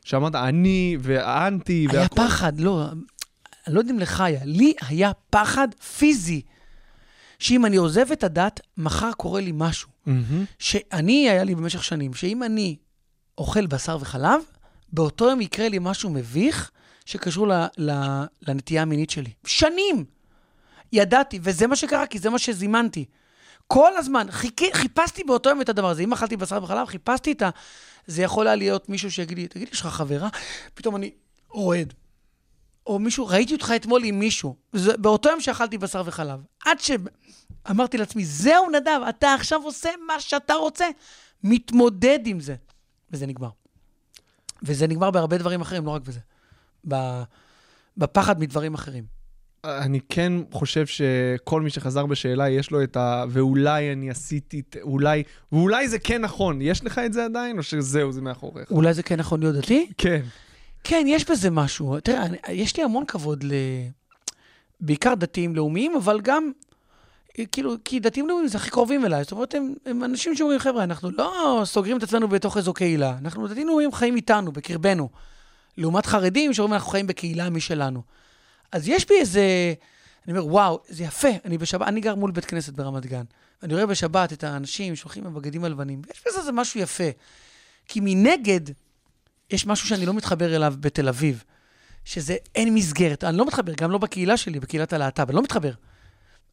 שאמרת, 0.04 0.34
אני 0.34 0.96
והאנטי 1.00 1.86
היה 1.90 2.00
והכל. 2.00 2.16
פחד, 2.16 2.60
לא, 2.60 2.84
אני 3.66 3.74
לא 3.74 3.80
יודע 3.80 3.92
אם 3.92 3.98
לך 3.98 4.20
היה, 4.20 4.40
לי 4.44 4.72
היה 4.88 5.12
פחד 5.30 5.68
פיזי, 5.98 6.42
שאם 7.38 7.66
אני 7.66 7.76
עוזב 7.76 8.12
את 8.12 8.24
הדת, 8.24 8.60
מחר 8.76 9.12
קורה 9.12 9.40
לי 9.40 9.52
משהו. 9.54 9.88
מהמם. 10.06 10.44
שאני, 10.58 11.30
היה 11.30 11.44
לי 11.44 11.54
במשך 11.54 11.84
שנים, 11.84 12.14
שאם 12.14 12.42
אני 12.42 12.76
אוכל 13.38 13.66
בשר 13.66 13.98
וחלב, 14.00 14.40
באותו 14.92 15.30
יום 15.30 15.40
יקרה 15.40 15.68
לי 15.68 15.78
משהו 15.80 16.10
מביך 16.10 16.70
שקשור 17.04 17.48
ל, 17.48 17.66
ל, 17.78 17.90
לנטייה 18.48 18.82
המינית 18.82 19.10
שלי. 19.10 19.30
שנים! 19.46 20.04
ידעתי, 20.92 21.38
וזה 21.42 21.66
מה 21.66 21.76
שקרה, 21.76 22.06
כי 22.06 22.18
זה 22.18 22.30
מה 22.30 22.38
שזימנתי. 22.38 23.04
כל 23.66 23.96
הזמן, 23.96 24.26
חיכי, 24.30 24.72
חיפשתי 24.72 25.24
באותו 25.24 25.50
יום 25.50 25.60
את 25.60 25.68
הדבר 25.68 25.88
הזה. 25.90 26.02
אם 26.02 26.12
אכלתי 26.12 26.36
בשר 26.36 26.62
וחלב, 26.62 26.86
חיפשתי 26.86 27.32
את 27.32 27.42
ה... 27.42 27.50
זה 28.06 28.22
יכול 28.22 28.46
היה 28.46 28.56
להיות 28.56 28.88
מישהו 28.88 29.10
שיגיד 29.10 29.38
לי, 29.38 29.48
תגיד, 29.48 29.68
יש 29.72 29.80
לך 29.80 29.86
חברה? 29.86 30.28
פתאום 30.74 30.96
אני 30.96 31.10
רועד. 31.50 31.94
או 32.88 32.98
מישהו, 32.98 33.26
ראיתי 33.26 33.54
אותך 33.54 33.72
אתמול 33.76 34.04
עם 34.04 34.18
מישהו. 34.18 34.56
זה, 34.72 34.96
באותו 34.96 35.28
יום 35.28 35.40
שאכלתי 35.40 35.78
בשר 35.78 36.02
וחלב. 36.06 36.40
עד 36.64 36.78
שאמרתי 36.80 37.98
לעצמי, 37.98 38.24
זהו, 38.24 38.70
נדב, 38.70 39.00
אתה 39.08 39.34
עכשיו 39.34 39.60
עושה 39.62 39.88
מה 40.06 40.20
שאתה 40.20 40.54
רוצה. 40.54 40.86
מתמודד 41.44 42.18
עם 42.24 42.40
זה. 42.40 42.54
וזה 43.10 43.26
נגמר. 43.26 43.50
וזה 44.62 44.86
נגמר 44.86 45.10
בהרבה 45.10 45.38
דברים 45.38 45.60
אחרים, 45.60 45.86
לא 45.86 45.90
רק 45.90 46.02
בזה. 46.02 46.20
בפחד 47.96 48.40
מדברים 48.40 48.74
אחרים. 48.74 49.04
אני 49.64 50.00
כן 50.08 50.32
חושב 50.52 50.86
שכל 50.86 51.62
מי 51.62 51.70
שחזר 51.70 52.06
בשאלה, 52.06 52.48
יש 52.48 52.70
לו 52.70 52.82
את 52.82 52.96
ה... 52.96 53.24
ואולי 53.28 53.92
אני 53.92 54.10
עשיתי... 54.10 54.62
אולי... 54.82 55.22
ואולי 55.52 55.88
זה 55.88 55.98
כן 55.98 56.20
נכון. 56.20 56.62
יש 56.62 56.84
לך 56.84 56.98
את 56.98 57.12
זה 57.12 57.24
עדיין, 57.24 57.58
או 57.58 57.62
שזהו, 57.62 58.12
זה 58.12 58.20
מאחוריך? 58.20 58.70
אולי 58.70 58.94
זה 58.94 59.02
כן 59.02 59.16
נכון 59.16 59.40
להיות 59.40 59.56
דתי? 59.56 59.90
כן. 59.98 60.22
כן, 60.88 61.04
יש 61.08 61.30
בזה 61.30 61.50
משהו. 61.50 62.00
תראה, 62.00 62.22
אני, 62.22 62.36
יש 62.48 62.76
לי 62.76 62.82
המון 62.82 63.04
כבוד 63.04 63.44
ל... 63.44 63.52
בעיקר 64.80 65.14
דתיים 65.14 65.56
לאומיים, 65.56 65.96
אבל 65.96 66.20
גם, 66.20 66.50
כאילו, 67.52 67.74
כי 67.84 68.00
דתיים 68.00 68.28
לאומיים 68.28 68.48
זה 68.48 68.58
הכי 68.58 68.70
קרובים 68.70 69.04
אליי. 69.04 69.22
זאת 69.22 69.32
אומרת, 69.32 69.54
הם, 69.54 69.74
הם 69.86 70.04
אנשים 70.04 70.36
שאומרים, 70.36 70.58
חבר'ה, 70.58 70.84
אנחנו 70.84 71.10
לא 71.10 71.62
סוגרים 71.64 71.98
את 71.98 72.02
עצמנו 72.02 72.28
בתוך 72.28 72.56
איזו 72.56 72.74
קהילה. 72.74 73.16
אנחנו 73.18 73.48
דתיים 73.48 73.66
לאומיים 73.66 73.92
חיים 73.92 74.16
איתנו, 74.16 74.52
בקרבנו. 74.52 75.08
לעומת 75.76 76.06
חרדים 76.06 76.54
שאומרים, 76.54 76.74
אנחנו 76.74 76.90
חיים 76.90 77.06
בקהילה 77.06 77.50
משלנו. 77.50 78.02
אז 78.72 78.88
יש 78.88 79.08
בי 79.08 79.14
איזה... 79.20 79.74
אני 80.28 80.38
אומר, 80.38 80.52
וואו, 80.52 80.80
זה 80.88 81.04
יפה. 81.04 81.28
אני 81.44 81.58
בשבת, 81.58 81.86
אני 81.86 82.00
גר 82.00 82.14
מול 82.14 82.30
בית 82.30 82.44
כנסת 82.44 82.72
ברמת 82.72 83.06
גן. 83.06 83.24
ואני 83.62 83.74
רואה 83.74 83.86
בשבת 83.86 84.32
את 84.32 84.44
האנשים 84.44 84.96
שהולכים 84.96 85.26
עם 85.26 85.36
הבגדים 85.36 85.64
הלבנים. 85.64 86.02
יש 86.14 86.24
בזה 86.26 86.52
משהו 86.52 86.80
יפה. 86.80 87.08
כי 87.88 88.00
מנגד, 88.02 88.60
יש 89.50 89.66
משהו 89.66 89.88
שאני 89.88 90.06
לא 90.06 90.14
מתחבר 90.14 90.56
אליו 90.56 90.74
בתל 90.80 91.08
אביב, 91.08 91.44
שזה 92.04 92.36
אין 92.54 92.74
מסגרת. 92.74 93.24
אני 93.24 93.36
לא 93.36 93.46
מתחבר, 93.46 93.72
גם 93.76 93.90
לא 93.90 93.98
בקהילה 93.98 94.36
שלי, 94.36 94.60
בקהילת 94.60 94.92
הלהט"ב, 94.92 95.28
אני 95.28 95.36
לא 95.36 95.42
מתחבר. 95.42 95.72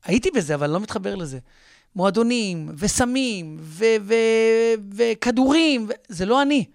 הייתי 0.03 0.31
בזה, 0.31 0.55
אבל 0.55 0.63
אני 0.63 0.73
לא 0.73 0.79
מתחבר 0.79 1.15
לזה. 1.15 1.39
מועדונים, 1.95 2.69
וסמים, 2.77 3.57
ו- 3.59 3.85
ו- 4.01 4.95
וכדורים, 4.95 5.85
ו- 5.89 5.93
זה 6.07 6.25
לא 6.25 6.41
אני. 6.41 6.65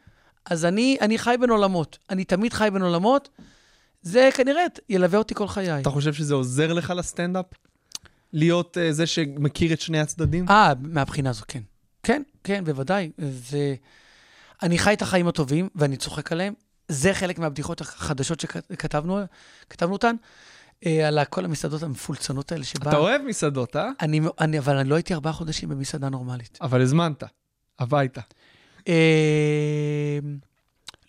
אז 0.45 0.65
אני, 0.65 0.97
אני 1.01 1.19
חי 1.19 1.35
בין 1.41 1.51
עולמות. 1.51 1.99
אני 2.11 2.25
תמיד 2.25 2.53
חי 2.53 2.69
בין 2.73 2.83
עולמות. 2.83 3.29
זה 4.03 4.29
כנראה 4.35 4.63
ילווה 4.89 5.19
אותי 5.19 5.35
כל 5.35 5.49
חיי. 5.49 5.81
אתה 5.81 5.91
חושב 5.91 6.15
שזה 6.15 6.35
עוזר 6.35 6.73
לך 6.73 6.93
לסטנדאפ? 6.97 7.47
להיות 8.33 8.77
uh, 8.77 8.93
זה 8.93 9.07
שמכיר 9.07 9.73
את 9.73 9.81
שני 9.81 10.01
הצדדים? 10.01 10.49
אה, 10.49 10.73
מהבחינה 10.81 11.31
הזו, 11.31 11.43
כן. 11.49 11.61
כן, 12.03 12.23
כן, 12.45 12.65
בוודאי. 12.65 13.11
זה... 13.19 13.75
אני 14.63 14.79
חי 14.79 14.93
את 14.93 15.03
החיים 15.03 15.29
הטובים, 15.29 15.69
ואני 15.75 15.97
צוחק 15.97 16.33
עליהם. 16.33 16.55
זה 16.89 17.15
חלק 17.15 17.39
מהבדיחות 17.39 17.81
החדשות 17.81 18.41
שכתבנו 18.41 19.21
כתבנו 19.71 19.93
אותן, 19.93 20.17
אה, 20.87 21.09
על 21.09 21.25
כל 21.25 21.45
המסעדות 21.45 21.83
המפולצנות 21.83 22.53
האלה 22.53 22.65
שבה... 22.65 22.91
אתה 22.91 22.97
אוהב 22.97 23.23
מסעדות, 23.23 23.77
אה? 23.77 23.91
אני, 24.01 24.21
אני, 24.41 24.59
אבל 24.59 24.77
אני 24.77 24.89
לא 24.89 24.95
הייתי 24.95 25.15
ארבעה 25.15 25.33
חודשים 25.33 25.69
במסעדה 25.69 26.09
נורמלית. 26.09 26.59
אבל 26.61 26.83
הזמנת, 26.83 27.23
הביתה. 27.79 28.21
אה, 28.89 30.19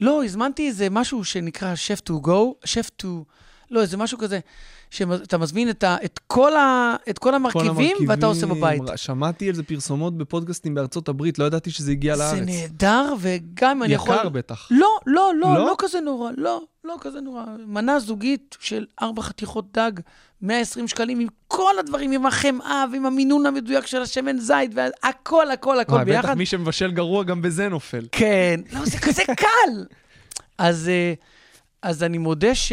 לא, 0.02 0.24
הזמנתי 0.24 0.68
איזה 0.68 0.90
משהו 0.90 1.24
שנקרא 1.24 1.74
chef 1.74 2.10
to 2.10 2.28
go, 2.28 2.68
chef 2.68 3.04
to... 3.04 3.08
לא, 3.72 3.82
איזה 3.82 3.98
משהו 3.98 4.18
כזה, 4.18 4.40
שאתה 4.92 5.38
מזמין 5.38 5.70
את, 5.70 5.84
ה, 5.84 5.96
את, 6.06 6.20
כל, 6.28 6.56
ה, 6.56 6.96
את 7.10 7.20
כל 7.20 7.36
המרכיבים, 7.36 7.98
כל 7.98 8.04
ואתה 8.08 8.26
עושה 8.26 8.46
בבית. 8.46 8.82
שמעתי 8.96 9.50
על 9.50 9.56
זה 9.56 9.64
פרסומות 9.64 10.18
בפודקאסטים 10.18 10.74
בארצות 10.74 11.10
הברית, 11.10 11.40
לא 11.40 11.46
ידעתי 11.46 11.72
שזה 11.72 11.92
הגיע 11.92 12.16
לארץ. 12.16 12.36
זה 12.36 12.46
נהדר, 12.46 13.14
וגם 13.20 13.84
אני 13.84 13.94
יכול... 13.94 14.16
יקר 14.16 14.30
בטח. 14.30 14.68
לא, 14.72 14.88
לא, 15.06 15.32
לא, 15.36 15.54
לא? 15.54 15.66
לא, 15.66 15.76
כזה 15.78 16.00
נורא, 16.00 16.32
לא, 16.38 16.62
לא 16.84 16.96
כזה 17.02 17.22
נורא. 17.22 17.44
מנה 17.68 18.00
זוגית 18.00 18.58
של 18.60 18.86
ארבע 19.02 19.22
חתיכות 19.22 19.66
דג, 19.74 19.92
120 20.42 20.88
שקלים, 20.88 21.20
עם 21.20 21.28
כל 21.48 21.74
הדברים, 21.80 22.12
עם 22.12 22.26
החמאה 22.26 22.86
ועם 22.92 23.06
המינון 23.06 23.46
המדויק 23.46 23.86
של 23.86 24.02
השמן 24.02 24.38
זית, 24.38 24.72
והכל, 24.76 25.52
הכל, 25.52 25.80
הכל 25.80 25.94
וואי, 25.94 26.06
ביחד. 26.06 26.28
בטח 26.28 26.38
מי 26.38 26.46
שמבשל 26.46 26.92
גרוע 26.92 27.24
גם 27.24 27.42
בזה 27.42 27.70
נופל. 27.70 28.06
כן, 28.12 28.60
לא, 28.74 28.86
זה 28.86 29.00
כזה 29.00 29.24
קל. 29.38 29.86
אז, 30.58 30.90
אה, 30.90 31.14
אז 31.82 32.04
אני 32.04 32.18
מודה 32.18 32.56
ש... 32.56 32.72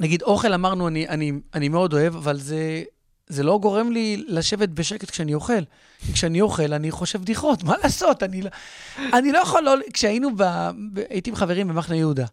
נגיד, 0.00 0.22
אוכל 0.22 0.52
אמרנו, 0.52 0.88
אני, 0.88 1.08
אני, 1.08 1.32
אני 1.54 1.68
מאוד 1.68 1.92
אוהב, 1.92 2.16
אבל 2.16 2.38
זה, 2.38 2.82
זה 3.26 3.42
לא 3.42 3.58
גורם 3.62 3.92
לי 3.92 4.24
לשבת 4.28 4.68
בשקט 4.68 5.10
כשאני 5.10 5.34
אוכל. 5.34 5.62
כי 6.06 6.12
כשאני 6.12 6.40
אוכל, 6.40 6.72
אני 6.72 6.90
חושב 6.90 7.20
בדיחות, 7.20 7.64
מה 7.64 7.74
לעשות? 7.82 8.22
אני 8.22 8.42
לא, 8.42 8.50
אני 9.12 9.32
לא 9.32 9.38
יכול, 9.38 9.62
לא, 9.62 9.74
כשהיינו, 9.92 10.30
ב, 10.36 10.42
ב, 10.92 11.00
הייתי 11.10 11.30
עם 11.30 11.36
חברים 11.36 11.68
במחנה 11.68 11.96
יהודה. 11.96 12.24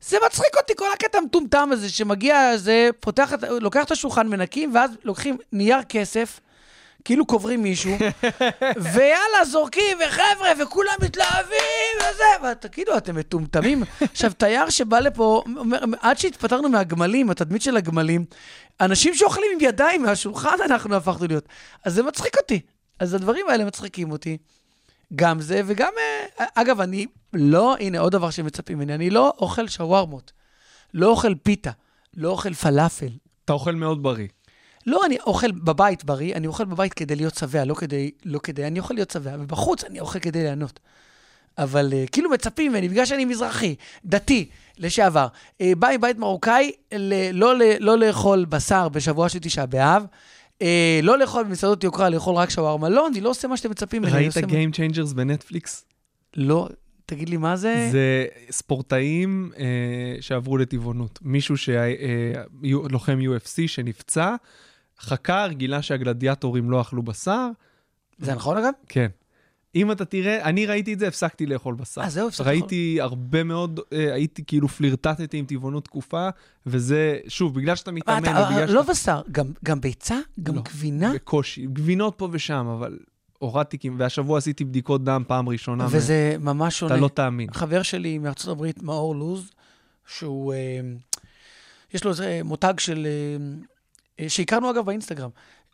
זה 0.00 0.16
מצחיק 0.26 0.56
אותי, 0.56 0.72
כל 0.76 0.92
הקטע 0.94 1.18
המטומטם 1.18 1.68
הזה, 1.72 1.88
שמגיע, 1.88 2.56
זה 2.56 2.88
פותח, 3.00 3.32
לוקח 3.60 3.84
את 3.84 3.90
השולחן, 3.90 4.28
מנקים, 4.28 4.74
ואז 4.74 4.90
לוקחים 5.04 5.38
נייר 5.52 5.82
כסף, 5.88 6.40
כאילו 7.04 7.26
קוברים 7.26 7.62
מישהו, 7.62 7.96
ויאללה, 8.92 9.44
זורקים, 9.50 9.98
וחבר'ה, 10.06 10.52
וכולם 10.62 10.94
מתלהבים, 11.02 11.25
וזה, 12.46 12.52
ותגידו, 12.66 12.96
אתם 12.96 13.16
מטומטמים? 13.16 13.82
עכשיו, 14.12 14.32
תייר 14.32 14.70
שבא 14.70 14.98
לפה, 14.98 15.42
אומר, 15.56 15.78
עד 16.00 16.18
שהתפטרנו 16.18 16.68
מהגמלים, 16.68 17.30
התדמית 17.30 17.62
של 17.62 17.76
הגמלים, 17.76 18.24
אנשים 18.80 19.14
שאוכלים 19.14 19.50
עם 19.54 19.58
ידיים 19.60 20.02
מהשולחן 20.02 20.56
אנחנו 20.64 20.94
הפכנו 20.94 21.26
להיות. 21.26 21.48
אז 21.84 21.94
זה 21.94 22.02
מצחיק 22.02 22.36
אותי. 22.36 22.60
אז 22.98 23.14
הדברים 23.14 23.46
האלה 23.48 23.64
מצחיקים 23.64 24.12
אותי. 24.12 24.38
גם 25.14 25.40
זה, 25.40 25.60
וגם, 25.66 25.92
אה, 26.40 26.46
אגב, 26.54 26.80
אני 26.80 27.06
לא, 27.32 27.76
הנה 27.80 27.98
עוד 27.98 28.12
דבר 28.12 28.30
שמצפים 28.30 28.78
ממני, 28.78 28.94
אני 28.94 29.10
לא 29.10 29.32
אוכל 29.38 29.68
שווארמות, 29.68 30.32
לא 30.94 31.06
אוכל 31.06 31.34
פיתה, 31.42 31.70
לא 32.16 32.28
אוכל 32.28 32.54
פלאפל. 32.54 33.08
אתה 33.44 33.52
אוכל 33.52 33.74
מאוד 33.74 34.02
בריא. 34.02 34.28
לא, 34.86 35.04
אני 35.06 35.18
אוכל 35.20 35.52
בבית 35.52 36.04
בריא, 36.04 36.34
אני 36.34 36.46
אוכל 36.46 36.64
בבית 36.64 36.94
כדי 36.94 37.16
להיות 37.16 37.34
שבע, 37.34 37.64
לא 37.64 37.74
כדי, 37.74 38.10
לא 38.24 38.38
כדי, 38.38 38.66
אני 38.66 38.78
אוכל 38.78 38.94
להיות 38.94 39.10
שבע, 39.10 39.36
ובחוץ 39.40 39.84
אני 39.84 40.00
אוכל 40.00 40.18
כדי 40.18 40.42
ליהנות. 40.42 40.80
אבל 41.58 41.92
uh, 41.92 42.10
כאילו 42.10 42.30
מצפים 42.30 42.72
ממני, 42.72 42.88
בגלל 42.88 43.04
שאני 43.06 43.24
מזרחי, 43.24 43.74
דתי, 44.04 44.48
לשעבר, 44.78 45.26
uh, 45.58 45.62
בא 45.78 45.88
מבית 45.98 46.18
מרוקאי, 46.18 46.72
לא, 47.32 47.58
ל- 47.58 47.84
לא 47.84 47.98
לאכול 47.98 48.44
בשר 48.44 48.88
בשבוע 48.88 49.28
של 49.28 49.38
תשעה 49.38 49.66
באב, 49.66 50.04
uh, 50.58 50.62
לא 51.02 51.18
לאכול 51.18 51.44
במסעדות 51.44 51.84
יוקרה, 51.84 52.08
לאכול 52.08 52.34
רק 52.34 52.50
שווארמה, 52.50 52.88
לא, 52.88 53.06
אני 53.08 53.20
לא 53.20 53.30
עושה 53.30 53.48
מה 53.48 53.56
שאתם 53.56 53.70
מצפים 53.70 54.02
ממני. 54.02 54.14
ראית 54.14 54.36
מה- 54.36 54.48
Game 54.48 54.74
Changers 54.74 55.14
בנטפליקס? 55.14 55.84
לא, 56.36 56.68
תגיד 57.06 57.28
לי 57.28 57.36
מה 57.36 57.56
זה? 57.56 57.88
זה 57.92 58.26
ספורטאים 58.50 59.50
אה, 59.58 59.64
שעברו 60.20 60.56
לטבעונות. 60.58 61.18
מישהו 61.22 61.54
שלוחם 61.56 63.18
UFC 63.20 63.62
שנפצע, 63.66 64.34
חקר, 65.00 65.48
גילה 65.52 65.82
שהגלדיאטורים 65.82 66.70
לא 66.70 66.80
אכלו 66.80 67.02
בשר. 67.02 67.48
זה 68.18 68.34
נכון 68.34 68.56
אגב? 68.56 68.70
כן. 68.88 69.06
אם 69.76 69.92
אתה 69.92 70.04
תראה, 70.04 70.44
אני 70.44 70.66
ראיתי 70.66 70.92
את 70.92 70.98
זה, 70.98 71.08
הפסקתי 71.08 71.46
לאכול 71.46 71.74
בשר. 71.74 72.00
אה, 72.00 72.08
זהו, 72.10 72.28
הפסקת 72.28 72.46
ראיתי 72.46 72.98
הרבה 73.00 73.42
מאוד, 73.44 73.80
אה, 73.92 74.14
הייתי 74.14 74.44
כאילו 74.46 74.68
פלירטטתי 74.68 75.38
עם 75.38 75.44
טבעונות 75.44 75.84
תקופה, 75.84 76.28
וזה, 76.66 77.18
שוב, 77.28 77.54
בגלל 77.54 77.76
שאתה 77.76 77.90
מה, 77.90 77.96
מתאמן, 77.96 78.18
אתה- 78.36 78.48
ובגלל 78.50 78.74
לא 78.74 78.82
שאתה... 78.82 78.92
בשר, 78.92 79.22
גם- 79.32 79.52
גם 79.64 79.80
ביצה? 79.80 80.18
גם 80.42 80.54
לא, 80.54 80.62
גבינה? 80.62 81.12
בקושי. 81.14 81.66
גבינות 81.66 82.14
פה 82.16 82.28
ושם, 82.32 82.66
אבל 82.78 82.98
הורדתי, 83.38 83.90
והשבוע 83.98 84.38
עשיתי 84.38 84.64
בדיקות 84.64 85.04
דם 85.04 85.22
פעם 85.26 85.48
ראשונה. 85.48 85.86
וזה 85.90 86.36
ממש 86.40 86.78
שונה. 86.78 86.94
אתה 86.94 87.02
לא 87.02 87.08
תאמין. 87.08 87.52
חבר 87.52 87.82
שלי 87.82 88.18
מארצות 88.18 88.50
הברית, 88.50 88.82
מאור 88.82 89.16
לוז, 89.16 89.50
שהוא, 90.06 90.52
אה, 90.52 90.58
יש 91.94 92.04
לו 92.04 92.10
איזה 92.10 92.40
מותג 92.44 92.74
של, 92.78 93.06
אה, 93.06 93.44
אה, 94.24 94.28
שהכרנו 94.28 94.70
אגב 94.70 94.84
באינסטגרם, 94.86 95.30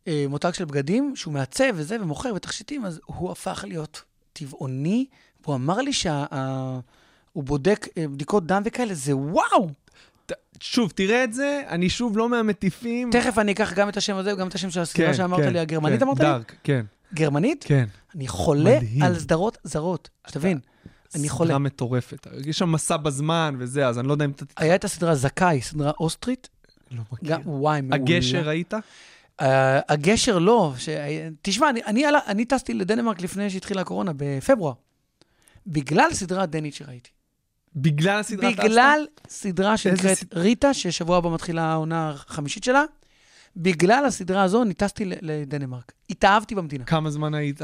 אה, 0.08 0.24
מותג 0.28 0.50
של 0.54 0.64
בגדים, 0.64 1.16
שהוא 1.16 1.34
מעצב 1.34 1.64
וזה, 1.74 1.96
ומוכר 2.00 2.32
ותכשיטים, 2.34 2.84
אז 2.84 3.00
הוא 3.06 3.30
הפך 3.30 3.64
להיות 3.68 4.02
טבעוני, 4.32 5.06
והוא 5.44 5.54
אמר 5.54 5.76
לי 5.80 5.92
שהוא 5.92 6.82
בודק 7.36 7.88
אה, 7.98 8.08
בדיקות 8.08 8.46
דם 8.46 8.62
וכאלה, 8.64 8.94
זה 8.94 9.16
וואו! 9.16 9.68
ת- 10.26 10.32
שוב, 10.60 10.92
תראה 10.94 11.24
את 11.24 11.34
זה, 11.34 11.62
אני 11.68 11.88
שוב 11.88 12.18
לא 12.18 12.28
מהמטיפים. 12.28 13.10
תכף 13.10 13.38
אני 13.38 13.52
אקח 13.52 13.72
גם 13.72 13.88
את 13.88 13.96
השם 13.96 14.16
הזה 14.16 14.34
וגם 14.34 14.48
את 14.48 14.54
השם 14.54 14.70
של 14.70 14.80
הסדרה 14.80 15.14
שאמרת 15.14 15.52
לי, 15.52 15.58
הגרמנית 15.58 15.98
כן, 16.00 16.06
אמרת 16.06 16.18
לי? 16.18 16.24
דארק, 16.24 16.54
כן, 16.64 16.84
גרמנית? 17.14 17.64
כן. 17.68 17.84
אני 18.14 18.28
חולה 18.28 18.76
מדהים. 18.76 19.02
על 19.02 19.18
סדרות 19.18 19.58
זרות, 19.64 20.08
שתבין. 20.26 20.58
אני 21.14 21.28
חולה. 21.28 21.48
סדרה 21.48 21.58
מטורפת. 21.58 22.26
יש 22.44 22.58
שם 22.58 22.72
מסע 22.72 22.96
בזמן 22.96 23.54
וזה, 23.58 23.86
אז 23.88 23.98
אני 23.98 24.08
לא 24.08 24.12
יודע 24.12 24.24
אם 24.24 24.30
אתה... 24.30 24.44
היה 24.56 24.74
את 24.74 24.84
הסדרה 24.84 25.14
זכאי, 25.14 25.60
סדרה 25.62 25.92
אוסטרית, 26.00 26.48
לא 26.90 27.02
מכיר. 27.12 27.28
גם, 27.30 27.40
וואי, 27.44 27.80
מעולה. 27.80 27.96
הגשר 27.96 28.42
ראית? 28.48 28.74
Uh, 29.42 29.44
הגשר 29.88 30.38
לא. 30.38 30.72
ש... 30.78 30.88
תשמע, 31.42 31.70
אני, 31.70 31.84
אני, 31.84 32.04
עלה, 32.06 32.18
אני 32.26 32.44
טסתי 32.44 32.74
לדנמרק 32.74 33.20
לפני 33.20 33.50
שהתחילה 33.50 33.80
הקורונה, 33.80 34.12
בפברואר. 34.16 34.72
בגלל 35.66 36.08
סדרה 36.12 36.46
דנית 36.46 36.74
שראיתי. 36.74 37.10
בגלל 37.76 38.20
הסדרה 38.20 38.50
טסת? 38.52 38.60
בגלל 38.64 39.06
סדרה 39.28 39.76
שנקראת 39.76 40.16
סד- 40.18 40.34
ריטה, 40.34 40.74
ששבוע 40.74 41.16
הבא 41.18 41.30
מתחילה 41.30 41.62
העונה 41.62 42.10
החמישית 42.10 42.64
שלה. 42.64 42.84
בגלל 43.56 44.04
הסדרה 44.04 44.42
הזו 44.42 44.62
אני 44.62 44.74
טסתי 44.74 45.04
לדנמרק. 45.04 45.92
התאהבתי 46.10 46.54
במדינה. 46.54 46.84
כמה 46.84 47.10
זמן 47.10 47.34
היית? 47.34 47.60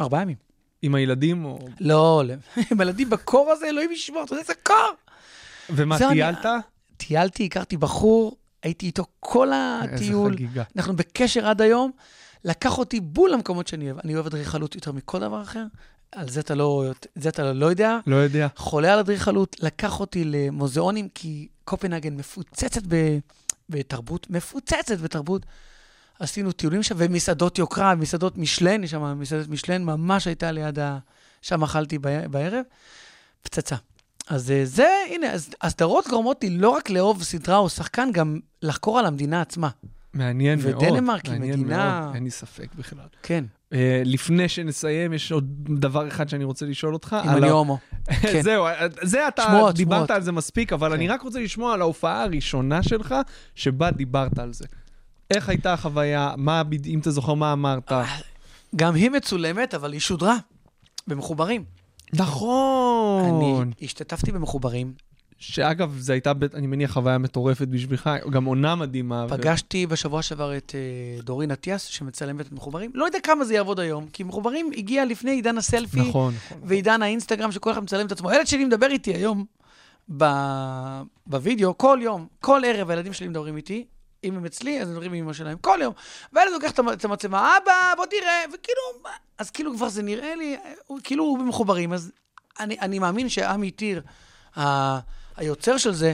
ארבעה 0.00 0.22
ימים. 0.22 0.36
עם 0.82 0.94
הילדים? 0.94 1.44
או... 1.44 1.58
לא, 1.80 2.22
לא. 2.26 2.34
הם 2.70 2.80
ילדים 2.80 3.10
בקור 3.10 3.50
הזה, 3.50 3.66
אלוהים 3.68 3.92
ישמור, 3.92 4.24
אתה 4.24 4.32
יודע 4.32 4.42
איזה 4.42 4.54
קור. 4.62 4.76
ומה, 5.70 5.96
אני- 5.96 6.08
טיילת? 6.08 6.46
טיילתי, 6.96 7.44
הכרתי 7.46 7.76
בחור, 7.76 8.36
הייתי 8.62 8.86
איתו 8.86 9.04
כל 9.20 9.52
איזה 9.52 9.94
הטיול. 9.94 10.32
חגיגה. 10.32 10.62
אנחנו 10.76 10.96
בקשר 10.96 11.46
עד 11.46 11.60
היום. 11.62 11.90
לקח 12.44 12.78
אותי 12.78 13.00
בול 13.00 13.30
למקומות 13.30 13.66
שאני 13.66 13.90
אוהב. 13.90 13.98
אני 14.04 14.14
אוהב 14.14 14.26
אדריכלות 14.26 14.74
יותר 14.74 14.92
מכל 14.92 15.20
דבר 15.20 15.42
אחר. 15.42 15.64
על 16.12 16.28
זה 16.28 16.40
אתה 16.40 16.54
לא, 16.54 16.84
זה 17.14 17.28
אתה 17.28 17.52
לא 17.52 17.66
יודע. 17.66 17.98
לא 18.06 18.16
יודע. 18.16 18.46
חולה 18.56 18.92
על 18.92 18.98
אדריכלות, 18.98 19.56
לקח 19.60 20.00
אותי 20.00 20.24
למוזיאונים, 20.24 21.08
כי 21.14 21.48
קופנהגן 21.64 22.16
מפוצצת 22.16 22.82
ב, 22.88 23.18
בתרבות, 23.68 24.30
מפוצצת 24.30 24.98
בתרבות. 24.98 25.46
עשינו 26.18 26.52
טיולים 26.52 26.82
שם, 26.82 26.94
ומסעדות 26.98 27.58
יוקרה, 27.58 27.94
מסעדות 27.94 28.38
משלן, 28.38 28.84
יש 28.84 28.90
שם 28.90 29.18
מסעדת 29.18 29.48
משלן, 29.48 29.84
ממש 29.84 30.26
הייתה 30.26 30.52
ליד 30.52 30.78
ה... 30.78 30.98
שם 31.42 31.62
אכלתי 31.62 31.98
בערב. 32.30 32.64
פצצה. 33.42 33.76
אז 34.28 34.50
אה, 34.50 34.60
זה, 34.64 34.88
הנה, 35.14 35.26
הסדרות 35.62 36.08
גורמות 36.08 36.44
לי 36.44 36.50
לא 36.50 36.70
רק 36.70 36.90
לאהוב 36.90 37.22
סדרה 37.22 37.56
או 37.56 37.68
שחקן, 37.68 38.08
גם 38.12 38.38
לחקור 38.62 38.98
על 38.98 39.06
המדינה 39.06 39.40
עצמה. 39.40 39.68
מעניין 40.14 40.58
מאוד. 40.62 40.74
ודנמרק 40.82 41.26
היא 41.26 41.40
מדינה- 41.40 42.00
מאוד, 42.00 42.14
אין 42.14 42.24
לי 42.24 42.30
ספק 42.30 42.68
בכלל. 42.78 43.06
כן, 43.22 43.44
Uh, 43.72 43.74
לפני 44.04 44.48
שנסיים, 44.48 45.12
יש 45.12 45.32
עוד 45.32 45.44
דבר 45.80 46.08
אחד 46.08 46.28
שאני 46.28 46.44
רוצה 46.44 46.66
לשאול 46.66 46.94
אותך. 46.94 47.16
אם 47.24 47.30
אני 47.30 47.48
הומו. 47.48 47.78
כן. 48.22 48.42
זהו, 48.42 48.64
זה 49.02 49.28
אתה 49.28 49.42
שמועות, 49.42 49.74
דיברת 49.74 49.96
שמועות. 49.96 50.10
על 50.10 50.22
זה 50.22 50.32
מספיק, 50.32 50.72
אבל 50.72 50.88
כן. 50.88 50.94
אני 50.94 51.08
רק 51.08 51.22
רוצה 51.22 51.40
לשמוע 51.40 51.74
על 51.74 51.80
ההופעה 51.80 52.22
הראשונה 52.22 52.82
שלך, 52.82 53.14
שבה 53.54 53.90
דיברת 53.90 54.38
על 54.38 54.52
זה. 54.52 54.64
איך 55.30 55.48
הייתה 55.48 55.72
החוויה? 55.72 56.34
מה, 56.36 56.62
אם 56.86 56.98
אתה 56.98 57.10
זוכר, 57.10 57.34
מה 57.34 57.52
אמרת? 57.52 57.92
גם 58.76 58.94
היא 58.94 59.10
מצולמת, 59.10 59.74
אבל 59.74 59.92
היא 59.92 60.00
שודרה 60.00 60.36
במחוברים. 61.08 61.64
נכון. 62.14 63.24
אני 63.34 63.64
השתתפתי 63.82 64.32
במחוברים, 64.32 64.92
שאגב, 65.42 65.96
זו 65.98 66.12
הייתה, 66.12 66.32
אני 66.54 66.66
מניח, 66.66 66.92
חוויה 66.92 67.18
מטורפת 67.18 67.68
בשבילך, 67.68 68.10
גם 68.30 68.44
עונה 68.44 68.74
מדהימה. 68.74 69.26
ו- 69.26 69.28
פגשתי 69.28 69.86
בשבוע 69.86 70.22
שעבר 70.22 70.56
את 70.56 70.74
אה, 70.74 71.22
דורין 71.22 71.50
אטיאס, 71.50 71.84
שמצלמת 71.84 72.46
את 72.46 72.52
מחוברים. 72.52 72.90
לא 72.94 73.04
יודע 73.04 73.18
כמה 73.22 73.44
זה 73.44 73.54
יעבוד 73.54 73.80
היום, 73.80 74.06
כי 74.12 74.22
מחוברים 74.24 74.70
הגיע 74.76 75.04
לפני 75.04 75.30
עידן 75.30 75.58
הסלפי 75.58 76.00
נכון, 76.00 76.34
נכון. 76.46 76.58
ועידן 76.64 77.02
האינסטגרם, 77.02 77.52
שכל 77.52 77.72
אחד 77.72 77.82
מצלם 77.82 78.06
את 78.06 78.12
עצמו. 78.12 78.30
הילד 78.30 78.46
שלי 78.46 78.64
מדבר 78.64 78.86
איתי 78.86 79.14
היום 79.14 79.44
ב- 80.16 81.02
בווידאו, 81.26 81.78
כל 81.78 81.98
יום, 82.02 82.26
כל 82.40 82.62
ערב 82.66 82.90
הילדים 82.90 83.12
שלי 83.12 83.28
מדברים 83.28 83.56
איתי. 83.56 83.84
אם 84.24 84.36
הם 84.36 84.44
אצלי, 84.46 84.80
אז 84.80 84.88
הם 84.88 84.94
מדברים 84.94 85.12
עם 85.12 85.24
אמא 85.24 85.32
שלהם 85.32 85.58
כל 85.58 85.78
יום. 85.82 85.94
והילד 86.32 86.52
לוקח 86.52 86.70
את 86.70 86.78
המ- 86.78 86.88
את 86.92 87.04
המצלמה, 87.04 87.56
אבא, 87.62 87.72
בוא 87.96 88.06
תראה, 88.06 88.44
וכאילו, 88.54 88.80
אז 89.38 89.50
כאילו 89.50 89.74
כבר 89.76 89.88
זה 89.88 90.02
נראה 90.02 90.34
לי, 90.34 90.56
כאילו 91.04 91.24
הוא 91.24 91.38
במחוברים. 91.38 91.92
אז 91.92 92.12
אני, 92.60 92.78
אני 92.80 92.98
מאמין 92.98 93.28
שעמי 93.28 93.70
טיר, 93.70 94.02
ה- 94.58 94.98
היוצר 95.36 95.76
של 95.76 95.92
זה, 95.92 96.12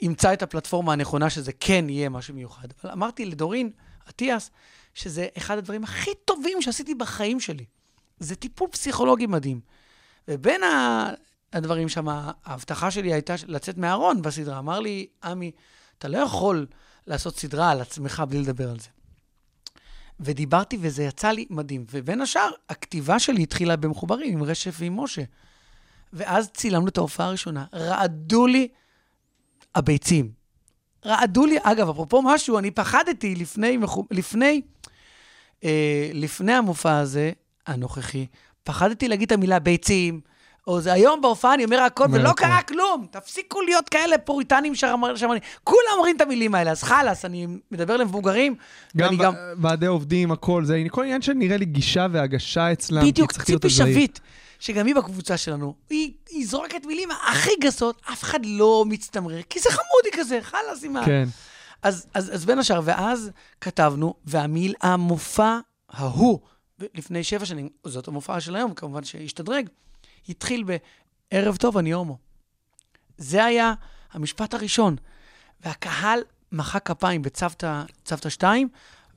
ימצא 0.00 0.32
את 0.32 0.42
הפלטפורמה 0.42 0.92
הנכונה 0.92 1.30
שזה 1.30 1.52
כן 1.60 1.84
יהיה 1.88 2.08
משהו 2.08 2.34
מיוחד. 2.34 2.68
אבל 2.82 2.92
אמרתי 2.92 3.24
לדורין 3.24 3.70
אטיאס, 4.08 4.50
שזה 4.94 5.26
אחד 5.38 5.58
הדברים 5.58 5.84
הכי 5.84 6.10
טובים 6.24 6.62
שעשיתי 6.62 6.94
בחיים 6.94 7.40
שלי. 7.40 7.64
זה 8.20 8.36
טיפול 8.36 8.68
פסיכולוגי 8.68 9.26
מדהים. 9.26 9.60
ובין 10.28 10.60
הדברים 11.52 11.88
שם, 11.88 12.06
ההבטחה 12.44 12.90
שלי 12.90 13.12
הייתה 13.12 13.34
לצאת 13.46 13.78
מהארון 13.78 14.22
בסדרה. 14.22 14.58
אמר 14.58 14.80
לי, 14.80 15.06
עמי, 15.24 15.50
אתה 15.98 16.08
לא 16.08 16.18
יכול 16.18 16.66
לעשות 17.06 17.38
סדרה 17.38 17.70
על 17.70 17.80
עצמך 17.80 18.22
בלי 18.28 18.40
לדבר 18.40 18.70
על 18.70 18.80
זה. 18.80 18.88
ודיברתי, 20.20 20.78
וזה 20.80 21.02
יצא 21.04 21.30
לי 21.30 21.46
מדהים. 21.50 21.84
ובין 21.90 22.20
השאר, 22.20 22.50
הכתיבה 22.68 23.18
שלי 23.18 23.42
התחילה 23.42 23.76
במחוברים 23.76 24.32
עם 24.32 24.42
רשף 24.42 24.76
ועם 24.78 25.00
משה. 25.00 25.22
ואז 26.12 26.50
צילמנו 26.50 26.88
את 26.88 26.98
ההופעה 26.98 27.26
הראשונה. 27.26 27.64
רעדו 27.74 28.46
לי 28.46 28.68
הביצים. 29.74 30.32
רעדו 31.06 31.46
לי, 31.46 31.56
אגב, 31.62 31.88
אפרופו 31.88 32.22
משהו, 32.22 32.58
אני 32.58 32.70
פחדתי 32.70 33.34
לפני, 33.34 33.78
לפני, 34.10 34.60
אה, 35.64 36.10
לפני 36.12 36.52
המופע 36.52 36.98
הזה, 36.98 37.32
הנוכחי, 37.66 38.26
פחדתי 38.64 39.08
להגיד 39.08 39.26
את 39.26 39.32
המילה 39.32 39.58
ביצים, 39.58 40.20
או 40.66 40.80
זה 40.80 40.92
היום 40.92 41.20
בהופעה 41.20 41.54
אני 41.54 41.64
אומר 41.64 41.80
הכל, 41.80 42.06
ולא. 42.10 42.32
קרה 42.32 42.62
כלום. 42.62 43.06
תפסיקו 43.10 43.62
להיות 43.62 43.88
כאלה 43.88 44.18
פוריטנים 44.18 44.74
שמרנים. 44.74 45.16
שמרנים. 45.16 45.42
כולם 45.64 45.94
אומרים 45.96 46.16
את 46.16 46.20
המילים 46.20 46.54
האלה, 46.54 46.70
אז 46.70 46.82
חלאס, 46.82 47.24
אני 47.24 47.46
מדבר 47.70 47.96
למבוגרים, 47.96 48.54
גם 48.96 49.16
גם... 49.16 49.34
ועדי 49.58 49.86
עובדים, 49.86 50.32
הכל, 50.32 50.64
זה 50.64 50.82
כל 50.90 51.02
עניין 51.02 51.22
שנראה 51.22 51.56
לי 51.56 51.64
גישה 51.64 52.06
והגשה 52.12 52.72
אצלם. 52.72 53.06
בדיוק, 53.06 53.32
ציפי. 53.32 53.70
שביט, 53.70 54.18
שגם 54.58 54.86
היא 54.86 54.94
בקבוצה 54.94 55.36
שלנו, 55.36 55.74
היא, 55.90 56.12
היא 56.30 56.46
זורקת 56.46 56.86
מילים 56.86 57.08
הכי 57.28 57.50
גסות, 57.60 58.02
אף 58.12 58.22
אחד 58.22 58.40
לא 58.46 58.84
מצטמרר, 58.88 59.42
כי 59.42 59.60
זה 59.60 59.70
חמודי 59.70 60.10
כזה, 60.12 60.38
חלאס 60.42 60.84
עם 60.84 60.96
ה... 60.96 61.04
כן. 61.04 61.28
אז, 61.82 62.06
אז, 62.14 62.34
אז 62.34 62.44
בין 62.44 62.58
השאר, 62.58 62.80
ואז 62.84 63.30
כתבנו, 63.60 64.14
והמיל, 64.24 64.74
המופע 64.80 65.58
ההוא, 65.90 66.40
לפני 66.94 67.24
שבע 67.24 67.44
שנים, 67.44 67.68
זאת 67.84 68.08
המופע 68.08 68.40
של 68.40 68.56
היום, 68.56 68.74
כמובן 68.74 69.04
שהשתדרג, 69.04 69.68
התחיל 70.28 70.64
בערב 70.64 71.56
טוב, 71.56 71.78
אני 71.78 71.92
הומו. 71.92 72.18
זה 73.18 73.44
היה 73.44 73.74
המשפט 74.12 74.54
הראשון. 74.54 74.96
והקהל 75.60 76.20
מחא 76.52 76.78
כפיים 76.78 77.22
בצוותא 77.22 77.82
צוותא 78.04 78.28
2, 78.28 78.68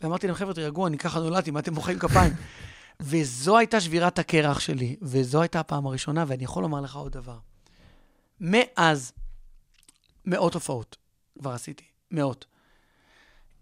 ואמרתי 0.02 0.28
להם, 0.28 0.36
חבר'ה, 0.36 0.54
תירגעו, 0.54 0.88
אני 0.88 0.98
ככה 0.98 1.20
נולדתי, 1.20 1.52
מה 1.52 1.60
אתם 1.60 1.74
מוחאים 1.74 2.00
כפיים? 2.00 2.34
וזו 3.00 3.58
הייתה 3.58 3.82
שבירת 3.82 4.20
הקרח 4.20 4.60
שלי, 4.60 4.96
וזו 5.02 5.42
הייתה 5.42 5.60
הפעם 5.60 5.88
הראשונה, 5.88 6.26
ואני 6.28 6.44
יכול 6.44 6.64
לומר 6.64 6.82
לך 6.82 6.96
עוד 6.96 7.12
דבר. 7.12 7.38
מאז, 8.42 9.12
מאות 10.26 10.54
הופעות 10.54 10.98
כבר 11.40 11.52
עשיתי, 11.52 11.84
מאות. 12.12 12.46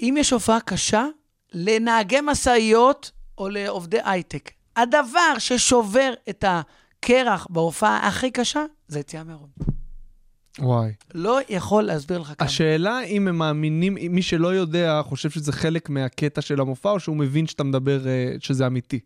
אם 0.02 0.16
יש 0.20 0.32
הופעה 0.32 0.62
קשה, 0.62 1.06
לנהגי 1.54 2.22
משאיות 2.24 3.12
או 3.38 3.50
לעובדי 3.50 4.00
הייטק, 4.06 4.52
הדבר 4.76 5.40
ששובר 5.40 6.14
את 6.30 6.44
הקרח 7.00 7.48
בהופעה 7.50 8.08
הכי 8.08 8.32
קשה, 8.32 8.66
זה 8.88 9.00
יציאה 9.00 9.24
מהארון. 9.24 9.50
וואי. 10.60 10.92
לא 11.14 11.40
יכול 11.50 11.84
להסביר 11.84 12.20
לך 12.20 12.34
כמה. 12.38 12.48
השאלה 12.48 13.04
אם 13.04 13.28
הם 13.28 13.38
מאמינים, 13.38 13.98
מי 14.10 14.22
שלא 14.22 14.56
יודע, 14.56 15.02
חושב 15.04 15.30
שזה 15.30 15.52
חלק 15.52 15.90
מהקטע 15.90 16.42
של 16.42 16.62
המופע, 16.62 16.92
או 16.92 17.00
שהוא 17.00 17.18
מבין 17.18 17.48
שאתה 17.48 17.64
מדבר, 17.64 18.08
אה, 18.08 18.36
שזה 18.40 18.68
אמיתי. 18.68 19.00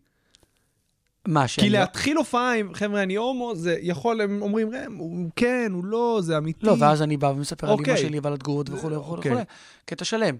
מה, 1.28 1.42
כי 1.42 1.48
שאני... 1.48 1.70
להתחיל 1.70 2.16
הופעה 2.16 2.54
עם, 2.54 2.74
חבר'ה, 2.74 3.02
אני 3.02 3.14
הומו, 3.14 3.52
זה 3.56 3.76
יכול, 3.80 4.20
הם 4.20 4.42
אומרים, 4.42 4.70
ראם, 4.70 4.96
הוא 4.96 5.30
כן, 5.36 5.70
הוא 5.74 5.84
לא, 5.84 6.20
זה 6.22 6.38
אמיתי. 6.38 6.66
לא, 6.66 6.76
ואז 6.78 7.02
אני 7.02 7.16
בא 7.16 7.26
ומספר 7.26 7.66
על 7.66 7.72
אוקיי. 7.72 7.94
אמא 7.94 8.00
שלי 8.00 8.20
ועל 8.20 8.32
התגובות 8.32 8.70
וכולי 8.70 8.96
וכולי 8.96 9.16
אוקיי. 9.16 9.32
וכולי. 9.32 9.44
קטע 9.84 10.04
שלם. 10.04 10.36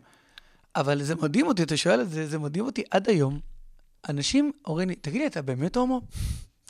אבל 0.77 1.03
זה 1.03 1.15
מדהים 1.15 1.47
אותי, 1.47 1.63
אתה 1.63 1.77
שואל 1.77 2.01
את 2.01 2.11
זה, 2.11 2.27
זה 2.27 2.39
מדהים 2.39 2.65
אותי 2.65 2.83
עד 2.91 3.09
היום. 3.09 3.41
אנשים 4.09 4.53
אומרים 4.67 4.89
לי, 4.89 4.95
תגיד 4.95 5.21
לי, 5.21 5.27
אתה 5.27 5.43
באמת 5.43 5.77
הומו? 5.77 6.01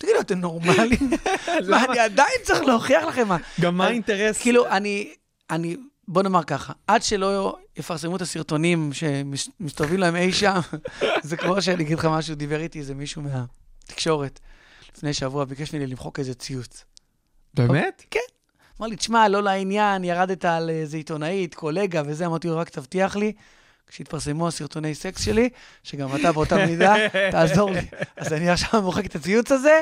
תגיד 0.00 0.14
לי, 0.14 0.20
אתם 0.20 0.38
נורמלים? 0.38 1.10
מה, 1.70 1.84
אני 1.84 1.98
עדיין 1.98 2.36
צריך 2.42 2.62
להוכיח 2.62 3.04
לכם 3.04 3.28
מה. 3.28 3.36
גם 3.60 3.76
מה 3.76 3.86
האינטרס? 3.86 4.38
כאילו, 4.42 4.68
אני, 4.68 5.14
אני, 5.50 5.76
בוא 6.08 6.22
נאמר 6.22 6.42
ככה, 6.42 6.72
עד 6.86 7.02
שלא 7.02 7.56
יפרסמו 7.76 8.16
את 8.16 8.22
הסרטונים 8.22 8.90
שמסתובבים 8.92 10.00
להם 10.00 10.16
אי 10.16 10.32
שם, 10.32 10.60
זה 11.22 11.36
כמו 11.36 11.62
שאני 11.62 11.82
אגיד 11.82 11.98
לך 11.98 12.04
משהו, 12.04 12.34
דיבר 12.34 12.60
איתי 12.60 12.78
איזה 12.78 12.94
מישהו 12.94 13.22
מהתקשורת 13.22 14.40
לפני 14.96 15.12
שבוע, 15.14 15.44
ביקש 15.44 15.74
ממני 15.74 15.86
למחוק 15.86 16.18
איזה 16.18 16.34
ציוץ. 16.34 16.84
באמת? 17.54 18.04
כן. 18.10 18.20
אמר 18.80 18.88
לי, 18.88 18.96
תשמע, 18.96 19.28
לא 19.28 19.42
לעניין, 19.42 20.04
ירדת 20.04 20.44
על 20.44 20.70
איזה 20.70 20.96
עיתונאית, 20.96 21.54
קולגה 21.54 22.02
וזה, 22.06 22.26
אמרתי 22.26 22.48
לו, 22.48 22.56
רק 22.56 22.68
תבטיח 22.68 23.16
לי, 23.16 23.32
כשיתפרסמו 23.90 24.48
הסרטוני 24.48 24.94
סקס 24.94 25.24
שלי, 25.24 25.48
שגם 25.82 26.16
אתה 26.16 26.32
באותה 26.32 26.66
מידה, 26.66 26.94
תעזור 27.32 27.70
לי. 27.70 27.80
אז 28.16 28.32
אני 28.32 28.50
עכשיו 28.50 28.82
מוחק 28.82 29.06
את 29.06 29.14
הציוץ 29.14 29.52
הזה, 29.52 29.80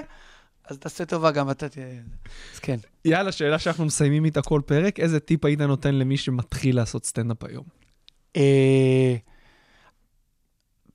אז 0.64 0.78
תעשה 0.78 1.04
טובה, 1.04 1.30
גם 1.30 1.50
אתה 1.50 1.68
תהיה... 1.68 1.86
אז 2.54 2.58
כן. 2.58 2.78
יאללה, 3.04 3.32
שאלה 3.32 3.58
שאנחנו 3.58 3.84
מסיימים 3.84 4.24
איתה 4.24 4.42
כל 4.42 4.60
פרק, 4.66 5.00
איזה 5.00 5.20
טיפ 5.20 5.44
היית 5.44 5.60
נותן 5.60 5.94
למי 5.94 6.16
שמתחיל 6.16 6.76
לעשות 6.76 7.06
סטנדאפ 7.06 7.44
היום? 7.44 7.64
אה, 8.36 9.16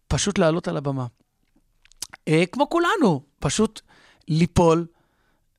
פשוט 0.07 0.37
לעלות 0.37 0.67
על 0.67 0.77
הבמה. 0.77 1.05
אה, 2.27 2.43
כמו 2.51 2.69
כולנו, 2.69 3.21
פשוט 3.39 3.81
ליפול 4.27 4.85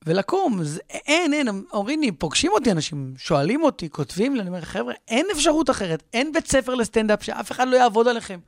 ולקום. 0.06 0.64
זה, 0.64 0.80
אין, 0.90 1.34
אין, 1.34 1.48
אומרים 1.72 2.00
לי, 2.00 2.12
פוגשים 2.12 2.52
אותי 2.52 2.70
אנשים, 2.70 3.14
שואלים 3.16 3.62
אותי, 3.62 3.90
כותבים 3.90 4.34
לי, 4.34 4.40
אני 4.40 4.48
אומר, 4.48 4.60
חבר'ה, 4.60 4.94
אין 5.08 5.26
אפשרות 5.32 5.70
אחרת, 5.70 6.02
אין 6.12 6.32
בית 6.32 6.46
ספר 6.46 6.74
לסטנדאפ 6.74 7.22
שאף 7.22 7.52
אחד 7.52 7.68
לא 7.68 7.76
יעבוד 7.76 8.08
עליכם. 8.08 8.40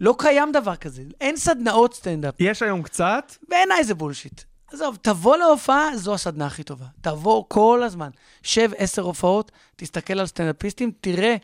לא 0.00 0.14
קיים 0.18 0.52
דבר 0.52 0.76
כזה, 0.76 1.02
אין 1.20 1.36
סדנאות 1.36 1.94
סטנדאפ. 1.94 2.34
יש 2.40 2.62
היום 2.62 2.82
קצת, 2.82 3.34
בעיניי 3.48 3.84
זה 3.84 3.94
בולשיט. 3.94 4.42
עזוב, 4.72 4.98
תבוא 5.02 5.36
להופעה, 5.36 5.96
זו 5.96 6.14
הסדנה 6.14 6.46
הכי 6.46 6.62
טובה. 6.62 6.86
תבוא 7.00 7.44
כל 7.48 7.82
הזמן. 7.82 8.10
שב 8.42 8.70
עשר 8.76 9.02
הופעות, 9.02 9.52
תסתכל 9.76 10.18
על 10.18 10.26
סטנדאפיסטים, 10.26 10.92
תראה 11.00 11.36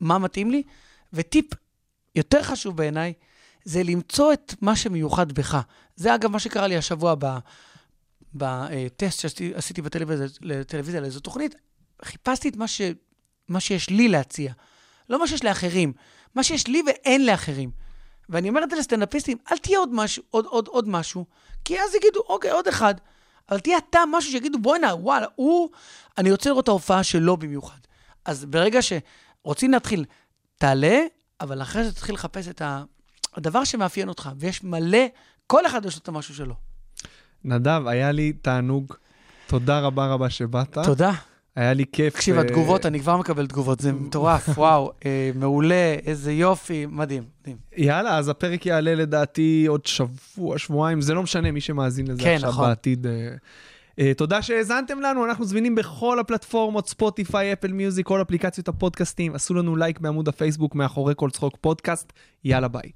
מה 0.00 0.18
מתאים 0.18 0.50
לי, 0.50 0.62
וטיפ 1.12 1.46
יותר 2.14 2.42
חשוב 2.42 2.76
בעיניי, 2.76 3.12
זה 3.64 3.82
למצוא 3.82 4.32
את 4.32 4.54
מה 4.60 4.76
שמיוחד 4.76 5.32
בך. 5.32 5.60
זה 5.96 6.14
אגב 6.14 6.30
מה 6.30 6.38
שקרה 6.38 6.66
לי 6.66 6.76
השבוע 6.76 7.14
ב- 7.18 7.38
בטסט 8.34 9.20
שעשיתי 9.20 9.82
בטלוויזיה 9.82 11.00
לאיזו 11.00 11.20
תוכנית, 11.20 11.54
חיפשתי 12.04 12.48
את 12.48 12.56
מה, 12.56 12.68
ש, 12.68 12.80
מה 13.48 13.60
שיש 13.60 13.90
לי 13.90 14.08
להציע, 14.08 14.52
לא 15.08 15.18
מה 15.18 15.26
שיש 15.26 15.44
לאחרים, 15.44 15.92
מה 16.34 16.42
שיש 16.42 16.66
לי 16.66 16.82
ואין 16.86 17.26
לאחרים. 17.26 17.70
ואני 18.28 18.48
אומר 18.48 18.64
את 18.64 18.70
זה 18.70 18.76
לסטנדאפיסטים, 18.76 19.38
אל 19.52 19.58
תהיה 19.58 19.78
עוד 19.78 19.88
משהו, 19.92 20.22
עוד, 20.30 20.46
עוד, 20.46 20.68
עוד 20.68 20.88
משהו, 20.88 21.26
כי 21.64 21.80
אז 21.80 21.94
יגידו, 21.94 22.20
אוקיי, 22.28 22.50
עוד 22.50 22.68
אחד. 22.68 22.94
אבל 23.48 23.60
תהיה 23.60 23.78
אתה 23.78 24.00
משהו 24.10 24.32
שיגידו, 24.32 24.58
בואנה, 24.58 24.94
וואלה, 24.94 25.26
הוא, 25.34 25.70
אני 26.18 26.30
רוצה 26.30 26.50
לראות 26.50 26.64
את 26.64 26.68
ההופעה 26.68 27.02
שלו 27.02 27.36
במיוחד. 27.36 27.78
אז 28.24 28.44
ברגע 28.44 28.78
שרוצים 28.82 29.70
להתחיל, 29.70 30.04
תעלה, 30.58 31.00
אבל 31.40 31.62
אחרי 31.62 31.84
זה 31.84 31.92
תתחיל 31.92 32.14
לחפש 32.14 32.48
את. 32.48 32.62
הדבר 33.34 33.64
שמאפיין 33.64 34.08
אותך, 34.08 34.30
ויש 34.36 34.64
מלא, 34.64 35.06
כל 35.46 35.66
אחד 35.66 35.84
יש 35.84 35.94
לו 35.94 36.00
את 36.02 36.08
המשהו 36.08 36.34
שלו. 36.34 36.54
נדב, 37.44 37.82
היה 37.86 38.12
לי 38.12 38.32
תענוג. 38.32 38.94
תודה 39.46 39.80
רבה 39.80 40.06
רבה 40.06 40.30
שבאת. 40.30 40.78
תודה. 40.84 41.12
היה 41.56 41.72
לי 41.72 41.84
כיף. 41.92 42.14
תקשיב, 42.14 42.36
אה, 42.36 42.40
התגובות, 42.40 42.86
אני 42.86 43.00
כבר 43.00 43.16
מקבל 43.16 43.46
תגובות, 43.46 43.80
זה 43.80 43.92
מטורף, 43.92 44.48
וואו, 44.58 44.92
אה, 45.04 45.30
מעולה, 45.34 45.96
איזה 46.06 46.32
יופי, 46.32 46.86
מדהים, 46.86 47.22
מדהים. 47.40 47.56
יאללה, 47.76 48.18
אז 48.18 48.28
הפרק 48.28 48.66
יעלה 48.66 48.94
לדעתי 48.94 49.64
עוד 49.68 49.86
שבוע, 49.86 50.58
שבועיים, 50.58 51.00
זה 51.00 51.14
לא 51.14 51.22
משנה, 51.22 51.50
מי 51.50 51.60
שמאזין 51.60 52.06
לזה 52.06 52.22
כן, 52.22 52.34
עכשיו 52.34 52.50
נכון. 52.50 52.68
בעתיד. 52.68 53.06
אה, 53.98 54.14
תודה 54.14 54.42
שהאזנתם 54.42 55.00
לנו, 55.00 55.24
אנחנו 55.24 55.44
זמינים 55.44 55.74
בכל 55.74 56.18
הפלטפורמות, 56.18 56.88
ספוטיפיי, 56.88 57.52
אפל 57.52 57.72
מיוזיק, 57.72 58.06
כל 58.06 58.22
אפליקציות 58.22 58.68
הפודקאסטים. 58.68 59.34
עשו 59.34 59.54
לנו 59.54 59.76
לייק 59.76 60.00
בעמוד 60.00 60.28
הפייסבוק 60.28 60.74
מאחורי 60.74 61.14
כל 61.16 61.30
צחוק 61.30 61.56
פודקאסט. 61.60 62.12
יאללה 62.44 62.68
ביי. 62.68 62.90